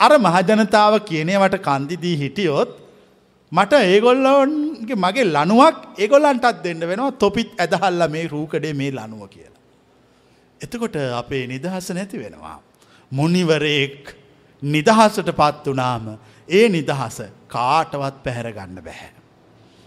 අර 0.00 0.12
මහජනතාව 0.18 0.98
කියනවට 1.00 1.56
කන්දිදී 1.58 2.16
හිටියොත් 2.16 2.85
මට 3.52 3.72
ඒගොල්ලොන්ගේ 3.72 4.96
මගේ 4.96 5.24
ලනුවක් 5.26 5.76
ඒගොල්ලන්ටත් 5.98 6.62
දෙන්න 6.64 6.80
වෙනවා 6.82 7.12
තොපිත් 7.14 7.50
ඇදහල්ල 7.56 8.08
මේ 8.10 8.26
රූකඩේ 8.28 8.74
මේ 8.74 8.90
ලනුව 8.90 9.28
කියලා. 9.28 9.60
එතකොට 10.60 10.96
අපේ 11.14 11.46
නිදහස 11.46 11.90
නැති 11.90 12.18
වෙනවා. 12.18 12.58
මුනිවරයෙක් 13.12 14.16
නිදහසට 14.62 15.30
පත් 15.32 15.66
වනාම 15.66 16.18
ඒ 16.48 16.68
නිදහස 16.68 17.18
කාටවත් 17.48 18.16
පැහැරගන්න 18.24 18.82
බැහැ. 18.82 19.12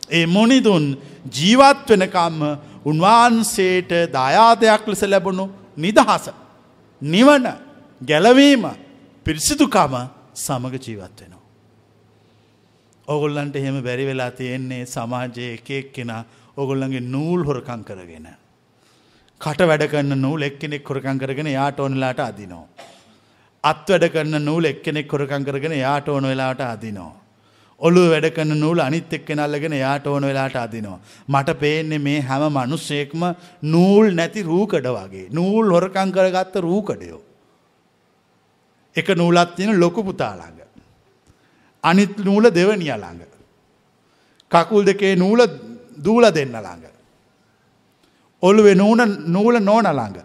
ඒ 0.10 0.26
මොනිදුන් 0.28 0.86
ජීවත් 1.30 1.90
වෙනකම්ම 1.90 2.42
උන්වහන්සේට 2.86 3.92
දායාදයක් 4.14 4.88
ලෙස 4.88 5.04
ලැබුණු 5.04 5.46
නිදහස. 5.78 6.30
නිවන 7.02 7.46
ගැලවීම 8.02 8.64
පිරිසිදුකම 9.26 9.94
සමග 10.36 10.74
ජීවත් 10.78 11.22
වෙනවා. 11.22 11.39
ඔගොල්ලන්ට 13.14 13.56
එහෙම 13.56 13.78
බැරි 13.88 14.06
වෙලා 14.06 14.32
තියෙන්නේ 14.32 14.84
සමාජයේ 14.86 15.54
එකෙක් 15.58 15.94
කෙන 15.94 16.12
ඔගොල්ලන්ගේ 16.58 17.08
නූල් 17.16 17.42
හොරකං 17.50 17.84
කරගෙන. 17.84 18.28
කට 19.42 19.70
වැඩ 19.72 19.90
කන්න 19.94 20.22
නූල් 20.26 20.42
එක්කෙනෙක් 20.42 20.90
හොරකං 20.90 21.20
කරගෙන 21.20 21.52
යාට 21.58 21.80
ඕනලාට 21.80 22.20
අදිනෝ. 22.20 22.66
අත් 23.64 23.88
වැඩ 23.90 24.12
කරන්න 24.14 24.46
නූල් 24.46 24.66
එක්කෙනෙක් 24.66 25.08
කොරකං 25.08 25.44
කරගෙන 25.44 25.74
යාට 25.78 26.08
ඕන 26.08 26.24
වෙලාට 26.24 26.62
අදිනෝ. 26.62 27.12
ඔළු 27.82 28.04
වැඩ 28.12 28.28
කන්න 28.36 28.60
නූල් 28.60 28.80
අනිත් 28.80 29.14
එක් 29.14 29.26
කෙනල්ලගෙන 29.26 29.74
යාට 29.74 30.08
ඕන 30.08 30.24
වෙලාට 30.24 30.56
අදිනවා. 30.56 31.00
මට 31.28 31.60
පේන්නේ 31.60 32.00
මේ 32.00 32.22
හැම 32.22 32.46
මනුස්සයෙක්ම 32.54 33.24
නූල් 33.64 34.14
නැති 34.14 34.44
රූකඩ 34.44 34.88
වගේ. 34.88 35.28
නූල් 35.32 35.72
හොරකං 35.72 36.12
කරගත්ත 36.12 36.56
රූකඩයෝ. 36.68 37.22
එක 38.96 39.10
නූලත් 39.16 39.56
තියෙන 39.56 39.80
ලොකු 39.80 40.04
පුතාළඟ. 40.04 40.59
අනිත් 41.84 42.18
නූල 42.20 42.52
දෙවනිය 42.52 42.94
ළඟ. 42.94 43.22
කකුල් 44.52 44.86
දෙකේ 44.86 45.16
නූල 45.16 45.42
දූල 45.98 46.32
දෙන්න 46.32 46.56
ළඟ. 46.58 46.86
ඔළුවේ 48.44 48.76
නූන 48.76 49.02
නූල 49.28 49.60
නෝන 49.62 49.88
ළඟ. 49.92 50.20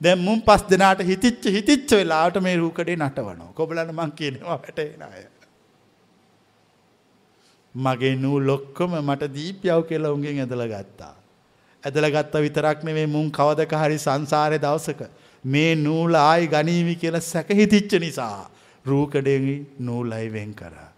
දැන් 0.00 0.18
මුන් 0.18 0.42
පස් 0.42 0.62
දෙනාට 0.68 1.00
හිතිච්ච 1.02 1.44
හිතිච්ච 1.46 1.90
වෙලාවට 1.92 2.42
මේ 2.42 2.56
රූකඩේ 2.56 2.96
නටවනවා. 2.96 3.52
කොබලන්න 3.54 3.92
මං 3.92 4.12
කියනවා 4.12 4.58
වැටෙන 4.58 5.02
අය. 5.02 5.24
මගේ 7.74 8.16
නූ 8.16 8.36
ලොක්කොම 8.40 8.92
මට 9.00 9.32
දීපියව් 9.34 9.82
කියලා 9.88 10.12
උන්ගෙන් 10.12 10.40
ඇදලා 10.40 10.68
ගත්තා. 10.68 11.14
ඇදලා 11.84 12.10
ගත්තා 12.10 12.42
විතරක් 12.42 12.84
නෙමෙයි 12.84 13.06
මුන් 13.06 13.28
කවදක 13.30 13.72
හරි 13.74 13.98
සංසාරේ 13.98 14.58
දවසක 14.58 15.02
මේ 15.44 15.74
නූල 15.76 16.14
ආයි 16.14 16.48
ගනීවි 16.48 16.94
කියලා 16.96 17.20
සැක 17.22 17.48
හිතිච්ච 17.50 17.92
නිසා 18.00 18.50
රූකඩෙන් 18.84 19.66
නූලයි 19.78 20.32
වෙන් 20.32 20.54
කරා. 20.54 20.90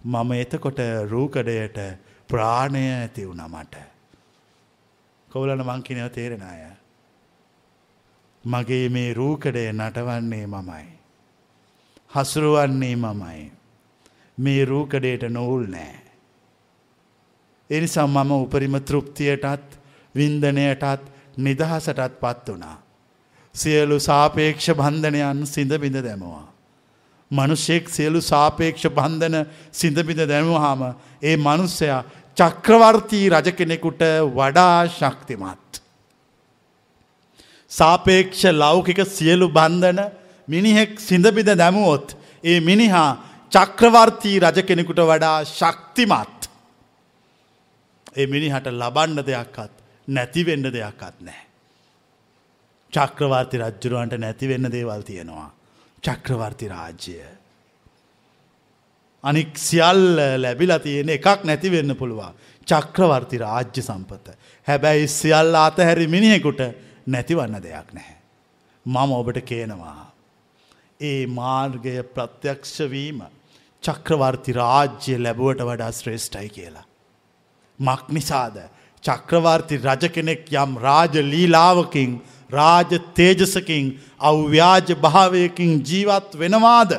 මම 0.00 0.30
එතකොට 0.34 0.78
රූකඩයට 1.10 1.78
ප්‍රාණය 2.28 2.84
ඇති 2.90 3.28
වුණා 3.28 3.48
මට. 3.48 3.74
කවුලන 5.28 5.62
මංකිනව 5.62 6.08
තේරෙන 6.10 6.42
අය. 6.42 6.62
මගේ 8.44 8.88
මේ 8.88 9.14
රූකඩය 9.14 9.72
නටවන්නේ 9.72 10.46
මමයි. 10.48 10.86
හසුරුවන්නේ 12.10 12.96
මමයි. 12.96 13.52
මේ 14.38 14.64
රූකඩයට 14.64 15.22
නොවුල් 15.30 15.66
නෑ. 15.66 16.00
එනිසා 17.70 18.06
මම 18.06 18.30
උපරිම 18.32 18.76
තෘප්තියටත් 18.80 19.78
වින්දනයටත් 20.14 21.02
නිදහසටත් 21.38 22.20
පත් 22.20 22.46
වනා. 22.48 22.78
සියලු 23.54 23.98
සාපේක්ෂ 24.00 24.70
බන්ධනයන් 24.70 25.46
සිඳබිඳ 25.46 25.98
දැමවා. 25.98 26.46
මනුෂ්‍යෙක් 27.30 27.88
සියලු 27.88 28.20
සාපේක්ෂ 28.22 28.86
බන්ධන 28.88 29.46
සිඳබිඳ 29.72 30.22
දැමුවහාම 30.28 30.82
ඒ 31.22 31.36
මනුස්සයා 31.36 32.04
චක්‍රවර්තී 32.36 33.26
රජ 33.30 33.48
කෙනෙකුට 33.52 34.02
වඩා 34.34 34.86
ශක්තිමත්. 34.88 35.82
සාපේක්ෂ 37.70 38.44
ලෞකික 38.54 39.00
සියලු 39.08 39.48
බන්ධන 39.48 40.00
මිනිහෙක් 40.48 41.00
සිඳබිද 41.00 41.50
දැමුවොත් 41.54 42.16
ඒ 42.44 42.60
මිනිහා 42.60 43.10
චක්‍රවර්තී 43.52 44.38
රජ 44.40 44.58
කෙනෙකුට 44.62 45.00
වඩා 45.02 45.44
ශක්තිමත්. 45.44 46.40
ඒ 48.16 48.26
මිනිහට 48.26 48.66
ලබන්න 48.72 49.26
දෙයක්ත් 49.26 49.72
නැතිවෙන්න 50.08 50.66
දෙයක්ත් 50.68 51.16
නෑ. 51.20 51.49
චක්‍රවර්ති 52.92 53.58
රජ්ජුරුවන්ට 53.58 54.18
නැතිවෙන්න 54.18 54.72
දේවල් 54.72 55.02
තියෙනවා. 55.02 55.50
චක්‍රවර්ති 56.02 56.68
රාජ්‍යය. 56.68 57.22
අනික් 59.24 59.58
සියල්ල 59.58 60.16
ලැබිලා 60.38 60.78
තියෙන 60.78 61.08
එකක් 61.08 61.44
නැති 61.44 61.70
වෙන්න 61.70 61.96
පුළුවන්. 61.96 62.34
චක්‍රවර්ති 62.66 63.38
රාජ්‍ය 63.38 63.82
සම්පත. 63.82 64.36
හැබැයි 64.66 65.08
සියල්ල 65.08 65.54
අතහැරි 65.56 66.06
මිනිහෙකුට 66.06 66.60
නැතිවන්න 67.06 67.62
දෙයක් 67.62 67.92
නැහැ. 67.92 68.16
මම 68.86 69.12
ඔබට 69.12 69.40
කියනවා. 69.42 70.12
ඒ 71.00 71.26
මාර්ගය 71.28 72.02
ප්‍රත්‍යක්ෂවීම 72.14 73.22
චක්‍රවර්ති 73.82 74.52
රාජ්‍ය 74.52 75.18
ලැබුවට 75.18 75.62
වඩා 75.62 75.92
ශ්‍රේෂ්ඨයි 75.92 76.48
කියලා. 76.48 76.86
මක් 77.78 78.02
නිසාද 78.10 78.56
චක්‍රවර්ති 79.04 79.76
රජ 79.78 80.08
කෙනෙක් 80.08 80.52
යම් 80.54 80.76
රාජ 80.78 81.14
ලීලාවකින් 81.22 82.20
රාජ 82.50 82.90
තේජසකින් 83.14 83.86
අව්‍යාජ 84.20 84.88
භාවයකින් 84.96 85.72
ජීවත් 85.82 86.38
වෙනවාද. 86.38 86.92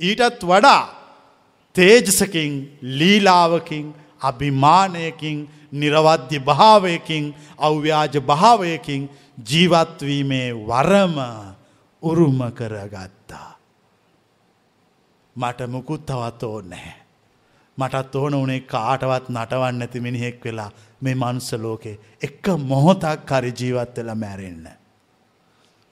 ඊටත් 0.00 0.40
වඩා 0.42 0.82
තේජසකින් 1.76 2.52
ලීලාවකින් 2.82 3.94
අභිමානයකින් 4.20 5.38
නිරවද්‍ය 5.72 6.38
භාවයකින් 6.40 7.34
අව්‍යාජ 7.58 8.14
භාවයකින් 8.22 9.10
ජීවත්වීමේ 9.50 10.48
වරම 10.68 11.16
උරුම 12.02 12.38
කරගත්තා. 12.52 13.50
මට 15.36 15.60
මුකුත් 15.68 16.06
තවත් 16.06 16.42
ඕන 16.42 16.70
නැහැ. 16.70 17.06
මටත් 17.78 18.14
ඕන 18.14 18.34
උනේ 18.34 18.60
කාටවත් 18.62 19.28
නටවන්න 19.28 19.82
ඇති 19.82 20.00
මිනිහෙක් 20.00 20.44
වෙලා 20.44 20.70
මේ 21.02 21.14
මනුස්ස 21.14 21.54
ලෝකේ 21.54 21.98
එක 22.22 22.48
මොහොතක් 22.48 23.32
හරි 23.32 23.52
ජීවත් 23.60 23.96
වෙලා 23.96 24.14
මැරෙන්න. 24.14 24.66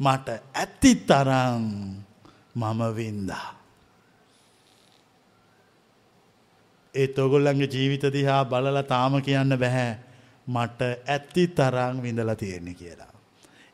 මට 0.01 0.29
ඇති 0.55 0.95
තරම් 0.95 1.65
මම 2.57 2.81
වින්දා. 2.97 3.65
ඒත් 6.95 7.19
ඔගොල්ලන්ගේ 7.19 7.67
ජීවිත 7.67 8.05
දිහා 8.13 8.45
බලලා 8.45 8.83
තාම 8.83 9.21
කියන්න 9.23 9.59
බැහැ 9.59 9.97
මට 10.49 10.83
ඇත්ති 11.09 11.47
තරං 11.47 12.03
විඳලා 12.03 12.35
තියෙන්නේ 12.35 12.75
කියලා. 12.75 13.13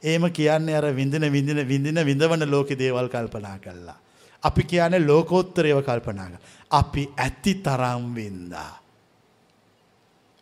ඒම 0.02 0.30
කියන්නේ 0.32 0.76
අර 0.76 0.94
විඳින 0.96 1.32
විඳින 1.32 1.68
විඳින 1.68 2.06
විඳවන 2.06 2.50
ලෝකෙ 2.50 2.78
දේවල් 2.78 3.08
කල්පනා 3.08 3.58
කළා. 3.58 3.98
අපි 4.42 4.62
කියන්නේ 4.64 5.06
ලෝකෝත්තරයව 5.06 5.82
කල්පනා 5.84 6.26
කළා. 6.26 6.40
අපි 6.70 7.08
ඇති 7.18 7.54
තරම් 7.54 8.14
වින්දා. 8.14 8.79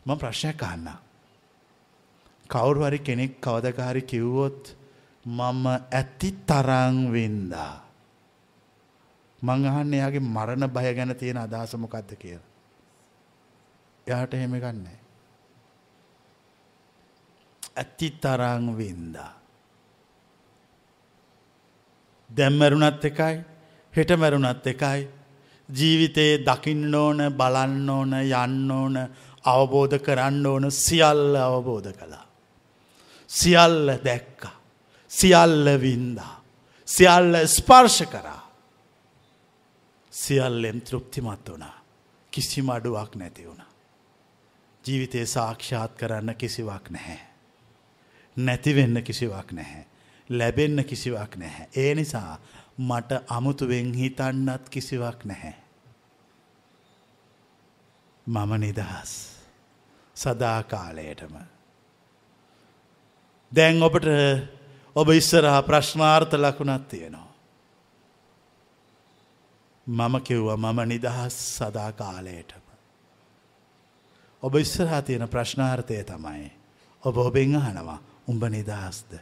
මම 0.09 0.17
ප්‍රශ්නයක් 0.17 0.63
අහන්න. 0.63 0.89
කවුරු 2.51 2.81
හරි 2.85 2.99
කෙනෙක් 2.99 3.33
කවදකාරි 3.41 4.03
කිව්වොත් 4.03 4.63
මම 5.27 5.67
ඇති 5.93 6.31
තරම් 6.49 7.13
වින්දා. 7.13 7.75
මං 9.43 9.67
අහන්නේ 9.67 10.01
එයාගේ 10.01 10.25
මරණ 10.27 10.67
බය 10.67 10.95
ගැන 10.95 11.13
තියෙන 11.17 11.39
අදහස 11.39 11.75
මොකද්ද 11.77 12.11
කියලා. 12.15 12.47
එයාට 14.07 14.35
එහෙම 14.35 14.55
ගන්න. 14.57 14.87
ඇති 17.77 18.09
තරං 18.23 18.65
වින්දා. 18.77 19.33
දැම්මැරුණත් 22.31 23.05
එකයි 23.05 23.37
හෙට 23.93 24.11
මැරුණත් 24.17 24.67
එකයි 24.67 25.01
ජීවිතයේ 25.69 26.39
දකින්න 26.39 26.95
ඕන 26.95 27.19
බලන්න 27.37 27.89
ඕන 27.91 28.13
යන්න 28.15 28.71
ඕන 28.71 28.97
අවබෝධ 29.45 29.99
කරන්න 29.99 30.47
ඕන 30.47 30.72
සියල්ල 30.72 31.36
අවබෝධ 31.36 31.93
කළා. 31.93 32.26
සියල්ල 33.26 33.89
දැක්කා. 34.05 34.57
සියල්ල 35.09 35.80
වින්දා. 35.80 36.43
සියල්ල 36.89 37.47
ස්පර්ශ 37.47 38.03
කරා. 38.11 38.51
සියල්ලෙන් 40.11 40.80
තෘප්තිමත් 40.80 41.49
වුණා. 41.49 41.82
කිසිම 42.30 42.68
අඩුවක් 42.68 43.14
නැති 43.16 43.47
වුණා. 43.47 43.66
ජීවිතය 44.86 45.26
සාක්ෂාත් 45.26 45.97
කරන්න 45.97 46.34
කිසිවක් 46.34 46.91
නැහැ. 46.91 47.20
නැතිවෙන්න 48.36 49.03
කිසිවක් 49.03 49.53
නැහැ. 49.53 49.86
ලැබෙන්න 50.30 50.84
කිසිවක් 50.84 51.36
නැහැ. 51.36 51.68
ඒ 51.76 51.95
නිසා 51.95 52.39
මට 52.78 53.12
අමුතුවෙන් 53.28 53.95
හිතන්නත් 53.95 54.68
කිසිවක් 54.68 55.24
නැහැ. 55.24 55.68
මම 58.29 58.61
නිදහස් 58.61 59.12
සදාකාලයටම. 60.14 61.35
දැන් 63.53 63.83
ඔබට 63.83 64.07
ඔබ 64.97 65.09
ඉස්සරහා 65.11 65.62
ප්‍රශ්නාර්ථ 65.62 66.35
ලකුණත් 66.35 66.89
තියෙනවා. 66.89 67.35
මම 69.87 70.20
කිව්ව 70.20 70.57
මම 70.57 70.81
නිදහස් 70.89 71.57
සදාකාලයටම. 71.57 72.66
ඔබ 74.43 74.55
ඉස්සරහා 74.55 75.03
තියෙන 75.03 75.29
ප්‍රශ්නාර්ථය 75.29 76.05
තමයි. 76.05 76.53
ඔබ 77.03 77.16
ඔබෙන් 77.16 77.57
අහනවා 77.57 77.99
උඹ 78.29 78.45
නිදහස්ද. 78.45 79.18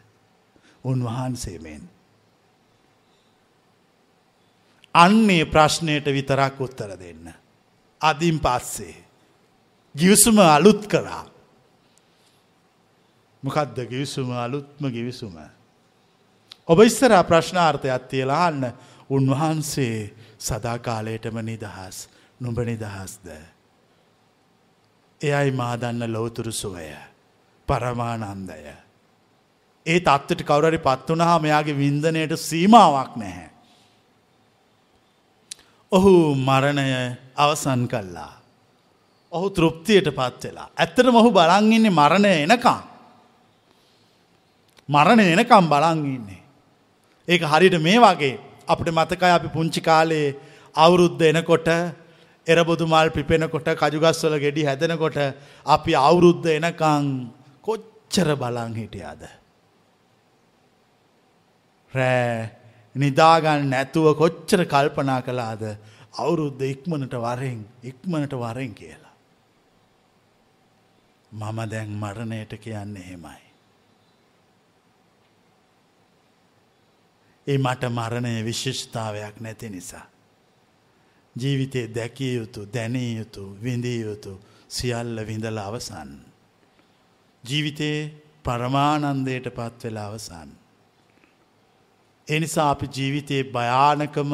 උන්වහන්සේමෙන්. 0.85 1.91
අන්නේ 4.95 5.45
ප්‍රශ්නයට 5.45 6.07
විතරක් 6.07 6.61
උත්තර 6.61 6.99
දෙන්න. 6.99 7.46
අදින් 8.01 8.41
පස්සේ. 8.41 9.05
ගිවිසුම 9.95 10.39
අලුත් 10.39 10.87
කරා. 10.87 11.25
මොකක්ද 13.43 13.79
ගිවිසුම 13.85 14.31
අලුත්ම 14.33 14.85
ගිවිසුම. 14.89 15.37
ඔබ 16.69 16.79
ඉස්සරා 16.81 17.23
ප්‍රශ්නාර්ථයක් 17.23 18.03
තියලාන්න 18.05 18.73
උන්වහන්සේ 19.11 20.15
සදාකාලයටම 20.39 21.37
නිදහස් 21.41 22.09
නුඹ 22.41 22.59
නිදහස්ද. 22.61 23.27
එයයි 25.21 25.51
මාදන්න 25.53 26.13
ලෝතුරු 26.13 26.53
සුවය 26.53 26.91
පරමානන්දය. 27.69 28.75
ඒ 29.87 30.01
තත්වට 30.01 30.43
කවුරරි 30.43 30.79
පත් 30.79 31.09
වනහා 31.09 31.39
මෙයාගේ 31.39 31.77
වින්දනයට 31.77 32.37
සීමාවක් 32.39 33.17
නැහැ. 33.17 33.51
ඔහු 35.93 36.35
මරණය 36.37 37.17
අවසන් 37.37 37.83
කල්ලා. 37.87 38.33
ඔහු 39.33 39.47
තෘප්තියට 39.51 40.09
පත් 40.11 40.43
වෙලා. 40.45 40.69
ඇත්තට 40.75 41.09
මොහු 41.13 41.31
බලංඉන්නේ 41.31 41.91
මරණය 41.91 42.33
එනකා. 42.45 42.81
මරණ 44.89 45.21
එනකම් 45.21 45.67
බලංඉන්නේ. 45.67 46.43
ඒක 47.29 47.43
හරිට 47.45 47.77
මේ 47.81 47.99
වගේ 47.99 48.39
අපට 48.69 48.89
මතකයි 48.91 49.31
අපි 49.31 49.49
පුංචි 49.49 49.81
කාලේ 49.81 50.37
අවුරුද්ධ 50.75 51.23
එනකොට 51.23 51.69
එරබොදු 52.47 52.87
මල් 52.87 53.09
පිපෙනකොට 53.11 53.69
කජුගස්වල 53.75 54.37
ගෙඩි 54.39 54.67
හැදෙනකොට 54.69 55.19
අපි 55.67 55.93
අවුරුද්ධ 56.01 56.47
එනකං 56.49 57.07
කොච්චර 57.65 58.29
බලං 58.35 58.73
හිටියාද. 58.75 59.23
රෑ 61.93 62.51
නිදාගන්න 62.95 63.67
නැතුව 63.67 64.07
කොච්චර 64.15 64.63
කල්පනා 64.65 65.21
කලාද 65.23 65.63
අවුරුද්ධ 66.17 66.63
ඉක්මනට 66.65 67.15
වරෙන් 67.17 67.61
ඉක්මනට 67.83 68.33
වරෙන් 68.35 68.75
කියලා. 68.75 69.15
මම 71.33 71.59
දැන් 71.71 71.91
මරණයට 71.93 72.53
කියන්න 72.59 72.97
එහෙමයි. 72.97 73.43
ඒ 77.47 77.59
මට 77.59 77.83
මරණය 77.91 78.45
විශිෂ්ඨාවයක් 78.45 79.41
නැති 79.41 79.71
නිසා. 79.71 80.07
ජීවිතේ 81.37 81.87
දැකිය 81.89 82.35
යුතු 82.35 82.61
දැනිය 82.75 83.19
යුතු 83.19 83.43
විඳිය 83.63 84.01
යුතු 84.01 84.33
සියල්ල 84.69 85.27
විඳල 85.27 85.59
අවසන්. 85.59 86.11
ජීවිතයේ 87.45 88.01
පරමානන්දයට 88.45 89.47
පත් 89.51 89.85
වෙලා 89.85 90.07
අවසන්. 90.07 90.51
එනිසා 92.29 92.71
අපි 92.71 92.87
ජීවිතයේ 92.97 93.45
භයානකම 93.47 94.33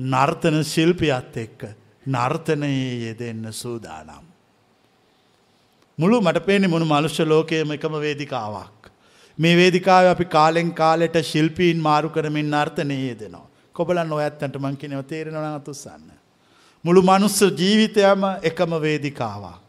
නර්තන 0.00 0.62
ශිල්පියත් 0.62 1.36
එක්ක 1.36 1.62
නර්තනයේ 2.06 3.06
යෙදෙන්න 3.06 3.52
සූදානම්. 3.52 4.24
මුළු 5.98 6.20
මට 6.20 6.46
පේනෙ 6.46 6.66
මුණු 6.66 6.86
මනුෂ්‍ය 6.86 7.24
ලෝකයම 7.24 7.72
එකම 7.72 7.94
වේදිකාවක්. 8.00 8.90
මේ 9.38 9.56
වේදිකාව 9.56 10.06
අපි 10.06 10.24
කාලෙන් 10.24 10.72
කාලෙට 10.72 11.16
ශිල්පීන් 11.22 11.78
මාරු 11.78 12.08
කරමින් 12.08 12.50
නර්තනයේ 12.50 13.14
දෙනවා. 13.14 13.48
කොබලන් 13.74 14.12
ඔයත්තන්ට 14.12 14.56
මං 14.56 14.76
කියනව 14.76 15.04
තේරෙනවා 15.04 15.58
නතුස්සන්න. 15.58 16.08
මුළු 16.84 17.02
මනුස්ස 17.02 17.40
ජීවිතයම 17.58 18.24
එකම 18.42 18.72
වේදිකාවක්. 18.80 19.60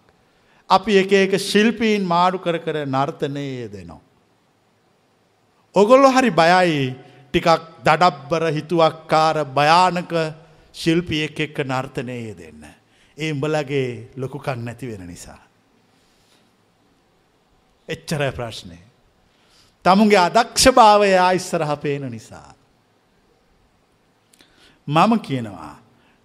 අපි 0.70 0.98
එක 0.98 1.12
එක 1.14 1.40
ශිල්පීන් 1.40 2.06
මාරු 2.06 2.40
කර 2.40 2.58
කර 2.58 2.86
නර්තනයේ 2.86 3.68
දෙනවා. 3.68 4.00
ඔගොල්ලො 5.76 6.12
හරි 6.12 6.32
බයයි 6.32 6.96
ටිකක් 7.34 7.48
දඩබ්බර 7.86 8.44
හිතුවක්කාර 8.52 9.46
භයානක 9.48 10.14
ශිල්පියෙක් 10.74 11.40
එක්ක 11.40 11.58
නර්තනයේ 11.64 12.34
දෙන්න. 12.34 12.64
ඒ 13.18 13.32
උඹලගේ 13.32 14.12
ලොකුකක් 14.18 14.48
නැති 14.58 14.88
වෙන 14.88 15.08
නිසා. 15.08 15.40
එච්චර 17.88 18.32
ප්‍රශ්නය. 18.32 18.78
තමුන්ගේ 19.86 20.20
අදක්ෂභාවය 20.20 21.12
ආයිස්සරහ 21.18 21.78
පේන 21.78 22.12
නිසා. 22.12 22.54
මම 24.88 25.20
කියනවා. 25.20 25.76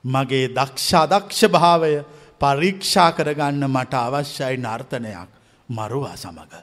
මගේ 0.04 0.48
දක්ෂාදක්ෂ 0.48 1.40
භාවය 1.48 2.04
පරීක්ෂා 2.40 3.10
කරගන්න 3.12 3.64
මට 3.66 3.94
අවශ්‍යයි 3.96 4.56
නර්තනයක් 4.58 5.30
මරුවා 5.68 6.16
සමඟ. 6.16 6.54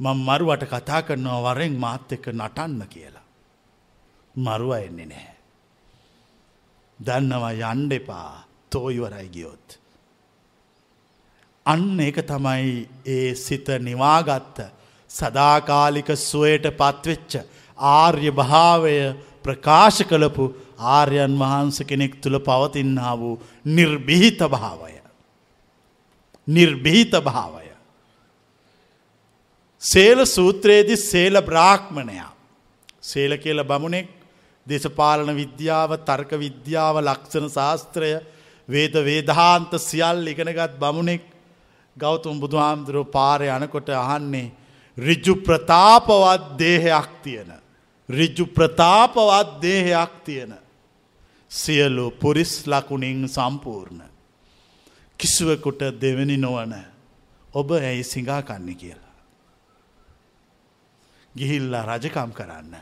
මං 0.00 0.18
මරුවට 0.18 0.64
කතා 0.66 1.02
කරනවා 1.02 1.42
වරෙන් 1.46 1.74
මාත් 1.76 2.12
එක්ක 2.12 2.26
නටන්න 2.28 2.82
කියලා. 2.88 3.26
මරුව 4.34 4.72
එන්නේ 4.78 5.06
නැහැ. 5.06 5.36
දන්නවා 6.98 7.52
යන්ඩ 7.72 7.92
එපා 7.92 8.44
තෝයිවරයි 8.72 9.28
ගියොත්. 9.28 9.78
අන්න 11.66 12.00
එක 12.00 12.22
තමයි 12.24 12.88
ඒ 13.06 13.34
සිත 13.36 13.68
නිවාගත්ත 13.80 14.60
සදාකාලික 15.10 16.08
සුවයට 16.18 16.66
පත්වෙච්ච 16.72 17.32
ආර්ය 17.78 18.30
භාවය 18.32 18.96
ප්‍රකාශ 19.42 20.02
කළපු 20.04 20.44
ආර්යන් 20.78 21.38
වහන්ස 21.38 21.78
කෙනෙක් 21.82 22.20
තුළ 22.22 22.38
පවතින්නා 22.40 23.14
වූ 23.18 23.40
නිර්බිහිත 23.66 24.40
භාවය. 24.48 24.94
නිර්බිහිත 26.48 27.12
භාවය. 27.22 27.69
සේල 29.82 30.26
සූත්‍රයේදි 30.26 30.96
සේල 30.96 31.40
බ්‍රාහ්මණයා. 31.42 32.30
සේල 33.02 33.36
කියල 33.38 33.64
බමුණෙක් 33.64 34.08
දේශපාලන 34.66 35.34
විද්‍යාව 35.34 35.96
තර්ක 36.04 36.32
විද්‍යාව 36.36 37.00
ලක්ෂණ 37.00 37.48
ශාස්ත්‍රය 37.48 38.10
වේද 38.68 38.94
වේදහාන්ත 39.00 39.72
සියල් 39.80 40.26
ඉගෙනගත් 40.28 40.78
බමුණෙක් 40.78 41.24
ගෞතුම් 41.96 42.36
බුදුහාමුදුරුව 42.38 43.08
පාරය 43.08 43.48
යනකොට 43.48 43.88
අහන්නේ 43.88 44.52
රිජ්ජු 44.98 45.34
ප්‍රතාපවත් 45.36 46.58
දේහයක් 46.58 47.10
තියෙන. 47.24 47.50
රිජ්ජු 48.08 48.46
ප්‍රතාපවත් 48.48 49.60
දේහයක් 49.62 50.12
තියෙන. 50.24 50.52
සියලු 51.50 52.10
පුරිස් 52.12 52.66
ලකුණින් 52.66 53.28
සම්පූර්ණ. 53.28 54.02
කිසිවකුට 55.20 55.80
දෙවැනි 56.00 56.36
නොවන 56.36 56.74
ඔබ 57.54 57.70
ඇයි 57.72 58.04
සිංහා 58.04 58.42
කන්නේ 58.42 58.74
කියලා. 58.74 59.09
ගිහිල්ලා 61.34 61.86
රජකම් 61.86 62.30
කරන්න. 62.32 62.74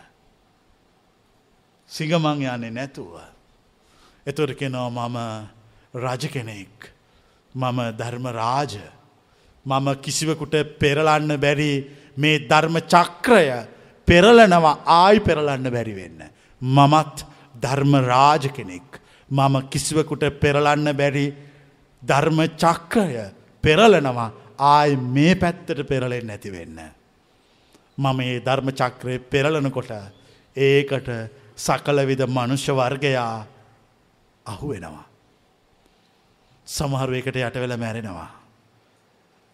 සිගමං 1.90 2.42
යන්නේ 2.44 2.70
නැතුව. 2.70 3.20
එතුර 4.26 4.55
කෙනවා 4.55 5.09
මම 5.09 5.18
රජ 5.94 6.28
කෙනෙක්. 6.28 6.92
මම 7.55 7.78
ධර්ම 7.99 8.26
රාජ. 8.28 8.74
මම 9.66 9.86
කිසිවකුට 9.96 10.55
පෙරලන්න 10.78 11.36
බැරි 11.36 11.72
මේ 12.16 12.38
ධර්ම 12.40 12.76
චක්‍රය 12.84 13.46
පෙරලනවා 14.09 14.78
ආයි 14.86 15.20
පෙරලන්න 15.20 15.70
බැරි 15.70 15.94
වෙන්න. 15.94 16.20
මමත් 16.62 17.26
ධර්ම 17.55 17.94
රාජ 18.05 18.49
කෙනෙක්. 18.49 19.01
මම 19.30 19.55
කිසිවකුට 19.70 20.40
පෙරලන්න 20.40 20.96
බැරි 20.96 21.26
ධර්ම 22.03 22.38
චක්‍රය 22.57 23.16
පෙරලනවා 23.64 24.32
ආය 24.59 24.96
මේ 24.96 25.34
පැත්තට 25.34 25.88
පෙරලෙන් 25.88 26.26
නැති 26.26 26.51
වෙන්න. 26.51 26.97
මම 27.99 28.20
ඒ 28.20 28.40
ධර්ම 28.40 28.68
චක්‍රය 28.70 29.18
පෙරලනකොට 29.20 29.90
ඒකට 30.57 31.09
සකලවිද 31.57 32.22
මනුෂ්‍ය 32.28 32.72
වර්ගයා 32.72 33.46
අහු 34.46 34.68
වෙනවා. 34.68 35.07
සමහරුවකට 36.66 37.36
යටවෙල 37.38 37.76
මැරෙනවා. 37.76 38.30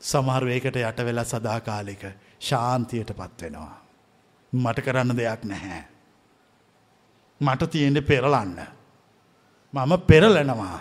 සමහරුවකට 0.01 0.77
යට 0.79 0.99
වෙලා 1.01 1.25
සදාකාලික 1.25 2.03
ශාන්තියට 2.41 3.11
පත්වෙනවා. 3.13 3.77
මට 4.53 4.79
කරන්න 4.81 5.17
දෙයක් 5.17 5.45
නැහැ. 5.45 5.83
මට 7.41 7.71
තියෙන්ට 7.71 8.07
පෙරලන්න. 8.07 8.59
මම 9.75 9.93
පෙරලෙනවා. 10.01 10.79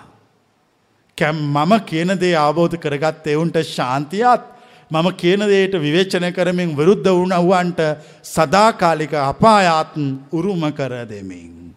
කැම් 1.18 1.36
මම 1.36 1.74
කියන 1.82 2.20
දේ 2.20 2.36
අවබෝධ 2.38 2.78
කරගත් 2.78 3.28
එවුන්ට 3.28 3.58
ශාන්තියත් 3.66 4.53
මම 4.94 5.08
කියන 5.14 5.42
දේට 5.44 5.76
විවේචනය 5.76 6.30
කරමින් 6.32 6.76
විරුද්ධ 6.78 7.10
වුණව්වන්ට 7.12 7.80
සදාකාලික 8.24 9.14
අපායාත්න් 9.24 10.04
උරුම 10.32 10.64
කර 10.72 10.94
දෙමින්. 11.06 11.74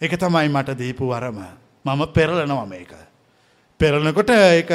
එක 0.00 0.12
තමයි 0.14 0.48
මට 0.48 0.78
දීපු 0.78 1.04
වරම 1.06 1.40
මම 1.84 2.02
පෙරලනවා 2.08 2.66
මේක. 2.66 2.92
පෙරලනකොට 3.80 4.30
ඒක 4.30 4.70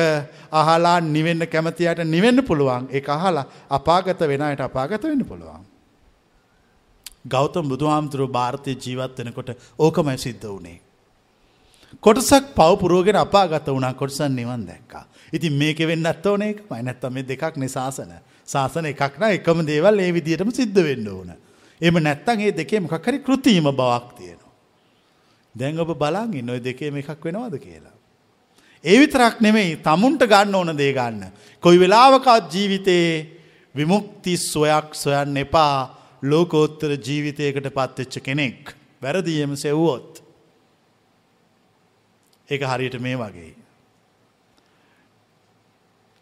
අහලා 0.53 0.99
නිවෙන්න 1.01 1.47
කැමතියට 1.47 2.05
නිවෙන්න 2.05 2.43
පුළුවන් 2.43 2.87
ඒ 2.89 3.01
අහලා 3.09 3.45
අපාගත 3.71 4.21
වෙනයට 4.23 4.61
අපාගත 4.61 5.03
වෙන්න 5.03 5.25
පුළුවන්. 5.25 5.65
ගෞතම් 7.27 7.65
බුදුහාමුදුරුව 7.65 8.29
භාරතය 8.29 8.77
ජීවත් 8.77 9.17
වෙනකොට 9.19 9.49
ඕකමයි 9.79 10.17
සිද්ධ 10.17 10.47
වනේ. 10.47 10.77
කොටසක් 11.99 12.53
පවපුරුවගෙන 12.55 13.17
අපාගත 13.17 13.67
වුණා 13.67 13.93
කොටසන් 13.93 14.31
නිවන් 14.31 14.67
දැක්කා. 14.67 15.05
ඉතින් 15.33 15.53
මේක 15.53 15.79
වෙන්න 15.81 16.05
ඇත්තවන 16.05 16.43
එක 16.43 16.63
මයි 16.69 16.83
නැත්තම 16.83 17.13
මේ 17.13 17.23
දෙකක් 17.23 17.57
නිසාසන. 17.57 18.11
ශාසන 18.45 18.85
එකක් 18.85 19.19
න 19.19 19.23
එකම 19.29 19.63
දේවල් 19.65 19.99
ඒ 19.99 20.11
විදිහටම 20.11 20.51
සිද්ධ 20.51 20.81
වෙන්න 20.81 21.07
ඕන. 21.07 21.31
එම 21.81 21.95
නැත්තන් 21.99 22.41
ඒ 22.41 22.51
දෙකේ 22.53 22.79
මොකක්හරි 22.79 23.19
කෘතිීම 23.19 23.71
බවක් 23.71 24.17
තියෙනවා. 24.17 24.51
දැන් 25.55 25.79
ඔබ 25.79 25.95
බලන් 25.95 26.33
ඉන්න 26.33 26.49
ඔය 26.49 26.59
දෙකේම 26.59 26.97
එකක් 26.97 27.25
වෙනවාද 27.25 27.55
කියලා. 27.57 27.95
ඒ 28.83 28.97
විතරක් 28.99 29.39
නෙමෙයි 29.39 29.79
තමුන්ට 29.79 30.25
ගන්න 30.25 30.55
ඕන 30.55 30.77
දේ 30.77 30.91
ගන්න. 30.93 31.31
කොයි 31.63 31.79
වෙලාවකත් 31.79 32.51
ජීවිතයේ 32.51 33.15
විමුක්ති 33.75 34.35
සොයක් 34.37 34.95
සොයන්න 34.95 35.37
එපා 35.37 35.97
ලෝකෝත්තර 36.23 36.97
ජීවිතයකට 36.97 37.71
පත්වෙච්ච 37.71 38.19
කෙනෙක්. 38.19 38.75
වැරදියම 39.01 39.55
සෙව්වොත්. 39.55 40.23
ඒක 42.49 42.61
හරියට 42.63 42.99
මේ 42.99 43.15
වගේ. 43.15 43.60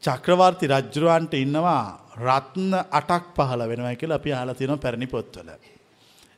චක්‍රවර්ති 0.04 0.66
රජ්ජුරුවන්ට 0.68 1.34
ඉන්නවා 1.36 1.84
රත්න 2.18 2.74
අටක් 2.92 3.36
පහල 3.36 3.62
වෙනවා 3.68 3.96
කියලා 3.96 4.16
අපි 4.16 4.34
අහලා 4.34 4.56
තියෙනවා 4.56 4.84
පැරණි 4.86 5.08
පොත්වල. 5.08 5.50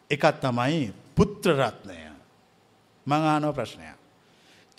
එකක් 0.09 0.26
තමයි 0.41 0.93
පුත්‍ර 1.16 1.49
රත්නය. 1.53 1.97
මං 3.05 3.22
අහනවා 3.26 3.53
ප්‍රශ්නයක්. 3.53 3.97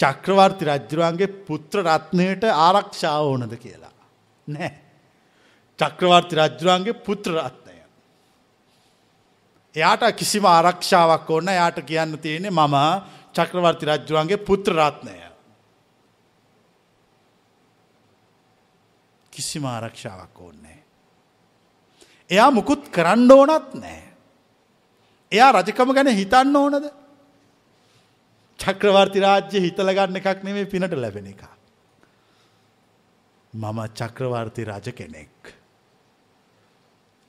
චක්‍රවර්ති 0.00 0.64
රජ්ජුරුවන්ගේ 0.64 1.34
පුත්‍ර 1.46 1.78
රත්නයට 1.86 2.44
ආරක්ෂාව 2.44 3.24
ඕනද 3.24 3.54
කියලා. 3.56 3.94
නෑ. 4.46 4.70
චක්‍රවර්ති 5.78 6.34
රජ්ජුරුවන්ගේ 6.36 7.02
පුත්‍ර 7.06 7.32
රත්නය. 7.38 7.76
එයාට 9.74 10.16
කිසිම 10.16 10.44
ආරක්ෂාවක් 10.46 11.30
ඕන්න 11.30 11.48
යාට 11.50 11.78
කියන්න 11.82 12.18
තියෙන්නේ 12.18 12.50
මම 12.52 12.76
චක්‍රවර්ති 13.34 13.86
රජ්ජුවන්ගේ 13.86 14.36
පුත්‍ර 14.38 14.74
රත්නය. 14.74 15.16
කිසිම 19.32 19.64
ආරක්ෂාවක් 19.66 20.40
ඕන්නේ. 20.40 20.78
එයා 22.30 22.50
මුකුත් 22.50 22.88
කරන්න 22.88 23.30
ඕනත් 23.32 23.74
නෑ. 23.74 24.02
එයා 25.32 25.50
රජකම 25.50 25.94
ගැන 25.94 26.12
හිතන්න 26.20 26.56
ඕනද. 26.56 26.86
චක්‍රවර්ති 28.60 29.24
රාජ්‍ය 29.24 29.64
හිතලගන්න 29.64 30.20
එකක් 30.20 30.44
නෙමේ 30.44 30.70
පිනට 30.72 30.94
ලැබෙන 30.94 31.26
එක. 31.26 31.42
මම 33.54 33.78
චක්‍රවර්ති 33.98 34.64
රජ 34.64 34.92
කෙනෙක්. 34.92 35.54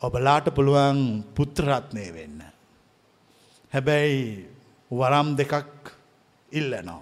ඔබලාට 0.01 0.47
පුළුවන් 0.56 0.99
පුත්‍රරත්නය 1.36 2.06
වෙන්න. 2.14 2.39
හැබැයි 3.74 4.22
වරම් 4.91 5.36
දෙකක් 5.36 5.91
ඉල්ලනවා. 6.51 7.01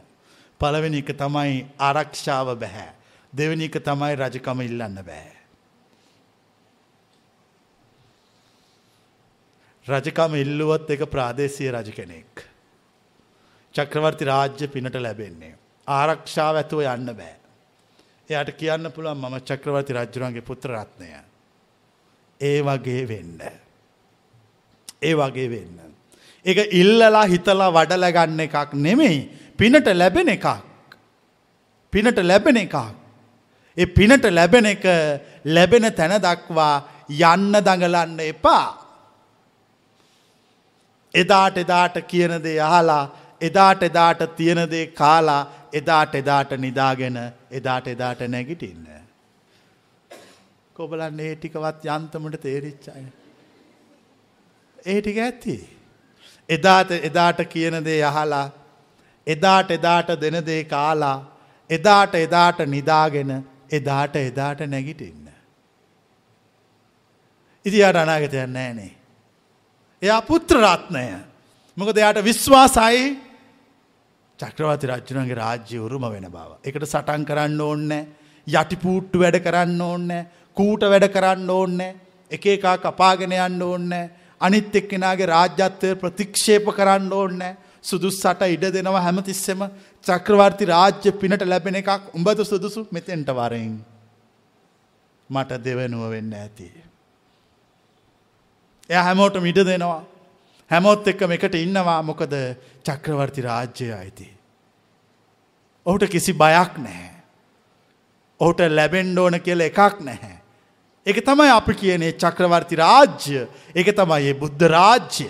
පළවෙනි 0.59 0.97
එක 1.03 1.11
තමයි 1.17 1.53
ආරක්ෂාව 1.79 2.55
බැහැ. 2.55 3.00
දෙවැනි 3.33 3.65
එක 3.65 3.79
තමයි 3.83 4.15
රජකම 4.15 4.61
ඉල්ලන්න 4.61 5.01
බෑ. 5.07 5.31
රජකම 9.87 10.35
ඉල්ලුවොත් 10.35 10.89
එක 10.89 11.05
ප්‍රාදේශය 11.09 11.71
රජ 11.71 11.91
කෙනෙක්. 11.91 12.45
චක්‍රවර්ති 13.75 14.25
රාජ්‍ය 14.25 14.67
පිනට 14.67 14.95
ලැබෙන්නේ. 14.95 15.55
ආරක්ෂාව 15.87 16.61
ඇතුව 16.61 16.83
යන්න 16.83 17.15
බෑ. 17.15 17.35
එයට 18.29 18.55
කියන්න 18.57 18.91
පුළුවන් 18.91 19.17
මම 19.17 19.39
චක්‍රවර්ති 19.41 19.93
රජ්ජුරන්ගේ 19.93 20.41
පුත්‍ර 20.41 20.75
රත්නය. 20.75 21.11
ඒ 22.41 22.61
වගේ 22.61 23.07
වෙන්න. 23.07 23.41
ඒ 25.01 25.13
වගේ 25.15 25.49
වෙන්න. 25.49 25.77
එක 26.45 26.57
ඉල්ලලා 26.73 27.25
හිතලා 27.25 27.71
වඩල 27.71 28.11
ගන්න 28.11 28.39
එකක් 28.47 28.73
නෙමෙයි 28.75 29.19
පිනට 29.57 29.87
ලැබෙන 29.95 30.29
එකක්. 30.29 30.47
පිනට 31.93 32.19
ලැබෙන 32.19 32.57
එකක්. 32.57 33.00
ඒ 33.77 33.85
පිනට 33.87 34.25
ලැබෙන 34.29 34.65
එක 34.65 34.85
ලැබෙන 35.45 35.87
තැන 35.93 36.15
දක්වා 36.19 36.75
යන්න 37.09 37.53
දඟලන්න 37.57 38.19
එපා. 38.21 38.67
එදාට 41.13 41.57
එදාට 41.57 41.97
කියනදේ 42.07 42.59
අහලා 42.61 43.03
එදාට 43.41 43.83
එදාට 43.83 44.21
තියෙනදේ 44.35 44.85
කාලා 44.93 45.69
එදාට 45.73 46.15
එදාට 46.15 46.51
නිදාගෙන 46.57 47.17
එදාට 47.51 47.87
එදාට 47.87 48.21
නැගිටින්න. 48.27 48.87
කොබලන් 50.75 51.19
ඒ 51.19 51.35
ටිකවත් 51.35 51.85
යන්තමට 51.87 52.41
තේරිච්චාය. 52.41 53.05
ඒ 54.85 55.01
ටික 55.01 55.17
ඇත්ති. 55.17 55.55
එදාට 56.49 56.91
එදාට 56.91 57.39
කියනදේ 57.47 58.03
අහලා 58.03 58.47
එදාට 59.27 59.71
එදාට 59.71 60.09
දෙනදේ 60.21 60.63
කාලා 60.65 61.17
එදාට 61.69 62.15
එදාට 62.17 62.59
නිදාගෙන 62.67 63.31
එදාට 63.71 64.15
එදාට 64.17 64.61
නැගිටින්න. 64.67 65.27
ඉදියාට 67.65 67.95
අනාගතයන් 67.97 68.53
නෑනේ. 68.53 68.93
එයා 70.01 70.21
පුත්‍ර 70.23 70.57
රත්නය. 70.59 71.05
මොකද 71.77 71.97
එයාට 71.97 72.23
විශ්වාසයි 72.23 73.03
චක්‍රවර්ති 74.39 74.87
රජ්ජුණන්ගේ 74.87 75.37
රාජ්‍ය 75.37 75.77
උරුම 75.79 76.05
වෙන 76.05 76.27
බව. 76.27 76.49
එකට 76.63 76.85
සටන් 76.85 77.25
කරන්න 77.25 77.61
ඕන්නෑ 77.61 78.07
යටිපූට්ටු 78.47 79.19
වැඩ 79.19 79.37
කරන්න 79.39 79.81
ඕන්නෑ 79.81 80.27
කූට 80.57 80.83
වැඩ 80.83 81.07
කරන්න 81.09 81.49
ඕන්නෑ 81.49 81.95
එක 82.31 82.45
එකා 82.55 82.77
කපාගෙන 82.79 83.35
යන්න 83.37 83.61
ඕන්නෑ 83.61 84.09
අනිත් 84.41 84.75
එක්කෙනගේ 84.75 85.27
රාජ්‍යත්වය 85.27 85.95
ප්‍රතික්ෂේප 85.95 86.71
කරන්න 86.71 87.13
ඕන්නෑ 87.13 87.57
සුදුස්සට 87.83 88.43
ඉඩ 88.47 88.65
දෙනවා 88.69 89.01
හැමතිස්සෙම 89.01 89.63
චක්‍රවර්ති 90.05 90.65
රාජ්‍ය 90.65 91.11
පිනට 91.13 91.43
ලැබෙන 91.45 91.75
එකක් 91.75 92.13
උඹද 92.13 92.43
සුදුසු 92.43 92.85
මෙතෙන්ට 92.91 93.29
වරෙන් 93.31 93.73
මට 95.29 95.59
දෙවනුව 95.59 96.09
වෙන්න 96.09 96.33
ඇති. 96.35 96.71
එය 98.89 98.99
හැමෝට 98.99 99.41
මිඩ 99.41 99.61
දෙනවා 99.63 100.01
හැමෝත් 100.71 101.07
එක්කම 101.07 101.31
එකට 101.31 101.55
ඉන්නවා 101.57 102.01
මොකද 102.01 102.35
චක්‍රවර්ති 102.83 103.41
රාජ්‍යය 103.41 103.93
අයිති. 103.93 104.27
ඔහුට 105.85 106.05
කිසි 106.07 106.33
බයක් 106.33 106.77
නැහැ. 106.79 107.11
ඔහුට 108.39 108.61
ලැබෙන්ඩ 108.69 109.17
ඕන 109.17 109.39
කියල 109.39 109.61
එකක් 109.61 109.99
නැහැ. 110.01 110.37
එක 111.05 111.17
තමයි 111.21 111.49
අපි 111.49 111.73
කියනේ 111.75 112.11
චක්‍රවර්ති 112.13 112.75
රාජ්‍ය 112.77 113.47
එක 113.75 113.89
තමයි 113.91 114.27
ඒ 114.27 114.33
බුද්ධ 114.35 114.67
රාජ්‍ය. 114.67 115.29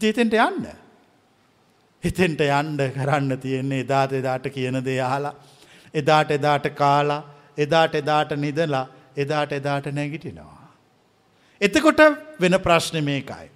ජීතෙන්ට 0.00 0.34
යන්න. 0.34 0.68
හිතෙන්ට 2.02 2.40
යන්ඩ 2.40 2.82
කරන්න 2.94 3.40
තියෙන්නේ 3.40 3.82
එදාට 3.84 4.12
එදාට 4.12 4.46
කියන 4.54 4.80
දේ 4.84 5.00
අහලා. 5.00 5.34
එදාට 5.94 6.30
එදාට 6.30 6.66
කාලා 6.74 7.22
එදාට 7.56 7.94
එදාට 7.94 8.32
නිදලා 8.36 8.86
එදාට 9.16 9.52
එදාට 9.52 9.86
නැගිටිනවා. 9.92 10.66
එතකොට 11.60 12.02
වෙන 12.40 12.58
ප්‍රශ්න 12.60 13.00
මේකයි. 13.04 13.48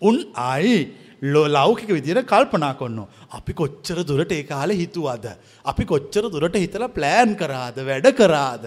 උන් 0.00 0.16
අයි 0.34 0.76
ලෝ 1.24 1.46
ලෞකික 1.48 1.88
විදිර 1.88 2.22
කල්පනා 2.24 2.74
කොන්න. 2.74 3.04
අපි 3.32 3.52
කොච්චර 3.52 3.98
දුරට 4.02 4.32
ඒ 4.32 4.42
කාල 4.44 4.70
හිතුවද. 4.72 5.26
අපි 5.64 5.84
කොච්චර 5.84 6.24
දුරට 6.30 6.56
හිතල 6.56 6.88
ප්ලෑන් 6.88 7.36
කරාද 7.36 7.76
වැඩ 7.84 8.08
කරාද. 8.16 8.64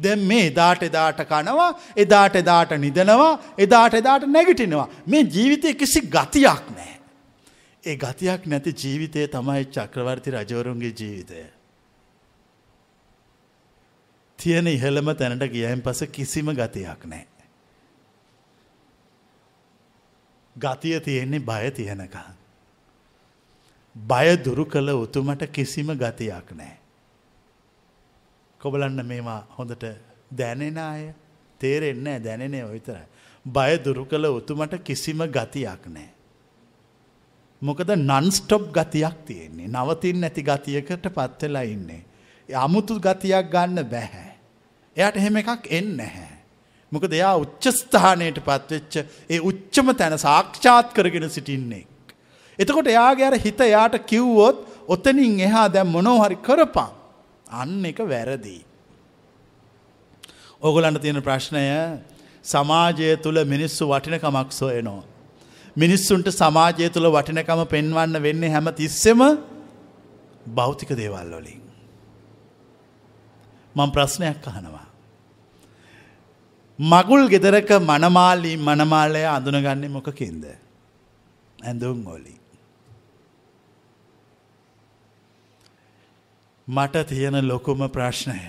දැම් 0.00 0.20
මේ 0.22 0.46
එදාට 0.46 0.82
එදාට 0.82 1.20
කනවා 1.24 1.70
එදාට 1.96 2.36
එදාට 2.36 2.72
නිදනවා 2.78 3.32
එදාට 3.58 3.94
එදාට 3.94 4.26
නැගිටිනවා. 4.28 4.88
මේ 5.06 5.22
ජීවිතය 5.26 5.74
කිසි 5.74 6.00
ගතියක් 6.08 6.66
නෑ. 6.76 6.94
ඒ 7.84 7.96
ගතියක් 7.96 8.46
නැති 8.46 8.74
ජීවිතය 8.74 9.26
තමයි 9.28 9.64
චක්‍රවර්ති 9.66 10.30
රජවරුන්ගේ 10.30 10.92
ජීවිතය. 10.92 11.44
තියෙන 14.38 14.66
ඉහළම 14.68 15.14
තැනට 15.14 15.46
ගියයින් 15.52 15.82
පස 15.82 16.04
කිසිම 16.12 16.52
ගතියක් 16.54 17.06
නෑ. 17.06 17.26
ගතිය 20.56 21.00
තියෙන්නේ 21.00 21.40
බය 21.42 21.70
තියෙනක. 21.72 22.16
බය 23.96 24.36
දුරු 24.44 24.64
කළ 24.66 24.88
උතුමට 24.96 25.48
කිසිම 25.52 25.96
ගතියක් 25.96 26.52
නෑ. 26.52 26.79
කොබලන්න 28.60 29.00
මේවා 29.06 29.40
හොඳට 29.58 29.84
දැනෙන 30.36 30.78
අය 30.80 31.02
තේරෙන්න 31.60 32.08
දැනෙනේ 32.24 32.64
ඔවිතරයි. 32.64 33.04
බය 33.46 33.72
දුරු 33.84 34.04
කළ 34.04 34.26
උතුමට 34.30 34.74
කිසිම 34.84 35.22
ගතියක් 35.28 35.84
නෑ. 35.88 36.08
මොකද 37.62 37.90
නන්ස්ටොප් 37.96 38.66
ගතියක් 38.72 39.16
තියෙන්නේ 39.26 39.68
නවතින් 39.68 40.20
නැති 40.20 40.42
ගතියකට 40.42 41.08
පත්වෙලා 41.10 41.66
ඉන්නේ. 41.66 42.02
අමුතු 42.48 42.98
ගතියක් 42.98 43.50
ගන්න 43.50 43.84
බැහැ. 43.86 44.30
එයට 44.96 45.16
එහෙම 45.16 45.40
එකක් 45.42 45.66
එන්න 45.70 45.96
නැහැ. 45.96 46.30
මොකද 46.92 47.12
එයා 47.12 47.34
උච්චස්ථානයට 47.38 48.44
පත්වෙච්ච 48.44 48.94
ඒ 49.30 49.40
උච්චම 49.42 49.96
තැන 49.96 50.18
සාක්ෂාත් 50.18 50.92
කරගෙන 50.92 51.30
සිටින්නේ. 51.30 51.84
එතකොට 52.58 52.86
එයාගේ 52.86 53.26
අර 53.26 53.36
හිත 53.38 53.60
යාට 53.66 54.00
කිව්වොත් 54.06 54.64
ඔතනින් 54.88 55.36
එහා 55.40 55.68
දැම් 55.68 55.94
මොනෝහරි 55.96 56.42
කරපං 56.48 56.99
අන්න 57.50 57.84
එක 57.84 57.98
වැරදිී. 57.98 58.64
ඕගොලන්ට 60.62 61.02
තියෙන 61.02 61.22
ප්‍රශ්නය 61.22 61.62
සමාජය 62.42 63.16
තුළ 63.16 63.44
මිනිස්සු 63.44 63.88
වටිනකමක් 63.88 64.52
සොයනෝ. 64.52 65.02
මිනිස්සුන්ට 65.76 66.28
සමාජය 66.28 66.90
තුළ 66.90 67.10
වටිනකම 67.10 67.64
පෙන්වන්න 67.64 68.22
වෙන්නේ 68.22 68.50
හැම 68.50 68.68
තිස්සෙම 68.72 69.20
භෞතික 70.46 70.96
දේවල් 70.96 71.34
වලින්. 71.34 71.62
මං 73.76 73.90
ප්‍රශ්නයක් 73.90 74.48
අහනවා. 74.48 74.86
මගුල් 76.78 77.28
ගෙදරක 77.28 77.70
මනමාලී 77.70 78.56
මනමාලය 78.56 79.24
අඳුනගන්නේ 79.26 79.88
මොකකින්ද. 79.88 80.44
ඇඳුම් 81.64 82.06
ඔලි. 82.06 82.39
මට 86.70 87.06
තියෙන 87.06 87.48
ලොකුම 87.48 87.80
ප්‍රශ්නය. 87.88 88.40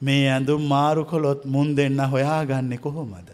මේ 0.00 0.28
ඇඳුම් 0.28 0.62
මාරු 0.68 1.04
කොළොත් 1.04 1.44
මුන් 1.44 1.76
දෙන්න 1.76 2.00
හොයාගන්න 2.06 2.78
කොහොමද. 2.78 3.28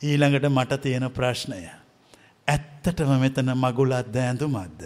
ඊළඟට 0.00 0.46
මට 0.48 0.80
තියෙන 0.82 1.10
ප්‍රශ්නය. 1.10 1.60
ඇත්තටම 2.48 3.12
මෙතන 3.20 3.52
මගුලත්ද 3.56 4.16
ඇඳුමත්ද. 4.16 4.82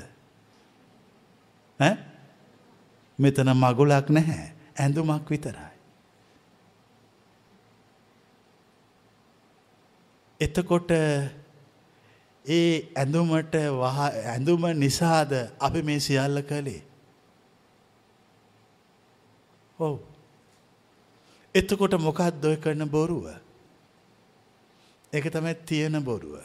මෙතන 3.18 3.51
මගුලක් 3.55 4.11
නැහැ 4.11 4.53
ඇඳුමක් 4.78 5.30
විතරයි. 5.30 5.72
එතකොට 10.40 10.90
ඒ 12.45 12.92
ඇඳුමට 12.97 13.55
ඇඳුම 13.55 14.66
නිසාද 14.76 15.32
අපි 15.61 15.82
මේ 15.82 16.01
සියල්ල 16.01 16.42
කළේ. 16.42 16.82
ඔව්. 19.78 19.99
එතකොට 21.55 21.95
මොකක්ද 22.01 22.45
ඔය 22.45 22.57
කරන 22.57 22.88
බොරුව. 22.88 23.30
එක 25.12 25.32
තමයි 25.32 25.55
තියෙන 25.66 26.05
බොරුව. 26.05 26.38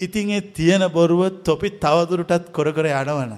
ඉතින් 0.00 0.30
ඒ 0.30 0.40
තියෙන 0.40 0.88
බොරුව 0.90 1.42
තොපි 1.42 1.70
තවදුරටත් 1.78 2.52
කොර 2.52 2.72
කර 2.72 2.86
යනවන. 2.86 3.36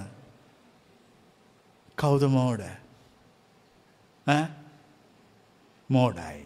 කවුද 1.96 2.22
මෝඩ 2.28 2.62
මෝඩයි. 5.90 6.43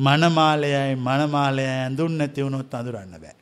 මනමාලයයි 0.00 0.94
මනමාලය 0.98 1.64
ඇඳුන් 1.66 2.16
නැති 2.18 2.44
වුණොත් 2.44 2.74
අඳුරන්න 2.74 3.14
බෑ. 3.16 3.36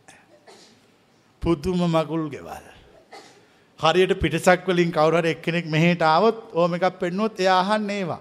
පුදුම 1.43 1.81
මකුල් 1.87 2.25
ගෙවල්. 2.29 2.65
හරියට 3.81 4.15
පිටසක් 4.17 4.67
වලින් 4.67 4.91
කවුරට 4.91 5.27
එක්කෙනෙක් 5.27 5.67
මෙහට 5.67 6.03
ආවොත් 6.05 6.39
ඕම 6.53 6.75
එකක් 6.75 6.99
පෙන්නුවොත් 6.99 7.41
එය 7.41 7.49
අහන්න 7.51 7.91
ඒවා. 7.91 8.21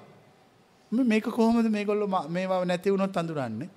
මේක 0.92 1.26
කොහොමද 1.30 1.70
මේගොල්ල 1.70 2.08
මේවා 2.30 2.66
නැති 2.66 2.92
වුණොත් 2.92 3.18
අඳුරන්නේ. 3.18 3.70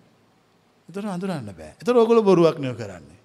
එතර 0.89 1.06
අඳුරන්න 1.06 1.51
බෑ. 1.51 1.74
එතර 1.80 1.97
ඔගොල 1.97 2.22
බොරුවක් 2.22 2.59
නය 2.59 2.74
කරන්නේ. 2.74 3.18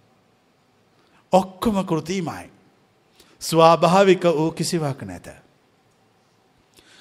ඔක්කොම 1.34 1.84
කෘතිීමයි. 1.84 2.49
ස්වාභාවික 3.41 4.23
වූ 4.31 4.51
කිසිවක් 4.51 5.01
නැත. 5.03 5.27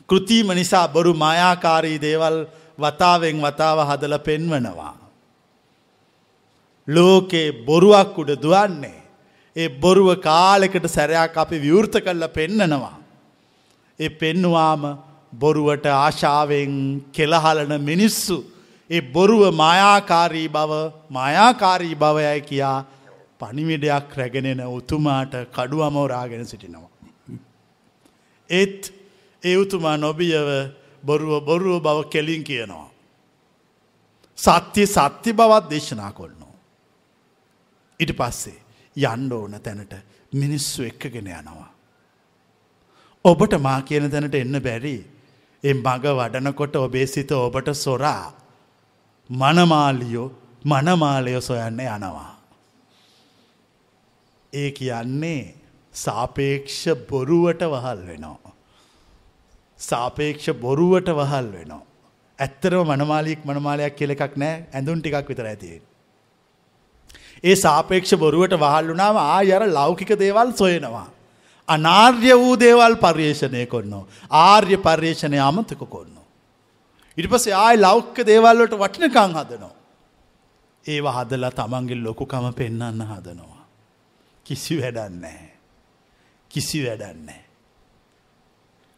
කෘතිීම 0.09 0.49
නිසා 0.53 0.89
බොරු 0.89 1.15
මායාකාරී 1.15 2.01
දේවල් 2.01 2.47
වතාවෙන් 2.79 3.41
වතාව 3.41 3.79
හදල 3.89 4.17
පෙන්වනවා. 4.19 4.95
ලෝකේ 6.89 7.65
බොරුවක් 7.65 8.19
උඩ 8.19 8.31
දුවන්නේ. 8.43 9.03
ඒ 9.57 9.69
බොරුව 9.69 10.09
කාලෙකට 10.21 10.87
සැරයක් 10.87 11.37
අපි 11.37 11.59
විවෘත 11.59 11.95
කල්ල 12.05 12.27
පෙන්නනවා. 12.29 12.97
ඒ 14.01 14.09
පෙන්නුවාම 14.09 14.83
බොරුවට 15.33 15.87
ආශාවෙන් 15.87 16.73
කෙලහලන 17.13 17.73
මිනිස්සු. 17.81 18.39
ඒ 18.91 19.01
බොරුව 19.01 19.43
මායාකාරී 19.55 20.49
බව 20.49 20.73
මායාකාරී 21.11 21.95
බවයයි 21.95 22.41
කියා 22.41 22.79
පනිවිඩයක් 23.39 24.11
රැගෙනෙන 24.17 24.61
උතුමාට 24.69 25.35
කඩු 25.53 25.79
අමෝරාගෙන 25.81 26.47
සිටිනවා. 26.47 26.91
ඒත් 28.51 28.93
ඒ 29.43 29.57
උතුමා 29.57 29.97
නොබියව 29.97 30.49
බොරුව 31.05 31.45
බොරුව 31.45 31.83
බව 31.83 31.99
කෙලින් 32.11 32.45
කියනවා. 32.45 32.89
සත්‍යය 34.39 34.87
සත්‍ය 34.87 35.33
බවත් 35.33 35.71
දේශනා 35.71 36.13
කොල්නෝ. 36.13 36.55
ඉට 38.01 38.13
පස්සේ 38.19 38.59
යන්ඩ 38.97 39.33
ඕන 39.33 39.57
තැනට 39.61 39.95
මිනිස්සු 40.33 40.83
එක්කගෙන 40.83 41.29
යනවා. 41.31 41.71
ඔබට 43.25 43.55
මා 43.61 43.81
කියන 43.83 44.11
තැනට 44.11 44.35
එන්න 44.35 44.57
බැරි 44.63 44.97
එ 45.65 45.75
මග 45.75 46.05
වඩනකොට 46.19 46.77
ඔබේ 46.77 47.07
සිත 47.07 47.31
ඔබට 47.33 47.69
සොරා 47.75 48.33
මනමාලියෝ 49.31 50.29
මනමාලයෝ 50.65 51.41
සොයන්න 51.41 51.81
යනවා. 51.81 52.33
ඒ 54.53 54.71
කියන්නේ 54.71 55.43
සාපේක්ෂ 55.95 56.83
බොරුවට 57.09 57.63
වහල් 57.73 58.01
වෙනවා. 58.09 58.44
සාපේක්ෂ 59.85 60.47
බොරුවට 60.61 61.09
වහල් 61.11 61.49
වෙනවා. 61.57 61.83
ඇත්තරම 62.39 62.93
මනමාලියෙක් 62.93 63.43
මනමාලයක් 63.45 63.97
කියල 63.99 64.15
එකක් 64.15 64.37
නෑ 64.37 64.55
ඇඳුන් 64.73 65.01
ටිකක් 65.01 65.29
විතර 65.31 65.47
ඇතිේ. 65.47 65.81
ඒ 67.45 67.57
සාපේක්ෂ 67.57 68.15
බොරුවට 68.17 68.57
වහල්ලුනාම 68.57 69.17
ආයර 69.19 69.63
ලෞකික 69.71 70.11
දේවල් 70.19 70.51
සොයනවා. 70.55 71.09
අනාර්ය 71.69 72.33
වූ 72.35 72.57
දේවල් 72.57 72.97
පර්යේෂණය 72.97 73.67
කොන්නෝ. 73.67 74.05
ආර්ය 74.31 74.77
පර්යේෂණය 74.79 75.39
අමතක 75.41 75.83
කොන්න. 75.89 76.15
ඉට 77.19 77.31
පස 77.31 77.47
ආය 77.49 77.77
ලෞක්ක 77.79 78.17
දේවල්ලට 78.25 78.75
වටිනකං 78.75 79.35
හදනවා. 79.39 79.75
ඒව 80.87 81.07
හදලා 81.09 81.53
තමන්ගේ 81.53 82.03
ලොකුකම 82.03 82.53
පෙන්නන්න 82.53 83.01
හදනවා. 83.05 83.65
කිසි 84.47 84.81
වැඩන්නේ. 84.81 85.43
කිසි 86.51 86.87
වැඩන්නේ. 86.87 87.44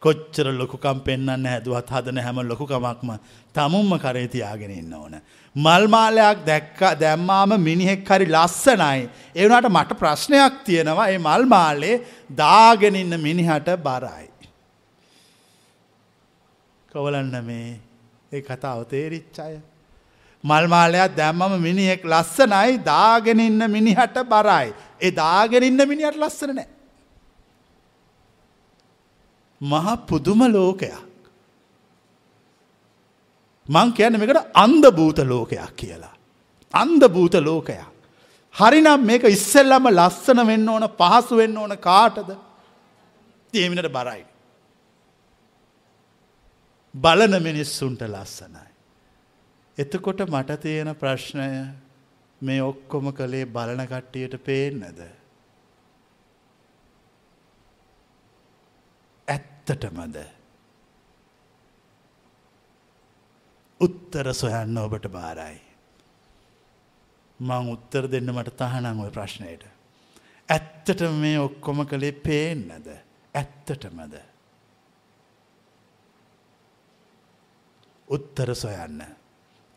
කොච්චර 0.01 0.47
ලොකුකම් 0.53 0.99
පෙන්න්න 1.05 1.45
හැදුවත් 1.45 1.89
හදන 1.89 2.19
හැම 2.19 2.39
ලොකුකමක්ම 2.43 3.11
තමුම්ම 3.55 3.91
කරේ 3.99 4.27
තියාගෙන 4.27 4.71
ඉන්න 4.71 4.93
ඕන. 4.93 5.15
මල්මාලයක් 5.55 6.45
දැක්ක 6.45 6.79
දැම්මාම 6.99 7.57
මිනිහෙක් 7.59 8.05
හරි 8.05 8.27
ලස්සනයි. 8.27 9.09
ඒවනට 9.35 9.69
මට 9.69 9.99
ප්‍රශ්නයක් 10.01 10.61
තියෙනවා 10.65 11.07
ඒ 11.09 11.17
මල්මාලේ 11.19 11.95
දාගෙනඉන්න 12.37 13.19
මිනිහට 13.19 13.73
බරයි. 13.79 14.29
කොවලන්න 16.91 17.35
මේ 17.43 17.79
ඒ 18.31 18.41
කතාව 18.41 18.85
තේරිච්ච 18.85 19.39
අය. 19.39 19.57
මල්මාලයක් 20.43 21.17
දැම්මම 21.17 21.59
මිනිහෙක් 21.59 22.05
ලස්සනයි 22.05 22.79
දාගෙනඉන්න 22.85 23.71
මිනිහට 23.71 24.17
බරයි. 24.25 24.73
ඒ 25.01 25.11
දාගෙනඉන්න 25.13 25.87
මිනිහට 25.87 26.17
ලස්සන 26.17 26.55
නෑ. 26.55 26.76
මහ 29.61 29.87
පුදුම 30.07 30.41
ලෝකයක්. 30.49 31.07
මං 33.69 33.93
කියන 33.93 34.19
මේකට 34.19 34.51
අන්ද 34.55 34.85
භූත 34.91 35.19
ලෝකයක් 35.25 35.75
කියලා. 35.75 36.15
අන්ද 36.73 37.01
භූත 37.05 37.35
ලෝකයක්. 37.35 37.85
හරිනම් 38.55 39.01
මේක 39.01 39.23
ඉස්සෙල්ලම 39.25 39.89
ලස්සන 39.89 40.39
වෙන්න 40.45 40.69
ඕන 40.69 40.87
පහසු 40.91 41.35
වෙන්න 41.35 41.57
ඕන 41.57 41.77
කාටද 41.79 42.29
තියමිනට 43.53 43.89
බරයි. 43.89 44.23
බලන 46.95 47.33
මිනිස්සුන්ට 47.41 48.01
ලස්සනයි. 48.03 48.67
එතකොට 49.77 50.21
මට 50.27 50.59
තියෙන 50.59 50.95
ප්‍රශ්නය 50.95 51.49
මේ 52.41 52.61
ඔක්කොම 52.61 53.11
කළේ 53.11 53.45
බලන 53.47 53.83
කට්ටියට 53.85 54.43
පේන්නද. 54.43 55.16
ඇත්තටමද. 59.67 60.17
උත්තර 63.81 64.33
සොයන්න 64.33 64.77
ඔබට 64.77 65.07
බාරයි. 65.07 65.59
මං 67.39 67.71
උත්තර 67.71 68.07
දෙන්න 68.07 68.31
මට 68.31 68.55
තහනං 68.55 69.03
ඔය 69.03 69.11
ප්‍රශ්නයට. 69.11 69.65
ඇත්තට 70.49 71.03
මේ 71.13 71.39
ඔක්කොම 71.39 71.85
කළේ 71.85 72.11
පේන්නද 72.13 72.87
ඇත්තටමද. 73.33 74.15
උත්තර 78.07 78.55
සොයන්න. 78.55 79.03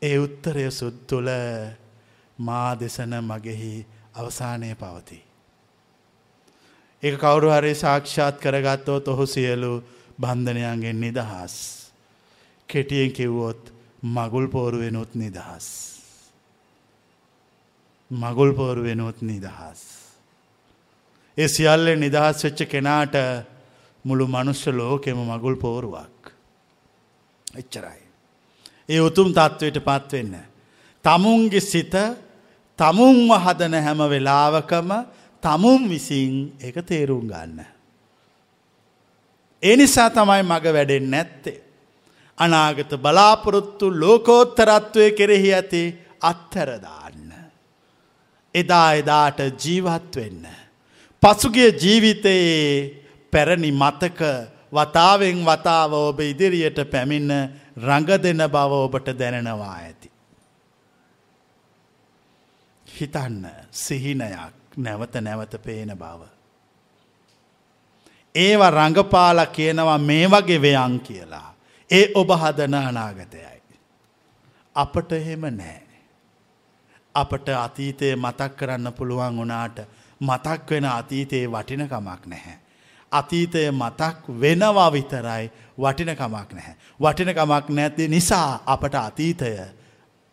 ඒ 0.03 0.19
උත්තරය 0.19 0.71
සුද්තුල 0.73 1.29
මා 2.39 2.71
දෙසන 2.77 3.19
මගෙහි 3.23 3.75
අවසානය 4.15 4.75
පවතිී. 4.75 5.30
ඒ 7.03 7.17
කවුරු 7.17 7.49
හරි 7.51 7.75
සාක්ෂාත් 7.75 8.37
කරගත්තෝත් 8.41 9.09
ඔහු 9.09 9.25
සියලු 9.27 9.73
බන්ධනයන්ගෙන් 10.19 11.01
නිදහස්. 11.01 11.55
කෙටියෙන් 12.69 13.13
කිව්වොත් 13.13 13.73
මගුල් 14.03 14.47
පෝරු 14.47 14.79
වෙනුත් 14.79 15.15
නිදහස්. 15.15 15.67
මගුල් 18.11 18.53
පෝරු 18.53 18.83
වෙනුත් 18.83 19.23
නිදහස්. 19.23 19.81
ඒ 21.39 21.49
සියල්ලෙ 21.49 21.97
නිදහස් 21.97 22.45
වෙච්ච 22.45 22.61
කෙනාට 22.69 23.15
මුළු 24.05 24.25
මනුෂ්‍ය 24.27 24.71
ලෝකෙම 24.73 25.19
මගුල් 25.33 25.57
පෝරුවක්. 25.57 26.21
එච්චරයි. 27.59 28.03
ඒ 28.89 29.01
උතුම් 29.01 29.29
තත්ත්වයට 29.33 29.79
පත්වෙන්න. 29.85 30.35
තමුන්ගේ 31.05 31.61
සිත 31.61 31.95
තමුන්ව 32.79 33.31
හදන 33.45 33.75
හැම 33.75 34.01
වෙලාවකම 34.09 34.91
තමුන් 35.43 35.89
විසින් 35.89 36.53
එක 36.61 36.77
තේරුම් 36.87 37.27
ගන්න. 37.27 37.65
ඒ 39.63 39.77
නිසා 39.77 40.11
තමයි 40.11 40.43
මග 40.43 40.65
වැඩෙන් 40.73 41.11
නැත්තේ. 41.11 41.61
අනාගත 42.39 42.93
බලාපොරොත්තු 42.97 43.87
ලෝකෝත්තරත්වය 43.93 45.11
කෙරෙහි 45.13 45.51
ඇති 45.55 45.83
අත්හැරදාන්න. 46.23 47.29
එදා 48.55 48.93
එදාට 48.95 49.41
ජීවත් 49.57 50.17
වෙන්න. 50.17 50.47
පසුගිය 51.23 51.73
ජීවිතයේ 51.73 52.97
පැරණි 53.33 53.73
මතක 53.73 54.21
වතාවෙන් 54.73 55.45
වතාව 55.45 55.93
ඔබ 55.93 56.21
ඉදිරියට 56.23 56.81
පැමිණ 56.93 57.33
රඟ 57.79 58.23
දෙන 58.23 58.43
බව 58.47 58.73
ඔබට 58.79 59.09
දැනෙනවා 59.19 59.75
ඇති. 59.77 60.09
හිතන්න 62.87 63.45
සිහිනයක් 63.73 64.60
නැවත 64.83 65.15
නැවත 65.21 65.55
පේන 65.65 65.93
බව. 65.99 66.21
ඒව 68.35 68.63
රඟපාල 68.71 69.47
කියනවා 69.47 69.99
මේ 69.99 70.27
වගේ 70.27 70.63
වයන් 70.63 71.01
කියලා. 71.01 71.49
ඒ 71.91 72.05
ඔබ 72.15 72.31
හදන 72.33 72.75
අනාගතයයි. 72.75 73.61
අපට 74.77 75.13
එහෙම 75.13 75.41
නෑ. 75.41 75.81
අපට 77.15 77.49
අතීතය 77.49 78.17
මතක් 78.17 78.57
කරන්න 78.57 78.93
පුළුවන් 78.93 79.39
වනාට 79.39 79.79
මතක් 80.21 80.71
වෙන 80.71 80.85
අතීතයේ 80.85 81.47
වටිනකමක් 81.47 82.27
නැහැ. 82.27 82.57
අතීතය 83.13 83.71
මතක් 83.71 84.29
වෙනවා 84.41 84.93
විතරයි 84.93 85.51
වටිනකමක් 85.79 86.53
නැහැ. 86.53 86.75
වටිනකමක් 87.01 87.69
නැති 87.69 88.09
නිසා 88.09 88.63
අපට 88.67 88.95
අතීතය 88.95 89.51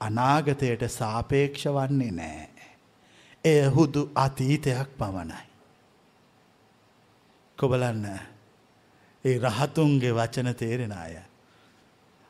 අනාගතයට 0.01 0.89
සාපේක්ෂ 0.89 1.65
වන්නේ 1.67 2.11
නෑ. 2.11 2.46
එය 3.45 3.61
හුදු 3.67 4.01
අතීතයක් 4.15 4.89
පමණයි. 4.97 5.45
කොබලන්න 7.57 8.05
ඒ 9.25 9.37
රහතුන්ගේ 9.39 10.13
වචන 10.13 10.55
තේරෙන 10.55 10.91
අය. 10.93 11.15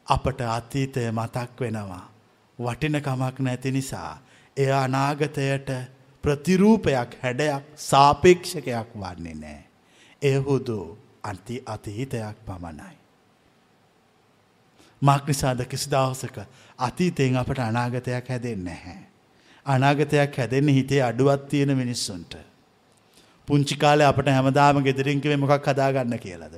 අපට 0.08 0.42
අතීතය 0.50 1.12
මතක් 1.12 1.60
වෙනවා. 1.60 2.06
වටිනකමක් 2.60 3.40
නැති 3.40 3.72
නිසා. 3.72 4.14
එය 4.58 4.72
අනාගතයට 4.74 5.70
ප්‍රතිරූපයක් 6.24 7.12
හැඩයක් 7.22 7.64
සාපේක්ෂකයක් 7.80 8.90
වන්නේ 8.96 9.36
නෑ. 9.36 9.60
එහුදු 10.22 10.98
අන්ති 11.24 11.64
අතීතයක් 11.66 12.38
පමණයි. 12.46 12.96
මක් 15.02 15.28
නිසාද 15.28 15.66
කිසි 15.66 15.90
දවසක 15.90 16.38
අතීතයෙන් 16.80 17.38
අපට 17.38 17.60
අනාගතයක් 17.62 18.30
හැදෙන් 18.30 18.64
නැහැ. 18.64 19.07
අනාගතයක් 19.68 20.36
හැදෙන්න 20.36 20.70
හිතේ 20.70 21.02
අඩුවත් 21.02 21.50
තියෙන 21.50 21.78
මිනිස්සුන්ට. 21.78 22.34
පුංචි 23.48 23.76
කාලේ 23.76 24.08
අපට 24.08 24.28
හැමදාම 24.30 24.84
ගෙදරින්කිවේ 24.84 25.38
මොකක් 25.38 25.68
හදාගන්න 25.68 26.20
කියලද. 26.20 26.56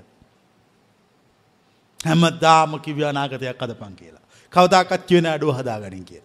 හැම 2.00 2.22
දාම 2.40 2.80
කිව 2.80 2.98
අනාගතයක් 3.04 3.60
අදපන් 3.60 3.94
කියලා. 3.96 4.26
කවදාකත් 4.54 5.06
කියවෙන 5.06 5.26
අඩුව 5.28 5.54
හදාගනින් 5.54 6.06
කිය. 6.06 6.24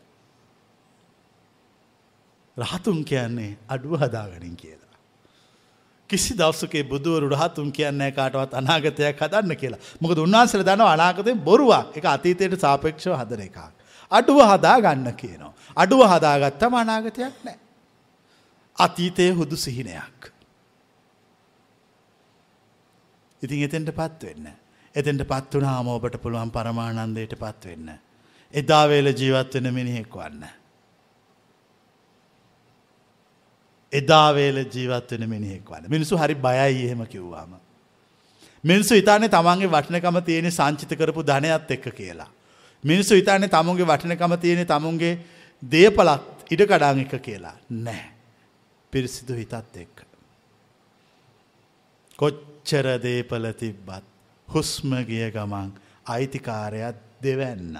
රහතුන් 2.57 3.05
කියන්නේ 3.05 3.57
අඩුව 3.69 3.99
හදාගනින් 3.99 4.57
කියලා. 4.57 4.93
කිසි 6.11 6.35
දවසකේ 6.35 6.85
බුදුවරු 6.85 7.29
රහතුන් 7.29 7.73
කියන්නේ 7.73 8.11
කාටවත් 8.13 8.55
අනාගතයක් 8.55 9.19
හදන්න 9.19 9.57
කියලා 9.57 9.81
මොකද 10.01 10.19
උන්වහන්සල 10.19 10.63
දනව 10.63 10.89
අනාගතයෙන් 10.89 11.41
බොරුවක් 11.41 11.97
එක 11.97 12.05
අතීතයට 12.07 12.61
සාපේක්ෂව 12.61 13.15
හදන 13.15 13.43
එකක්. 13.43 13.59
අඩුව 14.15 14.41
හදා 14.45 14.79
ගන්න 14.81 15.13
කියනවා. 15.15 15.53
අඩුව 15.77 16.03
හදාගත්තම 16.07 16.75
අනාගතයක් 16.75 17.37
නෑ. 17.45 17.59
අතීතය 18.79 19.31
හුදු 19.33 19.57
සිහිනයක්. 19.59 20.33
ඉතින් 23.43 23.63
එතෙන්ට 23.63 23.91
පත්වෙන්න. 23.93 24.47
එතෙන්ට 24.95 25.25
පත් 25.25 25.53
වනාම 25.55 25.89
ඔබට 25.91 26.19
පුළුවන් 26.19 26.51
පරමාණන්දයට 26.51 27.35
පත්වෙන්න. 27.37 27.89
එදාවේල 28.55 29.11
ජීවත් 29.13 29.55
වෙන 29.55 29.73
මිනිහෙක් 29.73 30.13
වන්න. 30.13 30.45
එදාවේල 33.93 34.65
ජීවත් 34.67 35.11
වෙන 35.13 35.29
මිනිහෙක් 35.29 35.67
වන්න 35.67 35.91
මිනිසු 35.91 36.17
හරි 36.17 36.35
බයයි 36.37 36.87
එහෙම 36.87 37.07
කිව්වාම. 37.07 37.59
මිනිසු 38.65 38.95
ඉතානේ 38.95 39.29
තමන්ගේ 39.31 39.69
වටනකම 39.69 40.23
තියෙන 40.23 40.51
සංචිත 40.53 40.95
කරපු 40.95 41.23
ධනයත් 41.23 41.71
එක්ක 41.71 41.91
කියලා. 41.93 42.31
මිනිස්සු 42.85 43.15
හිතන්නේ 43.15 43.49
තමුන්ගේ 43.49 43.87
වටිනකම 43.87 44.37
තියෙන 44.41 44.67
තමුන්ගේ 44.67 45.19
දේපලත් 45.63 46.53
ඉඩ 46.53 46.67
කඩාං 46.69 47.01
එක 47.01 47.15
කියලා 47.23 47.57
නෑ. 47.71 48.05
පිරිසිදු 48.93 49.35
හිතත් 49.35 49.77
එක්ක. 49.77 50.05
කොච්චර 52.19 52.87
දේපල 53.03 53.51
තිබ්බත් 53.53 54.05
හුස්ම 54.49 54.95
ගිය 55.09 55.31
ගමන් 55.31 55.73
අයිතිකාරයක් 56.07 56.97
දෙවැන්න. 57.23 57.79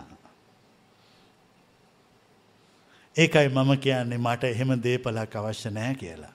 ඒකයි 3.17 3.49
මම 3.49 3.71
කියන්නේ 3.79 4.19
මට 4.19 4.45
එහෙම 4.45 4.75
දේපලක් 4.83 5.37
අවශ්‍ය 5.37 5.71
නෑ 5.71 5.95
කියලා. 5.95 6.35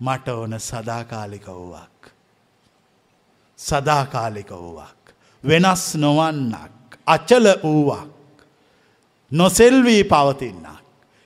මට 0.00 0.28
ඕන 0.28 0.60
සදාකාලික 0.60 1.46
වූවක්. 1.48 2.10
සදාකාලික 3.58 4.50
වූවක්. 4.50 5.14
වෙනස් 5.44 5.94
නොවන්නක්. 5.94 6.73
අචල 7.06 7.46
වූවක්. 7.62 8.08
නොසෙල්වී 9.32 10.04
පවතින්නක්. 10.04 10.66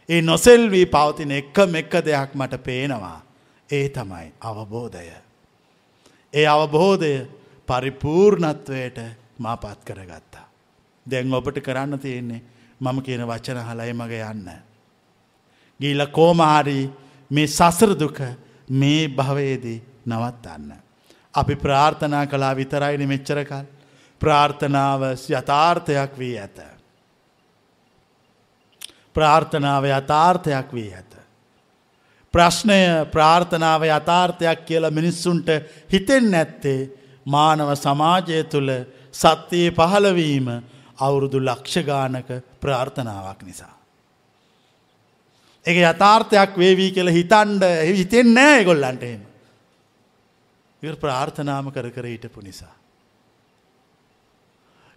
ඒ 0.08 0.22
නොසෙල්වී 0.22 0.86
පවතින 0.86 1.30
එකම 1.30 1.74
එක 1.74 1.92
දෙයක් 2.04 2.34
මට 2.34 2.62
පේනවා. 2.62 3.22
ඒ 3.70 3.88
තමයි 3.88 4.32
අවබෝධය. 4.40 5.12
ඒ 6.34 6.46
අවබෝධය 6.46 7.26
පරිපූර්ණත්වයට 7.68 8.98
මාපත් 9.38 9.84
කරගත්තා. 9.84 10.46
දැන් 11.06 11.34
ඔබට 11.34 11.60
කරන්න 11.60 11.98
තියෙන්නේ 11.98 12.42
මම 12.80 13.02
කියන 13.02 13.26
වචන 13.26 13.60
හලයි 13.60 13.92
මග 13.92 14.12
යන්න. 14.24 14.50
ගීල 15.80 16.06
කෝමාරී 16.08 16.90
මේ 17.30 17.46
සසරදුක 17.48 18.20
මේ 18.70 19.08
භවයේදී 19.08 19.82
නවත්තන්න. 20.06 20.72
අපි 21.34 21.56
ප්‍රාර්ථනා 21.56 22.26
කලා 22.26 22.56
විතරයින 22.56 23.08
මෙච්චරකල් 23.08 23.64
ප්‍රාර්ථනාව 24.20 25.02
යථාර්ථයක් 25.14 26.18
වී 26.18 26.38
ඇත. 26.38 26.58
ප්‍රාර්ථනාව 29.14 29.84
යථාර්ථයක් 29.86 30.72
වී 30.72 30.92
ඇත. 30.94 31.12
ප්‍රශ්නය 32.34 32.80
ප්‍රාර්ථනාව 33.12 33.86
යථාර්ථයක් 33.86 34.64
කියලා 34.66 34.90
මිනිස්සුන්ට 34.90 35.48
හිතෙන් 35.90 36.30
නැත්තේ 36.30 36.90
මානව 37.26 37.74
සමාජය 37.76 38.44
තුළ 38.44 38.70
සත්‍යයේ 39.12 39.70
පහළවීම 39.70 40.48
අවුරුදු 40.98 41.38
ලක්ෂගානක 41.40 42.28
ප්‍රාර්ථනාවක් 42.60 43.42
නිසා. 43.42 43.74
එක 45.66 45.76
යථාර්ථයක් 45.84 46.58
වේවී 46.58 46.90
කියල 46.92 47.10
හිතන්ඩ 47.10 47.62
හිතෙන් 47.96 48.34
නෑ 48.34 48.64
ගොල්ලන්ට 48.64 49.02
එහෙම. 49.02 49.22
ඉ 50.82 50.92
ප්‍රාර්ථනාම 50.96 51.72
කර 51.72 51.90
කර 51.90 52.06
හිටපු 52.06 52.42
නිසා. 52.42 52.74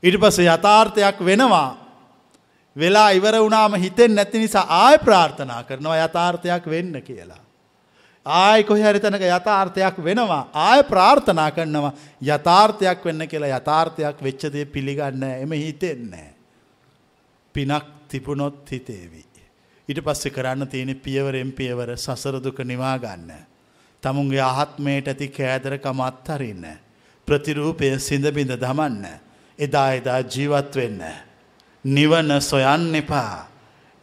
ඉට 0.04 0.18
පස 0.18 0.40
යථාර්ථයක් 0.40 1.20
වෙනවා 1.22 1.78
වෙලා 2.76 3.10
ඉවර 3.12 3.38
වුණාම 3.38 3.74
හිතෙන් 3.76 4.16
නැති 4.16 4.40
නිසා 4.40 4.66
ආය 4.68 4.98
ප්‍රාර්ථනා 5.00 5.64
කරනවා 5.64 5.98
යථාර්ථයක් 6.00 6.66
වෙන්න 6.66 7.02
කියලා. 7.02 7.42
ආය 8.26 8.64
කොහැරිතනක 8.64 9.24
යථාර්ථයක් 9.30 9.98
වෙනවා 10.00 10.50
ආය 10.54 10.84
ප්‍රාර්ථනා 10.84 11.52
කරනවා 11.52 11.94
යථාර්ථයක් 12.22 13.06
වෙන්න 13.06 13.28
කියලා 13.28 13.58
යථාර්ථයක් 13.58 14.18
වෙච්චදේ 14.22 14.66
පිළිගන්න 14.68 15.24
එම 15.24 15.52
හිතෙන්නේ. 15.54 16.30
පිනක් 17.56 17.86
තිබුණොත් 18.08 18.72
හිතේවී. 18.72 19.32
ඊට 19.90 20.02
පස්සේ 20.02 20.32
කරන්න 20.32 20.68
තියෙන 20.68 20.96
පියවරෙන් 20.98 21.52
පියවර 21.52 21.98
සසරදුක 21.98 22.60
නිවාගන්න. 22.62 23.32
තමුන්ගේ 24.04 24.42
ආහත්මයට 24.42 25.08
ඇති 25.08 25.28
කෑදරකම 25.30 26.00
අත්හරින්න. 26.02 26.66
ප්‍රතිරූපය 27.28 28.00
සිඳබිඳ 28.00 28.56
දමන්න. 28.56 29.06
එදා 29.60 29.94
එදා 29.94 30.20
ජීවත් 30.22 30.76
වෙන්න. 30.76 31.02
නිවන 31.86 32.42
සොයන්න 32.42 32.96
එපා. 32.96 33.48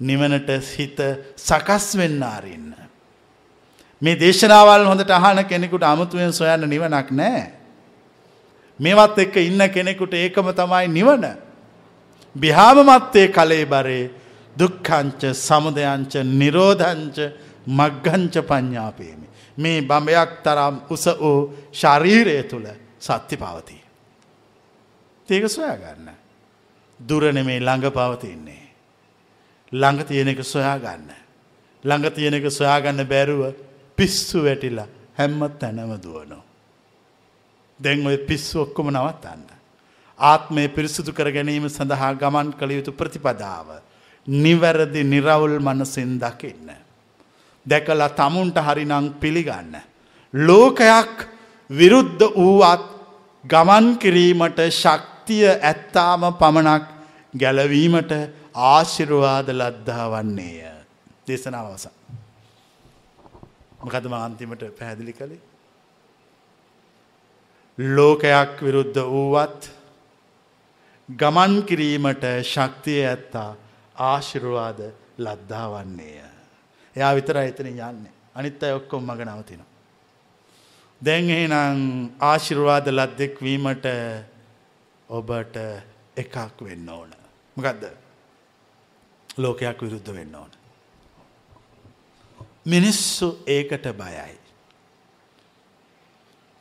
නිවනට 0.01 0.51
හිත 0.77 0.99
සකස් 1.37 1.97
වෙන්න 1.97 2.23
අරින්න. 2.23 2.75
මේ 4.03 4.17
දේශනාවල් 4.17 4.87
හොඳට 4.87 5.11
අහන 5.11 5.45
කෙනෙකුට 5.45 5.83
අමුතුවෙන් 5.83 6.33
සොයන්න 6.33 6.69
නිවනක් 6.69 7.11
නෑ. 7.11 7.43
මේවත් 8.81 9.19
එක්ක 9.19 9.37
ඉන්න 9.39 9.69
කෙනෙකුට 9.69 10.15
ඒකම 10.15 10.53
තමයි 10.53 10.89
නිවන. 10.89 11.27
බිහාමමත්තේ 12.37 13.29
කලේ 13.29 13.67
බරේ 13.67 14.11
දුක්කංච 14.57 15.35
සමුදයංච 15.35 16.15
නිරෝධංච 16.25 17.19
මග්ගංච 17.67 18.35
පඤ්ඥාපේමි. 18.41 19.27
මේ 19.59 19.83
බඹයක් 19.83 20.31
තරම් 20.45 20.75
උස 20.91 21.07
වූ 21.21 21.53
ශරීරය 21.73 22.43
තුළ 22.43 22.69
සත්‍ය 23.01 23.37
පවතිී. 23.37 23.88
ඒක 25.31 25.49
සොයාගන්න. 25.49 26.09
දුරන 27.01 27.45
මේ 27.45 27.61
ළඟ 27.61 27.91
පවතින්නේ. 27.91 28.65
ළඟ 29.73 30.05
තියෙන 30.05 30.29
එක 30.29 30.45
සොයාගන්න. 30.45 31.11
ළඟ 31.85 32.11
තියෙන 32.11 32.35
එක 32.35 32.51
සොයාගන්න 32.51 33.05
බැරුව 33.05 33.55
පිස්සු 33.97 34.43
වැටිලා 34.43 34.89
හැම්මත් 35.19 35.59
තැනම 35.59 35.93
දුවනෝ. 35.97 36.43
දැන් 37.81 38.07
ඔය 38.07 38.19
පිස්සු 38.19 38.61
ඔක්කොම 38.61 38.91
නවත්තන්න. 38.91 39.47
ආත්මය 40.19 40.69
පිරිසුදු 40.69 41.13
කර 41.13 41.31
ගැනීම 41.31 41.69
සඳහා 41.69 42.15
ගමන් 42.15 42.53
කළ 42.53 42.73
යුතු 42.73 42.93
ප්‍රතිපදාව. 42.93 43.69
නිවැරදි 44.27 45.05
නිරවුල් 45.05 45.59
මනසින් 45.61 46.19
දකින්න. 46.19 46.71
දැකලා 47.67 48.09
තමුන්ට 48.11 48.57
හරිනං 48.57 49.15
පිළිගන්න. 49.21 49.77
ලෝකයක් 50.35 51.29
විරුද්ධ 51.71 52.25
වූවත් 52.35 52.85
ගමන් 53.45 53.99
කිරීමට 53.99 54.59
ශක්තිය 55.29 55.49
ඇත්තාම 55.61 56.23
පමණක් 56.33 56.85
ගැලවීමට 57.35 58.13
ආශිරුවාද 58.55 59.49
ලද්දා 59.51 60.05
වන්නේය. 60.11 60.73
දේශනාවස. 61.27 61.89
මොකදම 63.81 64.13
අන්තිමට 64.15 64.63
පැහැදිලි 64.79 65.13
කළේ. 65.13 65.41
ලෝකයක් 67.79 68.63
විරුද්ධ 68.63 69.01
වූවත් 69.07 69.71
ගමන් 71.09 71.63
කිරීමට 71.65 72.25
ශක්තිය 72.45 73.05
ඇත්තා 73.05 73.51
ආශිරුවාද 73.97 74.81
ලද්දා 75.19 75.67
වන්නේය. 75.69 76.25
එයා 76.97 77.13
විතර 77.15 77.37
එතන 77.39 77.69
යන්නේ 77.69 78.13
අනිත් 78.35 78.63
අය 78.63 78.73
ඔක්කොම් 78.73 79.05
මග 79.05 79.21
නවතින. 79.27 79.63
දැන් 81.01 81.31
එහෙනම් 81.31 82.11
ආශිර්වාද 82.21 82.89
ලද්දෙක් 82.89 83.37
වීමට 83.43 83.87
ඔබට 85.09 85.57
එකක් 86.17 86.37
වෙන්න 86.61 86.89
ඕන. 86.89 87.11
මොකක්ද 87.57 87.85
ලෝකයක් 89.39 89.83
විරුද්ධ 89.83 90.13
වෙන්න 90.15 90.35
ඕන. 90.35 90.51
මිනිස්සු 92.67 93.29
ඒකට 93.47 93.87
බයයි. 94.01 94.35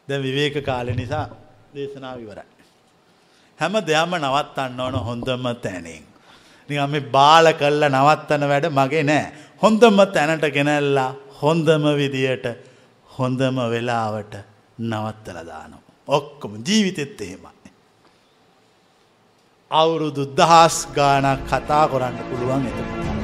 දැ 0.08 0.22
විවේක 0.22 0.66
කාලෙ 0.66 0.96
නිසා 0.96 1.26
දේශනාව 1.74 2.22
ඉවරයි. 2.22 2.48
හැම 3.60 3.74
දෙයක්ම 3.88 4.16
නවත්තන්න 4.16 4.80
ඕන 4.80 4.96
හොඳම 5.08 5.46
තැනින්. 5.62 6.06
නිකම් 6.70 6.92
මේ 6.92 7.10
බාල 7.18 7.52
කල්ල 7.54 7.84
නවත්තන 7.90 8.48
වැඩ 8.52 8.70
මගේ 8.72 9.04
නෑ. 9.04 9.26
හොඳම 9.64 10.00
තැනට 10.14 10.48
ගෙනැල්ලා 10.58 11.12
හොඳම 11.42 11.84
විදියට 12.00 12.48
හොඳම 13.18 13.58
වෙලාවට 13.74 14.34
නවත්තල 14.80 15.40
දානවා. 15.52 15.96
ඔක්කොම 16.08 16.54
ජීවිතෙත් 16.68 17.22
එහෙමයි. 17.22 17.57
අවුරුදු 19.72 20.24
දහස් 20.34 20.88
ගානක් 20.96 21.40
කතා 21.46 21.88
කොරන්න 21.88 22.18
පුළුවන් 22.22 22.66
එතකොට. 22.66 23.17